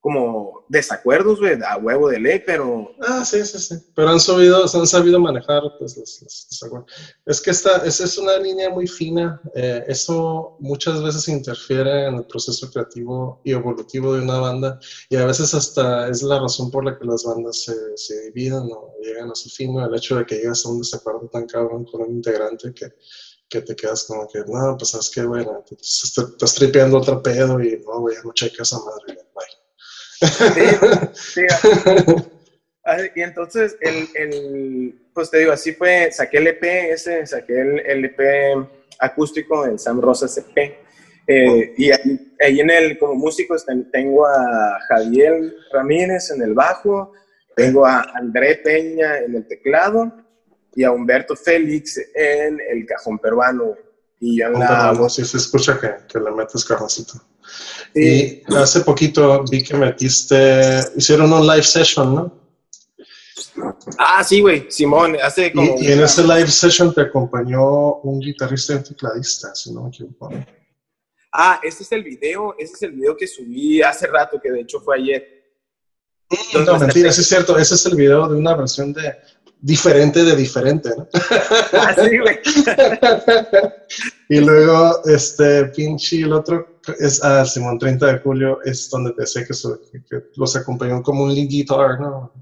como 0.00 0.64
desacuerdos, 0.68 1.40
güey, 1.40 1.58
a 1.62 1.76
huevo 1.76 2.08
de 2.08 2.20
ley, 2.20 2.42
pero... 2.46 2.92
Ah, 3.00 3.24
sí, 3.24 3.44
sí, 3.44 3.58
sí. 3.58 3.74
Pero 3.94 4.10
han 4.10 4.20
sabido, 4.20 4.62
han 4.62 4.86
sabido 4.86 5.18
manejar 5.18 5.62
pues, 5.78 5.96
los, 5.96 6.20
desacuerdos. 6.50 6.90
Es 7.26 7.40
que 7.40 7.50
esta 7.50 7.78
es, 7.84 8.00
es 8.00 8.16
una 8.16 8.38
línea 8.38 8.70
muy 8.70 8.86
fina. 8.86 9.40
Eh, 9.54 9.84
eso 9.88 10.56
muchas 10.60 11.02
veces 11.02 11.28
interfiere 11.28 12.06
en 12.06 12.14
el 12.14 12.26
proceso 12.26 12.70
creativo 12.70 13.40
y 13.44 13.52
evolutivo 13.52 14.14
de 14.14 14.22
una 14.22 14.38
banda 14.38 14.78
y 15.08 15.16
a 15.16 15.26
veces 15.26 15.52
hasta 15.54 16.08
es 16.08 16.22
la 16.22 16.38
razón 16.38 16.70
por 16.70 16.84
la 16.84 16.98
que 16.98 17.04
las 17.04 17.24
bandas 17.24 17.64
se, 17.64 17.74
se 17.96 18.30
dividen 18.30 18.68
o 18.72 18.94
llegan 19.02 19.30
a 19.30 19.34
su 19.34 19.50
fin, 19.50 19.78
el 19.78 19.94
hecho 19.94 20.16
de 20.16 20.26
que 20.26 20.36
llegas 20.36 20.64
a 20.64 20.70
un 20.70 20.78
desacuerdo 20.78 21.28
tan 21.28 21.46
cabrón 21.46 21.84
con 21.84 22.02
un 22.02 22.16
integrante 22.16 22.72
que 22.72 22.92
que 23.48 23.62
te 23.62 23.74
quedas 23.74 24.04
como 24.04 24.28
que, 24.28 24.40
no, 24.46 24.76
pues 24.76 24.90
sabes 24.90 25.10
que, 25.10 25.24
bueno, 25.24 25.64
estás 25.80 26.54
tripeando 26.54 26.98
otro 26.98 27.22
pedo 27.22 27.60
y 27.62 27.82
no, 27.84 28.00
güey, 28.00 28.16
no 28.22 28.32
cheques 28.32 28.72
a 28.74 28.78
madre, 28.78 29.14
bye. 29.34 29.57
Sí, 31.14 31.42
Y 33.14 33.20
entonces, 33.20 33.76
el, 33.80 34.08
el, 34.14 35.08
pues 35.12 35.30
te 35.30 35.38
digo, 35.38 35.52
así 35.52 35.72
fue, 35.72 36.10
saqué 36.10 36.38
el 36.38 36.46
EP 36.46 36.62
ese, 36.92 37.26
saqué 37.26 37.60
el, 37.60 38.04
EP 38.06 38.18
acústico, 38.98 39.66
el 39.66 39.78
Sam 39.78 40.00
Rosas 40.00 40.38
EP. 40.38 40.78
Eh, 41.26 41.74
y 41.76 41.90
ahí, 41.90 42.60
en 42.60 42.70
el, 42.70 42.98
como 42.98 43.14
músico, 43.14 43.56
tengo 43.92 44.26
a 44.26 44.78
Javier 44.88 45.52
Ramírez 45.70 46.30
en 46.30 46.40
el 46.40 46.54
bajo, 46.54 47.12
tengo 47.54 47.84
a 47.84 48.00
André 48.14 48.56
Peña 48.56 49.18
en 49.18 49.34
el 49.34 49.46
teclado 49.46 50.10
y 50.74 50.84
a 50.84 50.90
Humberto 50.90 51.36
Félix 51.36 52.00
en 52.14 52.58
el 52.70 52.86
cajón 52.86 53.18
peruano. 53.18 53.76
Y 54.20 54.40
en 54.40 54.54
la... 54.54 54.94
se 55.08 55.22
escucha 55.22 55.78
que, 55.78 56.06
que 56.10 56.18
le 56.18 56.30
metes 56.30 56.64
cajoncito. 56.64 57.20
Y 57.94 58.42
hace 58.54 58.80
poquito 58.80 59.44
vi 59.50 59.62
que 59.62 59.76
metiste, 59.76 60.80
hicieron 60.96 61.32
un 61.32 61.46
live 61.46 61.62
session, 61.62 62.14
¿no? 62.14 62.38
Ah, 63.98 64.22
sí, 64.22 64.40
güey, 64.40 64.66
Simón, 64.68 65.16
hace 65.22 65.52
como... 65.52 65.76
Y, 65.80 65.92
en 65.92 66.02
ese 66.02 66.22
live 66.22 66.48
session 66.48 66.92
te 66.92 67.02
acompañó 67.02 67.96
un 67.96 68.20
guitarrista 68.20 68.74
y 68.74 68.76
un 68.76 68.84
tecladista, 68.84 69.54
si 69.54 69.72
no 69.72 69.82
me 69.82 69.88
equivoco. 69.88 70.30
Ah, 71.32 71.60
ese 71.62 71.82
es 71.82 71.92
el 71.92 72.04
video, 72.04 72.54
ese 72.58 72.74
es 72.74 72.82
el 72.82 72.92
video 72.92 73.16
que 73.16 73.26
subí 73.26 73.82
hace 73.82 74.06
rato, 74.06 74.40
que 74.40 74.50
de 74.50 74.60
hecho 74.60 74.80
fue 74.80 74.96
ayer. 74.96 75.38
No, 76.54 76.78
mentira, 76.78 77.10
sí 77.10 77.22
es 77.22 77.28
cierto, 77.28 77.56
ese 77.56 77.74
es 77.74 77.86
el 77.86 77.96
video 77.96 78.28
de 78.28 78.36
una 78.36 78.54
versión 78.54 78.92
de 78.92 79.14
diferente 79.60 80.24
de 80.24 80.36
diferente, 80.36 80.90
¿no? 80.96 81.08
Ah, 81.72 81.94
sí, 81.94 82.18
güey. 82.18 82.38
y 84.28 84.40
luego, 84.40 85.02
este, 85.06 85.64
pinche, 85.66 86.20
el 86.20 86.32
otro 86.32 86.77
es 86.98 87.22
a 87.22 87.40
ah, 87.40 87.44
Simón 87.44 87.78
30 87.78 88.06
de 88.06 88.18
julio, 88.18 88.60
es 88.64 88.88
donde 88.90 89.12
te 89.12 89.26
sé 89.26 89.44
que, 89.44 89.54
los 90.36 90.56
acompañó 90.56 91.02
como 91.02 91.24
un 91.24 91.34
lead 91.34 91.48
guitar, 91.48 92.00
¿no? 92.00 92.32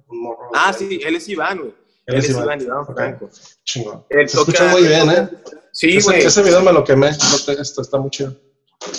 ah, 0.55 0.73
sí, 0.73 1.01
él 1.05 1.17
es 1.17 1.29
Iván, 1.29 1.59
güey. 1.59 1.75
Él, 2.07 2.17
es 2.17 2.31
Iván, 2.31 2.61
Iván, 2.61 2.87
Franco. 2.87 3.31
Chingón. 3.65 4.05
Se 4.11 4.23
escucha 4.23 4.69
muy 4.69 4.83
bien, 4.83 5.11
¿eh? 5.11 5.29
Sí, 5.73 6.01
güey. 6.01 6.21
Ese, 6.21 6.43
video 6.43 6.63
me 6.63 6.73
lo 6.73 6.85
quemé, 6.85 7.09
esto 7.09 7.83
está 7.83 7.99
muy 7.99 8.11
chido. 8.11 8.35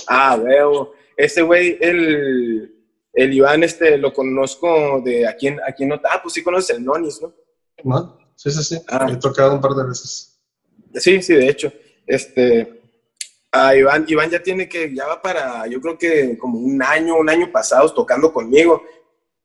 Ah, 0.08 0.36
veo. 0.36 0.94
Ese 1.16 1.42
güey, 1.42 1.78
el, 1.82 2.76
el 3.14 3.34
Iván, 3.34 3.64
este, 3.64 3.98
lo 3.98 4.14
conozco 4.14 5.02
de 5.04 5.28
aquí 5.28 5.48
en, 5.48 5.60
aquí 5.68 5.84
en... 5.84 5.94
Ah, 5.94 6.20
pues 6.22 6.36
sí 6.36 6.44
conoces 6.44 6.78
el 6.78 6.84
Nonis, 6.84 7.22
¿no? 7.22 7.34
¿No? 7.84 8.20
Sí, 8.36 8.52
sí, 8.52 8.64
sí. 8.64 8.78
Ah. 8.88 9.08
He 9.10 9.16
tocado 9.16 9.54
un 9.54 9.62
par 9.62 9.72
de 9.72 9.88
veces. 9.88 10.40
Sí, 10.94 11.22
sí, 11.22 11.34
de 11.34 11.50
hecho. 11.50 11.72
Este, 12.06 12.87
a 13.66 13.76
Iván, 13.76 14.06
Iván 14.08 14.30
ya 14.30 14.42
tiene 14.42 14.68
que, 14.68 14.94
ya 14.94 15.08
va 15.08 15.22
para, 15.22 15.68
yo 15.68 15.80
creo 15.82 15.98
que 15.98 16.38
como 16.38 16.60
un 16.60 16.82
año, 16.82 17.16
un 17.18 17.30
año 17.30 17.52
pasado 17.52 17.94
tocando 17.94 18.32
conmigo. 18.32 18.84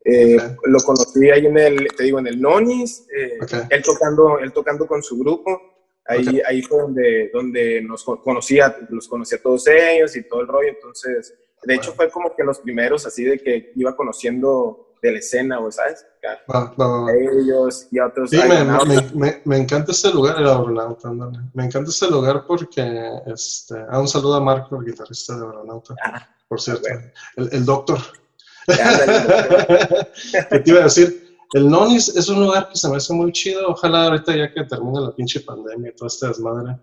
Eh, 0.04 0.36
lo 0.64 0.80
conocí 0.80 1.30
ahí 1.30 1.46
en 1.46 1.56
el, 1.56 1.88
te 1.96 2.04
digo, 2.04 2.18
en 2.18 2.26
el 2.26 2.40
Nonis, 2.40 3.06
eh, 3.16 3.38
él, 3.70 3.82
tocando, 3.82 4.38
él 4.38 4.52
tocando 4.52 4.86
con 4.86 5.02
su 5.02 5.18
grupo. 5.18 5.60
Ahí, 6.04 6.42
ahí 6.44 6.62
fue 6.62 6.78
donde, 6.78 7.30
donde 7.32 7.80
nos 7.80 8.04
conocía, 8.04 8.76
los 8.90 9.06
conocía 9.06 9.38
a 9.38 9.42
todos 9.42 9.68
ellos 9.68 10.16
y 10.16 10.24
todo 10.24 10.40
el 10.40 10.48
rollo. 10.48 10.70
Entonces, 10.70 11.34
de 11.62 11.74
hecho, 11.74 11.92
fue 11.92 12.10
como 12.10 12.34
que 12.34 12.42
los 12.42 12.58
primeros, 12.58 13.06
así 13.06 13.24
de 13.24 13.38
que 13.38 13.72
iba 13.76 13.94
conociendo 13.94 14.91
de 15.03 15.12
la 15.12 15.18
escena, 15.18 15.59
o 15.59 15.70
¿sabes? 15.70 16.07
ellos 17.36 17.88
y 17.90 17.98
otros. 17.98 18.30
Sí, 18.30 18.38
me, 19.44 19.57
encanta 19.57 19.90
ese 19.90 20.12
lugar, 20.12 20.38
el 20.38 20.46
Aeronauta, 20.46 21.11
Me 21.53 21.64
encanta 21.64 21.90
ese 21.90 22.09
lugar 22.09 22.44
porque, 22.46 23.11
este, 23.26 23.74
ah, 23.90 24.00
un 24.00 24.07
saludo 24.07 24.36
a 24.36 24.40
Marco, 24.40 24.76
el 24.76 24.86
guitarrista 24.86 25.36
de 25.36 25.44
Aeronauta, 25.44 25.94
ah, 26.05 26.28
por 26.48 26.61
cierto, 26.61 26.88
el, 27.36 27.64
doctor. 27.64 27.98
¿Qué 30.50 30.59
te 30.61 30.70
iba 30.70 30.80
a 30.80 30.84
decir? 30.84 31.36
El 31.55 31.68
Nonis 31.68 32.09
es 32.16 32.28
un 32.28 32.44
lugar 32.44 32.68
que 32.68 32.76
se 32.76 32.88
me 32.88 32.96
hace 32.96 33.12
muy 33.12 33.32
chido. 33.32 33.68
Ojalá 33.68 34.05
ahorita 34.05 34.36
ya 34.36 34.55
que 34.55 34.64
termine 34.64 35.00
la 35.00 35.14
pinche 35.14 35.40
pandemia 35.40 35.90
y 35.90 35.94
toda 35.94 36.07
esta 36.07 36.28
desmadre, 36.28 36.76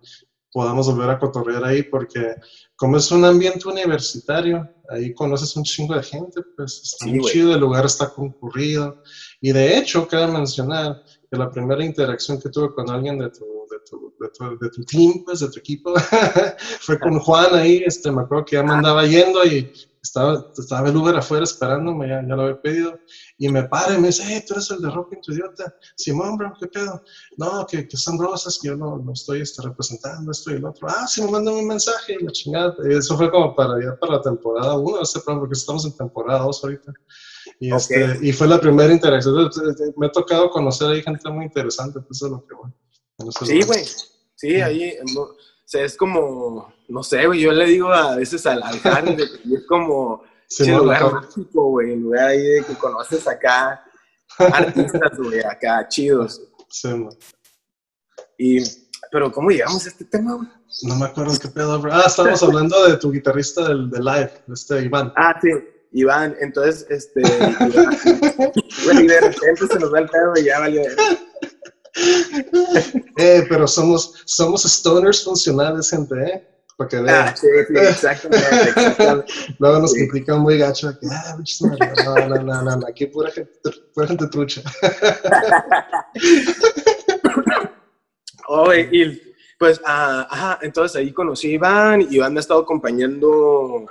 podamos 0.51 0.87
volver 0.87 1.09
a 1.09 1.19
cotorrear 1.19 1.63
ahí 1.63 1.83
porque 1.83 2.35
como 2.75 2.97
es 2.97 3.11
un 3.11 3.25
ambiente 3.25 3.67
universitario, 3.67 4.67
ahí 4.89 5.13
conoces 5.13 5.55
un 5.55 5.63
chingo 5.63 5.95
de 5.95 6.03
gente, 6.03 6.41
pues 6.55 6.81
está 6.83 7.05
muy 7.05 7.19
chido, 7.21 7.53
el 7.53 7.59
lugar 7.59 7.85
está 7.85 8.09
concurrido. 8.09 9.01
Y 9.41 9.51
de 9.51 9.77
hecho, 9.77 10.07
cabe 10.07 10.31
mencionar 10.31 11.03
que 11.29 11.37
la 11.37 11.51
primera 11.51 11.83
interacción 11.83 12.39
que 12.39 12.49
tuve 12.49 12.73
con 12.73 12.89
alguien 12.89 13.19
de 13.19 13.29
tu, 13.29 13.45
de 13.69 13.77
tu, 13.89 14.15
de 14.19 14.29
tu, 14.29 14.65
de 14.65 14.69
tu 14.69 14.83
team, 14.83 15.23
pues 15.25 15.41
de 15.41 15.49
tu 15.49 15.59
equipo, 15.59 15.93
fue 16.79 16.99
con 16.99 17.19
Juan 17.19 17.53
ahí, 17.53 17.83
este, 17.85 18.11
me 18.11 18.21
acuerdo 18.21 18.45
que 18.45 18.55
ya 18.55 18.63
me 18.63 18.73
andaba 18.73 19.05
yendo 19.05 19.45
y 19.45 19.71
estaba, 20.01 20.51
estaba 20.57 20.89
el 20.89 20.95
Uber 20.95 21.15
afuera 21.15 21.43
esperándome, 21.43 22.07
ya, 22.07 22.21
ya 22.21 22.35
lo 22.35 22.43
había 22.43 22.61
pedido, 22.61 22.99
y 23.37 23.49
me 23.49 23.63
para 23.63 23.95
y 23.95 23.99
me 23.99 24.07
dice, 24.07 24.23
hey, 24.25 24.43
tú 24.47 24.53
eres 24.53 24.69
el 24.71 24.81
de 24.81 24.89
Rock 24.89 25.15
tu 25.21 25.33
idiota. 25.33 25.73
Simón, 25.95 26.37
bro, 26.37 26.53
¿qué 26.59 26.67
pedo? 26.67 27.03
No, 27.37 27.65
que, 27.65 27.87
que 27.87 27.97
son 27.97 28.19
rosas, 28.19 28.59
que 28.61 28.69
yo 28.69 28.75
no, 28.75 28.97
no 28.97 29.13
estoy 29.13 29.41
este, 29.41 29.61
representando 29.61 30.31
esto 30.31 30.51
y 30.51 30.55
el 30.55 30.65
otro. 30.65 30.87
Ah, 30.89 31.07
sí, 31.07 31.21
me 31.21 31.31
mandan 31.31 31.55
un 31.55 31.67
mensaje 31.67 32.17
y 32.19 32.23
la 32.23 32.31
chingada. 32.31 32.75
Y 32.89 32.93
eso 32.93 33.17
fue 33.17 33.29
como 33.29 33.55
para 33.55 33.81
ya 33.81 33.97
para 33.99 34.13
la 34.13 34.21
temporada 34.21 34.77
1, 34.77 35.01
este 35.01 35.19
porque 35.25 35.53
estamos 35.53 35.85
en 35.85 35.95
temporada 35.95 36.39
2 36.39 36.63
ahorita. 36.63 36.93
Y, 37.59 37.73
este, 37.73 38.19
y 38.21 38.31
fue 38.31 38.47
la 38.47 38.59
primera 38.59 38.93
interacción. 38.93 39.49
Me 39.97 40.07
ha 40.07 40.11
tocado 40.11 40.49
conocer 40.49 40.89
ahí 40.89 41.01
gente 41.01 41.29
muy 41.29 41.45
interesante, 41.45 41.99
pues 41.99 42.17
eso 42.17 42.27
es 42.27 42.31
lo 42.31 42.45
que 42.45 42.55
bueno. 42.55 42.75
Sí, 43.43 43.61
güey. 43.63 43.83
Sí, 44.35 44.61
ahí 44.61 44.93
sea, 45.69 45.85
es 45.85 45.95
como, 45.95 46.73
no 46.89 47.03
sé, 47.03 47.27
güey, 47.27 47.41
yo 47.41 47.51
le 47.51 47.65
digo 47.65 47.93
a 47.93 48.15
veces 48.15 48.45
al, 48.45 48.63
al 48.63 49.19
es 49.19 49.65
como 49.67 50.23
sí, 50.47 50.69
el 50.69 50.77
lugar 50.77 51.13
mágico, 51.13 51.69
güey, 51.69 51.95
lugar 51.95 52.29
ahí 52.29 52.41
de 52.41 52.63
que 52.63 52.73
conoces 52.75 53.27
acá 53.27 53.83
artistas, 54.37 55.17
güey, 55.17 55.41
acá 55.41 55.87
chidos. 55.87 56.41
Sí, 56.69 56.89
man. 56.89 57.09
Y, 58.37 58.63
pero 59.11 59.31
¿cómo 59.31 59.49
llegamos 59.49 59.85
a 59.85 59.89
este 59.89 60.05
tema, 60.05 60.35
güey? 60.35 60.47
No 60.83 60.95
me 60.95 61.05
acuerdo 61.05 61.37
qué 61.39 61.47
pedo, 61.47 61.79
bro. 61.79 61.93
Ah, 61.93 62.03
estábamos 62.07 62.41
hablando 62.41 62.87
de 62.87 62.97
tu 62.97 63.11
guitarrista 63.11 63.67
del, 63.67 63.89
de 63.89 63.99
live, 63.99 64.31
este 64.53 64.83
Iván. 64.83 65.11
Ah, 65.15 65.37
sí, 65.41 65.49
Iván. 65.91 66.35
Entonces, 66.39 66.85
este, 66.89 67.21
Iván, 67.21 67.57
y 69.03 69.07
de 69.07 69.21
repente 69.21 69.67
se 69.67 69.79
nos 69.79 69.91
da 69.91 69.99
el 69.99 70.09
pedo 70.09 70.33
y 70.37 70.45
ya 70.45 70.59
valió. 70.59 70.81
eh, 73.17 73.45
pero 73.49 73.67
somos, 73.67 74.21
somos 74.25 74.63
stoners 74.63 75.23
funcionales, 75.23 75.89
gente, 75.89 76.15
¿eh? 76.23 76.47
Para 76.79 76.87
que 76.87 76.99
vean. 77.01 77.27
Ah, 77.27 77.35
sí, 77.35 77.47
sí, 77.67 77.73
exactamente. 77.77 79.25
Luego 79.59 79.79
nos 79.79 79.91
sí. 79.91 80.07
muy 80.37 80.57
gacho. 80.57 80.97
Que, 80.97 81.07
ah, 81.11 81.35
no, 81.59 82.15
no, 82.15 82.35
no, 82.41 82.61
no, 82.61 82.77
no, 82.77 82.87
aquí 82.87 83.07
pura 83.07 83.29
gente, 83.31 83.51
pura 83.93 84.07
gente 84.07 84.27
trucha. 84.27 84.61
Oye, 88.47 88.89
y 88.93 89.21
pues, 89.57 89.81
ah, 89.85 90.25
ajá, 90.29 90.59
entonces 90.61 90.95
ahí 90.95 91.11
conocí 91.11 91.49
a 91.49 91.55
Iván 91.55 92.01
y 92.03 92.15
Iván 92.15 92.31
me 92.31 92.39
ha 92.39 92.47
estado 92.47 92.61
acompañando 92.61 93.85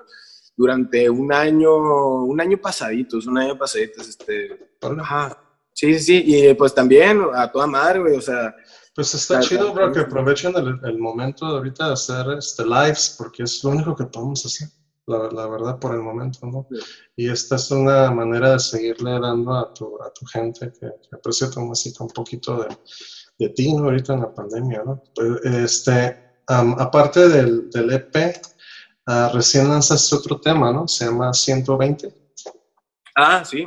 durante 0.57 1.11
un 1.11 1.31
año, 1.31 2.25
un 2.25 2.41
año 2.41 2.57
pasaditos, 2.57 3.27
un 3.27 3.37
año 3.37 3.59
pasaditos, 3.59 4.09
este, 4.09 4.59
ajá, 4.81 5.39
Sí, 5.75 5.95
sí, 5.95 6.01
sí, 6.01 6.23
y 6.27 6.55
pues 6.55 6.75
también 6.75 7.21
a 7.35 7.53
toda 7.53 7.67
madre, 7.67 8.01
güey, 8.01 8.17
o 8.17 8.21
sea. 8.21 8.53
Pues 8.99 9.15
está 9.15 9.39
chido, 9.39 9.73
bro, 9.73 9.93
que 9.93 10.01
aprovechen 10.01 10.53
el, 10.57 10.99
momento 10.99 11.47
de 11.47 11.59
ahorita 11.59 11.87
de 11.87 11.93
hacer 11.93 12.27
este, 12.37 12.65
lives, 12.65 13.15
porque 13.17 13.45
es 13.45 13.63
lo 13.63 13.71
único 13.71 13.95
que 13.95 14.07
podemos 14.07 14.45
hacer, 14.45 14.71
la, 15.07 15.31
la 15.31 15.47
verdad, 15.47 15.79
por 15.79 15.95
el 15.95 16.01
momento, 16.01 16.45
¿no? 16.49 16.67
Y 17.15 17.31
esta 17.31 17.55
es 17.55 17.71
una 17.71 18.11
manera 18.11 18.55
de 18.55 18.59
seguirle 18.59 19.21
dando 19.21 19.55
a 19.55 19.73
tu, 19.73 20.03
a 20.03 20.13
tu 20.13 20.27
gente 20.27 20.73
que, 20.73 20.89
que 20.89 21.17
aprecia 21.17 21.49
tu 21.49 21.61
música 21.61 22.03
un 22.03 22.11
poquito 22.11 22.57
de, 22.57 22.77
de 23.39 23.49
ti, 23.51 23.73
¿no? 23.73 23.85
Ahorita 23.85 24.15
en 24.15 24.21
la 24.23 24.35
pandemia, 24.35 24.83
¿no? 24.85 25.01
Pues, 25.15 25.45
este, 25.45 26.33
aparte 26.49 27.29
del, 27.29 27.71
del 27.71 27.93
EP, 27.93 28.17
ah, 29.07 29.31
recién 29.33 29.69
lanzaste 29.69 30.17
otro 30.17 30.41
tema, 30.41 30.73
¿no? 30.73 30.89
Se 30.89 31.05
llama 31.05 31.33
120. 31.33 32.13
Ah, 33.15 33.45
sí. 33.45 33.65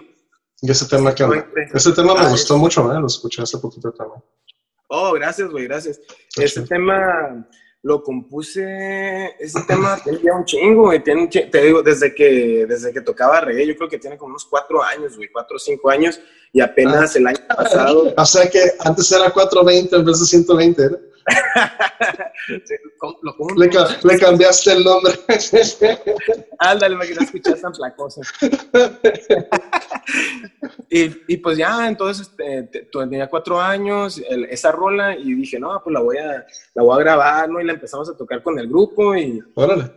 Y 0.61 0.69
ese 0.69 0.85
tema 0.87 1.15
que 1.15 1.23
ese 1.73 1.93
tema 1.93 2.15
me 2.15 2.25
ah, 2.25 2.29
gustó 2.29 2.57
mucho, 2.57 2.91
¿eh? 2.93 2.99
Lo 2.99 3.07
escuché 3.07 3.41
hace 3.41 3.57
poquito 3.59 3.93
también. 3.93 4.21
Oh, 4.93 5.13
gracias, 5.13 5.49
güey, 5.49 5.67
gracias. 5.67 6.01
Ese 6.35 6.63
tema 6.63 7.47
lo 7.81 8.03
compuse, 8.03 9.33
ese 9.39 9.61
tema 9.65 9.97
tenía 10.03 10.33
un 10.33 10.43
chingo, 10.43 10.87
güey, 10.87 11.01
tiene 11.01 11.27
te 11.27 11.61
digo, 11.61 11.81
desde 11.81 12.13
que, 12.13 12.65
desde 12.67 12.91
que 12.91 12.99
tocaba 12.99 13.39
reggae, 13.39 13.67
yo 13.67 13.77
creo 13.77 13.89
que 13.89 13.99
tiene 13.99 14.17
como 14.17 14.31
unos 14.31 14.43
cuatro 14.43 14.83
años, 14.83 15.15
güey, 15.15 15.29
cuatro 15.29 15.55
o 15.55 15.59
cinco 15.59 15.89
años, 15.89 16.19
y 16.53 16.61
apenas 16.61 17.15
ah. 17.15 17.19
el 17.19 17.27
año 17.27 17.39
pasado... 17.47 18.13
O 18.17 18.25
sea 18.25 18.49
que 18.49 18.59
antes 18.79 19.11
era 19.11 19.29
420 19.29 19.95
en 19.95 20.05
vez 20.05 20.19
de 20.19 20.25
120, 20.25 20.89
¿no? 20.89 20.97
le, 23.57 23.69
cambiaste 24.19 24.73
el 24.73 24.83
nombre. 24.83 25.13
Ándale, 26.59 26.95
me 26.95 27.07
quería 27.07 27.23
escuchar 27.23 27.59
tan 27.59 27.71
placoso. 27.71 28.21
y, 30.89 31.11
y, 31.27 31.37
pues 31.37 31.57
ya, 31.57 31.87
entonces 31.87 32.31
este, 32.37 32.89
tenía 32.91 33.29
cuatro 33.29 33.61
años, 33.61 34.21
esa 34.49 34.71
rola, 34.71 35.15
y 35.15 35.33
dije, 35.33 35.59
no, 35.59 35.79
pues 35.83 35.93
la 35.93 35.99
voy, 36.01 36.17
a, 36.17 36.45
la 36.73 36.83
voy 36.83 36.95
a 36.95 37.03
grabar, 37.03 37.47
¿no? 37.49 37.61
Y 37.61 37.65
la 37.65 37.73
empezamos 37.73 38.09
a 38.09 38.17
tocar 38.17 38.41
con 38.43 38.57
el 38.59 38.67
grupo 38.67 39.15
y... 39.15 39.41
Órale. 39.55 39.91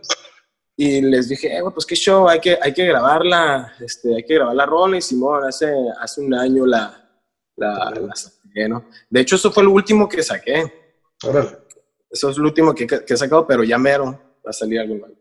Y 0.77 1.01
les 1.01 1.29
dije, 1.29 1.57
eh, 1.57 1.61
pues 1.73 1.85
qué 1.85 1.95
show, 1.95 2.27
hay 2.27 2.39
que, 2.39 2.57
hay 2.61 2.73
que 2.73 2.85
grabarla, 2.85 3.73
este, 3.79 4.15
hay 4.15 4.23
que 4.23 4.35
grabar 4.35 4.55
la 4.55 4.65
rola. 4.65 4.97
Y 4.97 5.01
Simón, 5.01 5.45
hace, 5.45 5.73
hace 5.99 6.21
un 6.21 6.33
año 6.33 6.65
la, 6.65 7.05
la, 7.55 7.91
la 7.91 8.15
saqué, 8.15 8.67
¿no? 8.67 8.89
De 9.09 9.21
hecho, 9.21 9.37
eso 9.37 9.51
fue 9.51 9.63
lo 9.63 9.71
último 9.71 10.09
que 10.09 10.21
saqué. 10.21 10.63
Eso 12.09 12.29
es 12.29 12.37
lo 12.37 12.45
último 12.45 12.73
que, 12.73 12.85
que, 12.85 13.13
he 13.13 13.17
sacado, 13.17 13.47
pero 13.47 13.63
ya 13.63 13.77
mero 13.77 14.05
va 14.45 14.49
a 14.49 14.53
salir 14.53 14.79
algo 14.79 14.95
nuevo. 14.95 15.15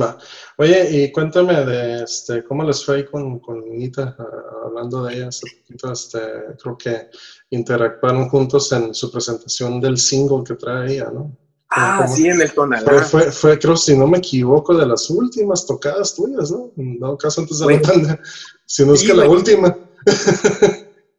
Va. 0.00 0.18
Oye, 0.56 0.88
y 0.90 1.12
cuéntame 1.12 1.64
de 1.64 2.04
este, 2.04 2.44
cómo 2.44 2.62
les 2.62 2.84
fue 2.84 3.04
con, 3.04 3.40
con 3.40 3.68
Nita, 3.70 4.16
ah, 4.18 4.66
hablando 4.66 5.04
de 5.04 5.16
ella 5.16 5.28
hace 5.28 5.46
poquito, 5.58 5.92
este, 5.92 6.20
creo 6.62 6.78
que 6.78 7.08
interactuaron 7.50 8.28
juntos 8.28 8.70
en 8.72 8.94
su 8.94 9.10
presentación 9.10 9.80
del 9.80 9.98
single 9.98 10.44
que 10.46 10.54
trae 10.54 10.94
ella, 10.94 11.10
¿no? 11.12 11.36
Ah, 11.70 12.06
sí, 12.08 12.26
en 12.26 12.40
el 12.40 12.52
tonal. 12.52 12.84
Fue, 13.04 13.30
fue, 13.30 13.58
creo, 13.58 13.76
si 13.76 13.96
no 13.96 14.06
me 14.06 14.18
equivoco, 14.18 14.76
de 14.76 14.86
las 14.86 15.08
últimas 15.08 15.66
tocadas 15.66 16.14
tuyas, 16.14 16.50
¿no? 16.50 16.72
En 16.76 16.98
dado 16.98 17.16
caso 17.16 17.40
antes 17.40 17.58
de 17.60 17.74
la 17.74 17.80
pandemia, 17.80 18.20
si 18.66 18.84
no 18.84 18.94
es 18.94 19.02
que 19.02 19.14
la 19.14 19.28
última. 19.28 19.78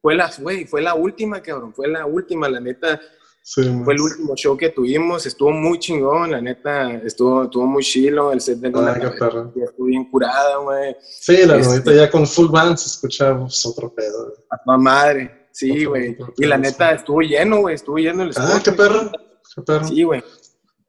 fue 0.02 0.16
la, 0.16 0.30
fue, 0.30 0.66
fue 0.66 0.82
la 0.82 0.94
última, 0.94 1.42
cabrón, 1.42 1.74
fue 1.74 1.88
la 1.88 2.06
última, 2.06 2.50
la 2.50 2.60
neta 2.60 3.00
fue 3.44 3.94
el 3.96 4.02
último 4.02 4.36
show 4.36 4.56
que 4.56 4.70
tuvimos, 4.70 5.26
estuvo 5.26 5.52
muy 5.52 5.80
chingón, 5.80 6.32
la 6.32 6.42
neta, 6.42 6.94
estuvo, 6.98 7.44
estuvo 7.44 7.66
muy 7.66 7.84
chilo, 7.84 8.32
el 8.32 8.40
set 8.40 8.60
de 8.60 8.70
Luna 8.70 8.94
estuvo 8.94 9.86
bien 9.86 10.10
curada, 10.12 10.58
güey. 10.58 10.96
Sí, 11.02 11.46
la 11.46 11.58
este, 11.58 11.96
ya 11.96 12.10
con 12.10 12.28
full 12.28 12.50
band 12.50 12.78
se 12.78 12.88
escuchaba 12.88 13.48
otro 13.66 13.94
pedo. 13.94 14.34
A 14.50 14.78
madre, 14.78 15.48
sí, 15.52 15.86
güey. 15.86 16.16
Y 16.38 16.46
la 16.46 16.58
neta, 16.58 16.92
estuvo 16.92 17.22
lleno, 17.22 17.62
güey, 17.62 17.76
estuvo 17.76 17.98
lleno 17.98 18.24
el 18.24 18.32
Ah, 18.38 18.62
qué 18.64 18.72
perro, 18.72 19.12
qué 19.56 19.62
perro. 19.64 19.88
Sí, 19.88 20.04
güey, 20.04 20.24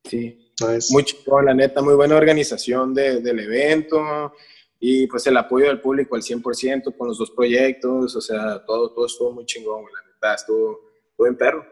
sí. 0.05 0.39
Muy 0.91 1.05
chingón, 1.05 1.47
la 1.47 1.55
neta, 1.55 1.83
muy 1.83 1.95
buena 1.95 2.17
organización 2.17 2.95
de, 2.95 3.21
del 3.21 3.41
evento 3.41 4.33
y 4.79 5.07
pues 5.07 5.27
el 5.27 5.37
apoyo 5.37 5.67
del 5.67 5.81
público 5.81 6.17
al 6.17 6.23
100% 6.23 6.97
con 6.97 7.09
los 7.09 7.19
dos 7.19 7.31
proyectos, 7.31 8.17
o 8.17 8.21
sea, 8.21 8.65
todo, 8.65 8.91
todo 8.91 9.07
estuvo 9.07 9.33
muy 9.33 9.47
chingón, 9.47 9.85
la 9.85 10.13
neta, 10.13 10.35
estuvo, 10.35 10.81
estuvo 11.11 11.27
en 11.27 11.37
perro. 11.37 11.65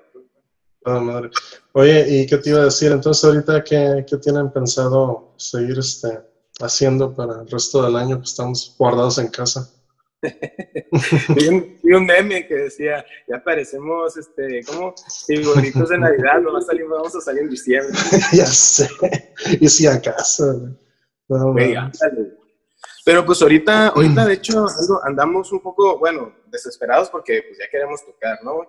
Ah, 0.85 0.99
madre. 0.99 1.31
Oye, 1.73 2.07
¿y 2.09 2.27
qué 2.27 2.39
te 2.39 2.51
iba 2.51 2.61
a 2.61 2.65
decir? 2.65 2.91
Entonces, 2.91 3.23
ahorita, 3.25 3.63
¿qué, 3.65 4.05
qué 4.09 4.17
tienen 4.17 4.51
pensado 4.51 5.35
seguir 5.37 5.79
este, 5.79 6.21
haciendo 6.61 7.15
para 7.15 7.43
el 7.43 7.51
resto 7.51 7.83
del 7.83 7.97
año 7.97 8.19
que 8.19 8.25
estamos 8.25 8.75
guardados 8.79 9.19
en 9.19 9.29
casa? 9.29 9.71
vi, 11.37 11.49
un, 11.49 11.79
un, 11.83 12.07
meme 12.07 12.47
que 12.47 12.55
decía, 12.55 13.05
ya 13.27 13.43
parecemos, 13.43 14.17
este, 14.17 14.63
como 14.65 14.95
figuritos 15.27 15.89
de 15.89 15.99
Navidad, 15.99 16.41
no 16.43 16.53
va 16.53 16.59
a 16.59 16.63
salir, 16.63 16.85
vamos 16.87 17.15
a 17.17 17.21
salir 17.21 17.43
en 17.43 17.51
diciembre. 17.51 17.93
ya 18.33 18.47
sé, 18.47 18.89
y 19.61 19.69
si 19.69 19.87
acaso. 19.87 20.77
No, 21.29 21.55
Pero 23.05 23.25
pues 23.25 23.41
ahorita, 23.41 23.89
ahorita 23.89 24.27
de 24.27 24.35
hecho 24.35 24.67
andamos 25.05 25.53
un 25.53 25.61
poco, 25.61 25.99
bueno, 25.99 26.35
desesperados 26.47 27.09
porque 27.09 27.45
pues 27.47 27.59
ya 27.59 27.69
queremos 27.71 28.05
tocar, 28.05 28.39
¿no? 28.43 28.67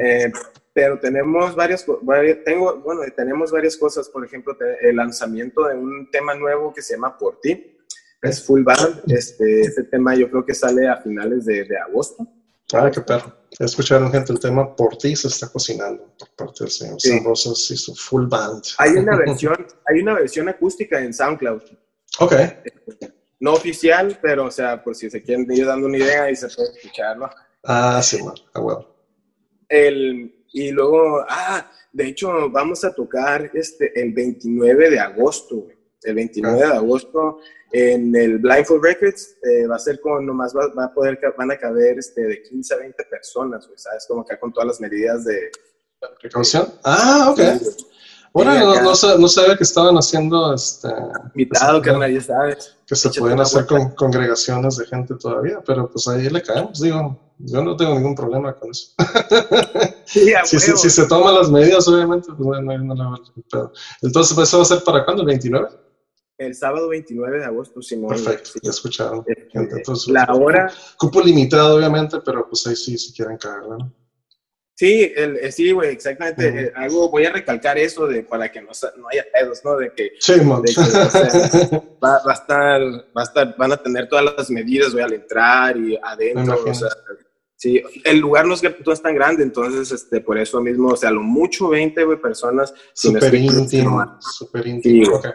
Eh, 0.00 0.32
pero 0.72 0.98
tenemos 0.98 1.54
varias, 1.54 1.84
tengo, 2.44 2.76
bueno, 2.76 3.02
tenemos 3.14 3.50
varias 3.50 3.76
cosas, 3.76 4.08
por 4.08 4.24
ejemplo, 4.24 4.56
el 4.80 4.96
lanzamiento 4.96 5.66
de 5.66 5.74
un 5.74 6.10
tema 6.10 6.34
nuevo 6.34 6.72
que 6.72 6.80
se 6.80 6.94
llama 6.94 7.18
Por 7.18 7.40
Ti, 7.40 7.75
es 8.28 8.44
full 8.44 8.62
band, 8.62 9.02
este, 9.08 9.62
este 9.62 9.84
tema 9.84 10.14
yo 10.14 10.30
creo 10.30 10.44
que 10.44 10.54
sale 10.54 10.88
a 10.88 10.96
finales 10.96 11.44
de, 11.44 11.64
de 11.64 11.78
agosto. 11.78 12.26
Ah, 12.72 12.90
qué 12.92 13.00
perro. 13.00 13.32
Escucharon, 13.58 14.10
gente, 14.10 14.32
el 14.32 14.40
tema 14.40 14.74
Por 14.74 14.98
Ti 14.98 15.14
se 15.14 15.28
está 15.28 15.48
cocinando 15.48 16.12
por 16.18 16.28
parte 16.34 16.64
del 16.64 16.70
señor 16.70 17.00
sí. 17.00 17.20
Rosas 17.20 17.70
y 17.70 17.76
su 17.76 17.94
full 17.94 18.26
band. 18.26 18.62
Hay 18.78 18.92
una 18.92 19.16
versión, 19.18 19.66
hay 19.86 20.00
una 20.00 20.14
versión 20.14 20.48
acústica 20.48 21.00
en 21.00 21.14
SoundCloud. 21.14 21.62
Ok. 22.18 22.34
No 23.38 23.52
oficial, 23.52 24.18
pero, 24.20 24.46
o 24.46 24.50
sea, 24.50 24.82
por 24.82 24.94
si 24.94 25.10
se 25.10 25.22
quieren 25.22 25.46
ir 25.50 25.66
dando 25.66 25.86
una 25.86 25.98
idea 25.98 26.30
y 26.30 26.36
se 26.36 26.48
puede 26.48 26.70
escucharlo. 26.70 27.30
Ah, 27.64 28.00
sí, 28.02 28.20
bueno, 28.20 28.40
a 28.52 28.60
huevo. 28.60 28.96
El, 29.68 30.44
y 30.52 30.70
luego, 30.70 31.24
ah, 31.28 31.70
de 31.92 32.08
hecho, 32.08 32.50
vamos 32.50 32.84
a 32.84 32.94
tocar 32.94 33.50
este, 33.54 34.00
el 34.00 34.12
29 34.12 34.90
de 34.90 35.00
agosto, 35.00 35.66
El 36.02 36.14
29 36.14 36.58
de 36.58 36.64
agosto 36.64 37.38
en 37.72 38.14
el 38.14 38.38
Blindfold 38.38 38.82
Records 38.82 39.36
eh, 39.42 39.66
va 39.66 39.76
a 39.76 39.78
ser 39.78 40.00
con, 40.00 40.24
nomás 40.24 40.54
va, 40.54 40.84
a 40.84 40.94
poder, 40.94 41.18
van 41.36 41.50
a 41.50 41.58
caber 41.58 41.98
este, 41.98 42.22
de 42.22 42.42
15 42.42 42.74
a 42.74 42.76
20 42.78 43.04
personas, 43.04 43.68
¿sabes? 43.76 44.06
Como 44.06 44.22
acá 44.22 44.38
con 44.38 44.52
todas 44.52 44.68
las 44.68 44.80
medidas 44.80 45.24
de... 45.24 45.50
¿Precaución? 46.20 46.72
Ah, 46.84 47.28
ok. 47.30 47.40
Bueno, 48.36 48.54
no, 48.54 48.74
no, 48.74 49.18
no, 49.18 49.28
sabía 49.28 49.56
que 49.56 49.64
estaban 49.64 49.96
haciendo 49.96 50.52
este. 50.52 50.88
Invitado, 51.34 51.80
que 51.80 51.90
nadie 51.90 52.20
sabe. 52.20 52.58
Que 52.86 52.94
se 52.94 53.08
pueden 53.18 53.40
hacer 53.40 53.64
con 53.64 53.94
congregaciones 53.94 54.76
de 54.76 54.84
gente 54.84 55.14
todavía, 55.14 55.62
pero 55.64 55.90
pues 55.90 56.06
ahí 56.06 56.28
le 56.28 56.42
caemos, 56.42 56.78
digo. 56.78 57.18
Yo 57.38 57.62
no 57.62 57.76
tengo 57.76 57.94
ningún 57.94 58.14
problema 58.14 58.54
con 58.54 58.70
eso. 58.70 58.92
Sí, 60.06 60.32
si, 60.44 60.58
si, 60.60 60.90
se 60.90 61.06
toman 61.06 61.34
las 61.34 61.50
medidas, 61.50 61.88
obviamente, 61.88 62.28
pues 62.36 62.60
no, 62.62 62.78
no, 62.78 62.94
no, 62.94 62.94
no 62.94 63.72
Entonces, 64.02 64.38
¿eso 64.38 64.58
va 64.58 64.62
a 64.62 64.66
ser 64.66 64.84
para 64.84 65.04
cuándo? 65.04 65.22
¿El 65.22 65.28
29? 65.28 65.68
El 66.38 66.54
sábado 66.54 66.88
29 66.88 67.38
de 67.38 67.44
agosto, 67.44 67.80
Simón. 67.80 68.10
Perfecto, 68.10 68.50
ya 68.62 68.70
escucharon. 68.70 69.24
Este, 69.26 69.58
Entonces, 69.58 70.12
la 70.12 70.26
hora. 70.34 70.70
Cupo 70.98 71.22
limitado, 71.22 71.76
obviamente, 71.76 72.18
pero 72.24 72.46
pues 72.48 72.66
ahí 72.66 72.76
sí, 72.76 72.98
si 72.98 73.12
quieren 73.14 73.38
caerla, 73.38 73.78
¿no? 73.78 73.92
Sí, 74.74 75.10
el, 75.16 75.38
eh, 75.38 75.50
sí, 75.50 75.72
güey, 75.72 75.88
exactamente. 75.88 76.48
Eh, 76.48 76.72
algo, 76.76 77.10
voy 77.10 77.24
a 77.24 77.32
recalcar 77.32 77.78
eso 77.78 78.06
de 78.06 78.22
para 78.22 78.52
que 78.52 78.60
no, 78.60 78.68
no 78.98 79.08
haya 79.10 79.24
pedos, 79.32 79.62
¿no? 79.64 79.74
De 79.78 79.90
que, 79.90 80.12
sí, 80.20 80.34
de 80.34 80.40
que 80.40 80.80
o 80.80 80.84
sea, 80.84 81.80
va, 82.04 82.22
va, 82.22 82.32
a 82.32 82.34
estar, 82.34 82.82
va 82.82 83.22
a 83.22 83.24
estar, 83.24 83.56
van 83.56 83.72
a 83.72 83.78
tener 83.78 84.06
todas 84.06 84.26
las 84.36 84.50
medidas, 84.50 84.92
voy 84.92 85.00
al 85.00 85.14
entrar 85.14 85.78
y 85.78 85.96
adentro, 85.96 86.62
o 86.62 86.74
sea, 86.74 86.90
sí, 87.56 87.82
el 88.04 88.18
lugar 88.18 88.44
no 88.44 88.52
es, 88.52 88.62
no 88.62 88.92
es 88.92 89.00
tan 89.00 89.14
grande, 89.14 89.42
entonces, 89.42 89.90
este, 89.92 90.20
por 90.20 90.36
eso 90.36 90.60
mismo, 90.60 90.88
o 90.88 90.96
sea, 90.96 91.10
lo 91.10 91.22
mucho 91.22 91.70
20, 91.70 92.04
güey, 92.04 92.20
personas. 92.20 92.74
Súper 92.92 93.34
íntimo, 93.34 94.18
súper 94.20 94.66
íntimo. 94.66 95.06
Sí, 95.06 95.10
okay. 95.10 95.32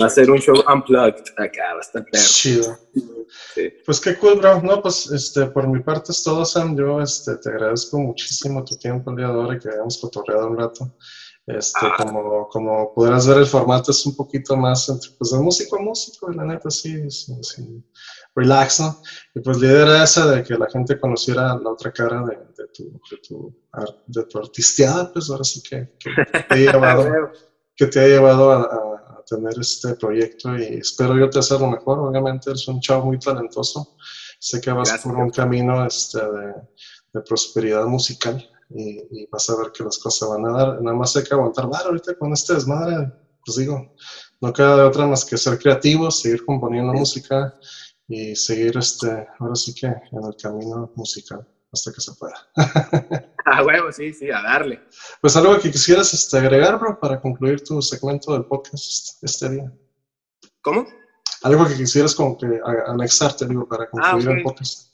Va 0.00 0.06
a 0.06 0.10
ser 0.10 0.30
un 0.30 0.38
show 0.38 0.56
unplugged 0.72 1.32
acá, 1.36 1.74
bastante 1.74 2.18
Chido. 2.18 2.76
Pues 3.86 4.00
qué 4.00 4.16
cool, 4.16 4.36
bro. 4.36 4.60
No, 4.62 4.82
pues 4.82 5.10
este, 5.10 5.46
por 5.46 5.68
mi 5.68 5.80
parte 5.82 6.12
es 6.12 6.22
todo, 6.22 6.44
Sam. 6.44 6.76
Yo 6.76 7.00
este, 7.00 7.36
te 7.36 7.48
agradezco 7.48 7.98
muchísimo 7.98 8.64
tu 8.64 8.76
tiempo 8.76 9.10
el 9.10 9.16
día 9.16 9.28
de 9.28 9.34
hoy 9.34 9.56
y 9.56 9.58
que 9.58 9.68
hayamos 9.68 9.98
cotorreado 9.98 10.48
un 10.48 10.58
rato. 10.58 10.96
Este, 11.46 11.80
ah. 11.82 11.94
como, 11.96 12.48
como 12.48 12.94
podrás 12.94 13.26
ver, 13.26 13.38
el 13.38 13.46
formato 13.46 13.90
es 13.90 14.04
un 14.06 14.14
poquito 14.14 14.56
más 14.56 14.88
entre, 14.88 15.10
pues, 15.18 15.30
de 15.30 15.38
músico 15.38 15.76
a 15.76 15.80
músico, 15.80 16.30
la 16.30 16.44
neta, 16.44 16.70
sí, 16.70 17.10
sí, 17.10 17.34
sí, 17.42 17.84
relax, 18.34 18.80
¿no? 18.80 19.02
Y 19.34 19.40
pues 19.40 19.58
la 19.58 19.66
idea 19.66 19.82
era 19.82 20.04
esa 20.04 20.30
de 20.30 20.42
que 20.44 20.54
la 20.54 20.68
gente 20.70 21.00
conociera 21.00 21.56
la 21.56 21.70
otra 21.70 21.92
cara 21.92 22.22
de, 22.22 22.36
de 22.36 22.68
tu, 22.72 23.00
de, 23.10 23.16
tu, 23.26 23.56
de 24.06 24.24
tu 24.24 24.38
artisteada, 24.38 25.12
pues 25.12 25.28
ahora 25.30 25.44
sí 25.44 25.62
que, 25.62 25.96
que 25.98 26.10
te 26.30 26.54
ha 26.54 26.56
llevado, 26.72 27.32
que 27.74 27.86
te 27.86 28.00
ha 28.00 28.06
llevado 28.06 28.52
a 28.52 28.89
tener 29.30 29.54
este 29.58 29.94
proyecto 29.94 30.56
y 30.58 30.80
espero 30.80 31.16
yo 31.16 31.30
te 31.30 31.38
hacer 31.38 31.60
lo 31.60 31.70
mejor. 31.70 32.00
Obviamente 32.00 32.50
es 32.52 32.66
un 32.68 32.80
chavo 32.80 33.06
muy 33.06 33.18
talentoso. 33.18 33.96
Sé 34.38 34.60
que 34.60 34.72
vas 34.72 34.98
por 35.02 35.16
un 35.16 35.30
camino 35.30 35.86
este, 35.86 36.18
de, 36.18 36.54
de, 37.12 37.20
prosperidad 37.22 37.86
musical 37.86 38.44
y, 38.70 39.26
vas 39.30 39.48
a 39.50 39.56
ver 39.56 39.70
que 39.72 39.84
las 39.84 39.98
cosas 39.98 40.28
van 40.28 40.46
a 40.46 40.52
dar. 40.52 40.82
Nada 40.82 40.96
más 40.96 41.16
hay 41.16 41.22
que 41.22 41.34
aguantar 41.34 41.68
vara 41.68 41.86
ahorita 41.86 42.18
con 42.18 42.32
este 42.32 42.54
desmadre. 42.54 43.12
Pues 43.44 43.56
digo, 43.56 43.94
no 44.40 44.52
queda 44.52 44.76
de 44.76 44.82
otra 44.82 45.06
más 45.06 45.24
que 45.24 45.38
ser 45.38 45.58
creativos, 45.58 46.20
seguir 46.20 46.44
componiendo 46.44 46.92
música 46.92 47.54
y 48.08 48.34
seguir 48.34 48.76
este, 48.76 49.28
ahora 49.38 49.54
sí 49.54 49.74
que 49.74 49.86
en 49.86 50.24
el 50.24 50.36
camino 50.36 50.92
musical. 50.96 51.46
hasta 51.72 51.92
que 51.92 52.00
se 52.00 52.12
pueda. 52.14 52.34
ah, 53.52 53.62
bueno, 53.62 53.90
sí, 53.92 54.12
sí, 54.12 54.30
a 54.30 54.42
darle. 54.42 54.80
Pues 55.20 55.36
algo 55.36 55.58
que 55.58 55.70
quisieras 55.70 56.12
este, 56.14 56.38
agregar, 56.38 56.78
bro, 56.78 56.98
para 57.00 57.20
concluir 57.20 57.62
tu 57.62 57.80
segmento 57.82 58.32
del 58.32 58.44
podcast 58.44 59.22
este 59.22 59.48
día. 59.48 59.72
¿Cómo? 60.60 60.86
Algo 61.42 61.66
que 61.66 61.74
quisieras 61.74 62.14
como 62.14 62.36
que 62.36 62.60
anexarte, 62.86 63.46
digo, 63.46 63.66
para 63.66 63.88
concluir 63.88 64.28
ah, 64.28 64.32
el 64.32 64.42
podcast. 64.42 64.89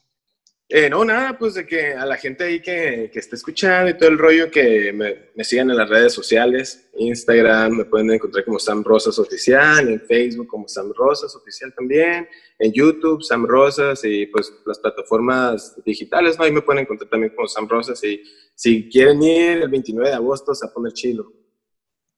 Eh, 0.68 0.90
no, 0.90 1.04
nada, 1.04 1.38
pues 1.38 1.54
de 1.54 1.64
que 1.64 1.92
a 1.92 2.04
la 2.04 2.16
gente 2.16 2.42
ahí 2.42 2.60
que, 2.60 3.08
que 3.12 3.20
está 3.20 3.36
escuchando 3.36 3.88
y 3.88 3.96
todo 3.96 4.08
el 4.08 4.18
rollo, 4.18 4.50
que 4.50 4.92
me, 4.92 5.44
sigan 5.44 5.70
en 5.70 5.76
las 5.76 5.88
redes 5.88 6.12
sociales, 6.12 6.88
Instagram, 6.98 7.70
me 7.70 7.84
pueden 7.84 8.10
encontrar 8.10 8.44
como 8.44 8.58
Sam 8.58 8.82
Rosas 8.82 9.16
Oficial, 9.20 9.88
en 9.88 10.00
Facebook 10.00 10.48
como 10.48 10.66
Sam 10.66 10.92
Rosas 10.92 11.36
Oficial 11.36 11.72
también, 11.72 12.28
en 12.58 12.72
YouTube 12.72 13.22
Sam 13.22 13.46
Rosas 13.46 14.00
y 14.02 14.26
pues 14.26 14.52
las 14.66 14.80
plataformas 14.80 15.76
digitales, 15.84 16.36
¿no? 16.36 16.44
Ahí 16.44 16.50
me 16.50 16.62
pueden 16.62 16.82
encontrar 16.82 17.10
también 17.10 17.32
como 17.36 17.46
Sam 17.46 17.68
Rosas 17.68 18.02
y 18.02 18.20
si 18.56 18.88
quieren 18.88 19.22
ir 19.22 19.62
el 19.62 19.68
29 19.68 20.10
de 20.10 20.16
agosto 20.16 20.50
a 20.50 20.72
poner 20.72 20.92
chilo. 20.92 21.32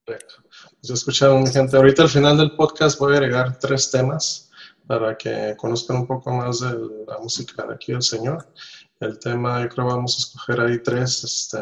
Perfecto. 0.07 0.36
Pues 0.80 0.90
escucharon, 0.90 1.46
gente. 1.46 1.76
Ahorita 1.76 2.05
al 2.05 2.09
final 2.09 2.38
del 2.38 2.57
podcast 2.57 2.99
voy 2.99 3.12
a 3.12 3.18
agregar 3.18 3.59
tres 3.59 3.90
temas 3.90 4.47
para 4.89 5.16
que 5.18 5.55
conozcan 5.57 5.99
un 5.99 6.07
poco 6.07 6.32
más 6.32 6.61
de 6.61 6.70
la 7.07 7.18
música 7.18 7.64
de 7.66 7.74
aquí 7.74 7.93
del 7.93 8.03
Señor. 8.03 8.49
El 8.99 9.18
tema, 9.18 9.62
yo 9.62 9.68
creo 9.68 9.86
vamos 9.86 10.16
a 10.16 10.18
escoger 10.18 10.61
ahí 10.61 10.82
tres. 10.82 11.22
Este, 11.22 11.59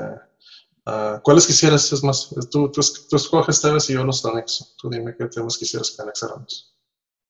uh, 0.87 1.20
¿Cuáles 1.22 1.47
quisieras? 1.47 1.93
Es 1.93 2.05
más, 2.05 2.31
tú, 2.51 2.70
tú, 2.70 2.81
tú 3.11 3.16
escoges 3.16 3.61
vez 3.61 3.91
y 3.91 3.95
yo 3.95 4.05
los 4.05 4.24
anexo. 4.24 4.68
Tú 4.79 4.89
dime 4.89 5.14
qué 5.18 5.27
temas 5.27 5.59
quisieras 5.59 5.91
que 5.91 6.03
anexáramos. 6.03 6.79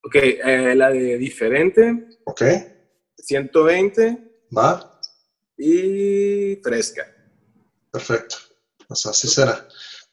Ok, 0.05 0.17
eh, 0.17 0.75
la 0.77 0.91
de 0.91 1.17
diferente. 1.17 2.09
Ok. 2.27 2.43
120. 3.17 4.45
Va. 4.57 5.01
Y 5.57 6.57
fresca. 6.63 7.07
Perfecto. 7.91 8.37
Pues 8.87 9.07
así 9.07 9.29
será. 9.29 9.67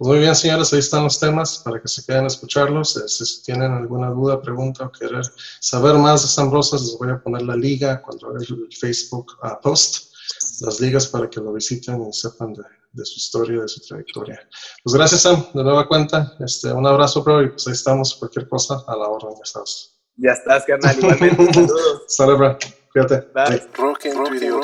Pues 0.03 0.15
muy 0.15 0.19
bien, 0.19 0.35
señores, 0.35 0.73
ahí 0.73 0.79
están 0.79 1.05
los 1.05 1.17
temas 1.17 1.61
para 1.63 1.81
que 1.81 1.87
se 1.87 2.05
queden 2.05 2.25
a 2.25 2.27
escucharlos. 2.27 2.97
Eh, 2.97 3.07
si 3.07 3.41
tienen 3.41 3.71
alguna 3.71 4.09
duda, 4.09 4.41
pregunta 4.41 4.83
o 4.83 4.91
querer 4.91 5.23
saber 5.61 5.95
más 5.95 6.23
de 6.23 6.27
San 6.27 6.51
Rosas, 6.51 6.81
les 6.81 6.97
voy 6.97 7.09
a 7.09 7.23
poner 7.23 7.43
la 7.43 7.55
liga 7.55 8.01
cuando 8.01 8.27
haga 8.27 8.39
el 8.39 8.67
Facebook 8.77 9.37
uh, 9.41 9.61
post, 9.61 10.13
las 10.59 10.81
ligas 10.81 11.07
para 11.07 11.29
que 11.29 11.39
lo 11.39 11.53
visiten 11.53 12.05
y 12.05 12.11
sepan 12.11 12.53
de, 12.53 13.05
su 13.05 13.15
historia, 13.15 13.61
de 13.61 13.67
su 13.69 13.79
trayectoria. 13.79 14.45
Pues 14.83 14.93
gracias, 14.93 15.21
Sam, 15.21 15.41
de 15.53 15.63
nueva 15.63 15.87
cuenta. 15.87 16.35
Este, 16.41 16.73
un 16.73 16.85
abrazo, 16.85 17.23
bro, 17.23 17.41
y 17.41 17.51
pues 17.51 17.65
ahí 17.67 17.73
estamos. 17.73 18.13
Cualquier 18.15 18.49
cosa 18.49 18.83
a 18.85 18.97
la 18.97 19.07
hora 19.07 19.29
ya 19.29 19.41
estás. 19.41 20.01
Ya 20.17 20.31
estás, 20.31 20.65
carnal. 20.65 20.97
Igualmente, 20.97 21.53
saludos. 21.53 22.01
Sale, 22.09 22.33
bro. 22.33 22.57
Cuídate. 22.91 23.25
Bye. 23.33 23.61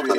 Bye. 0.05 0.18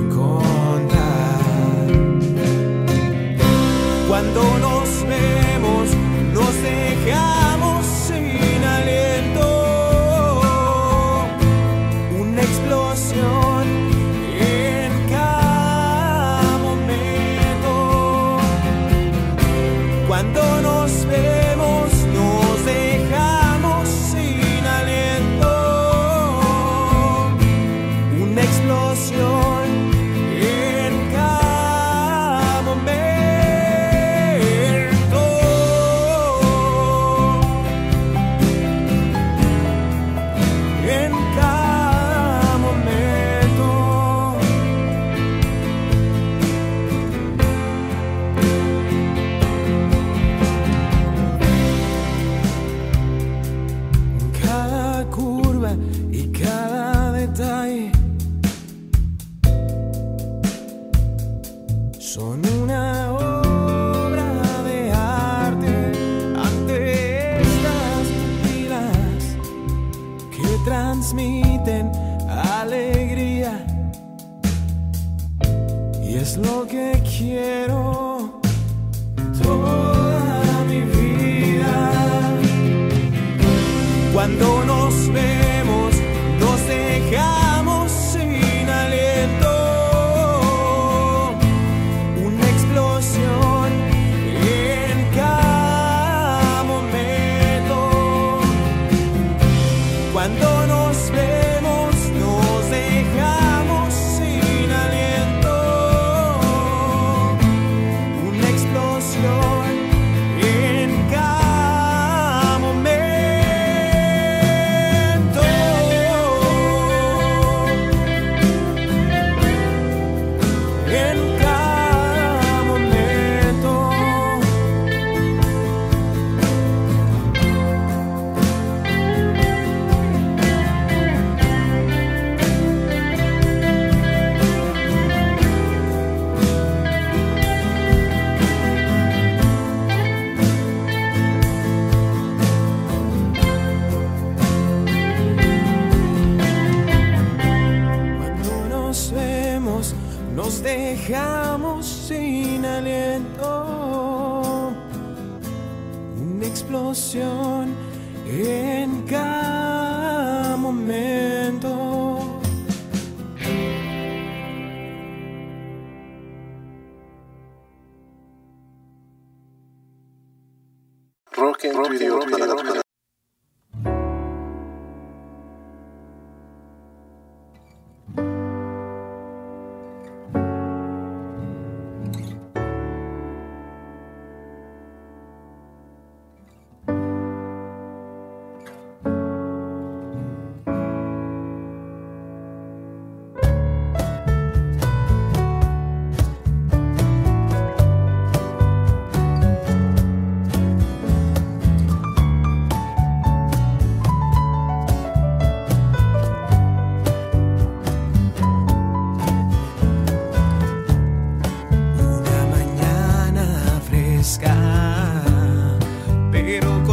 a 0.00 0.49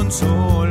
pero 0.10 0.67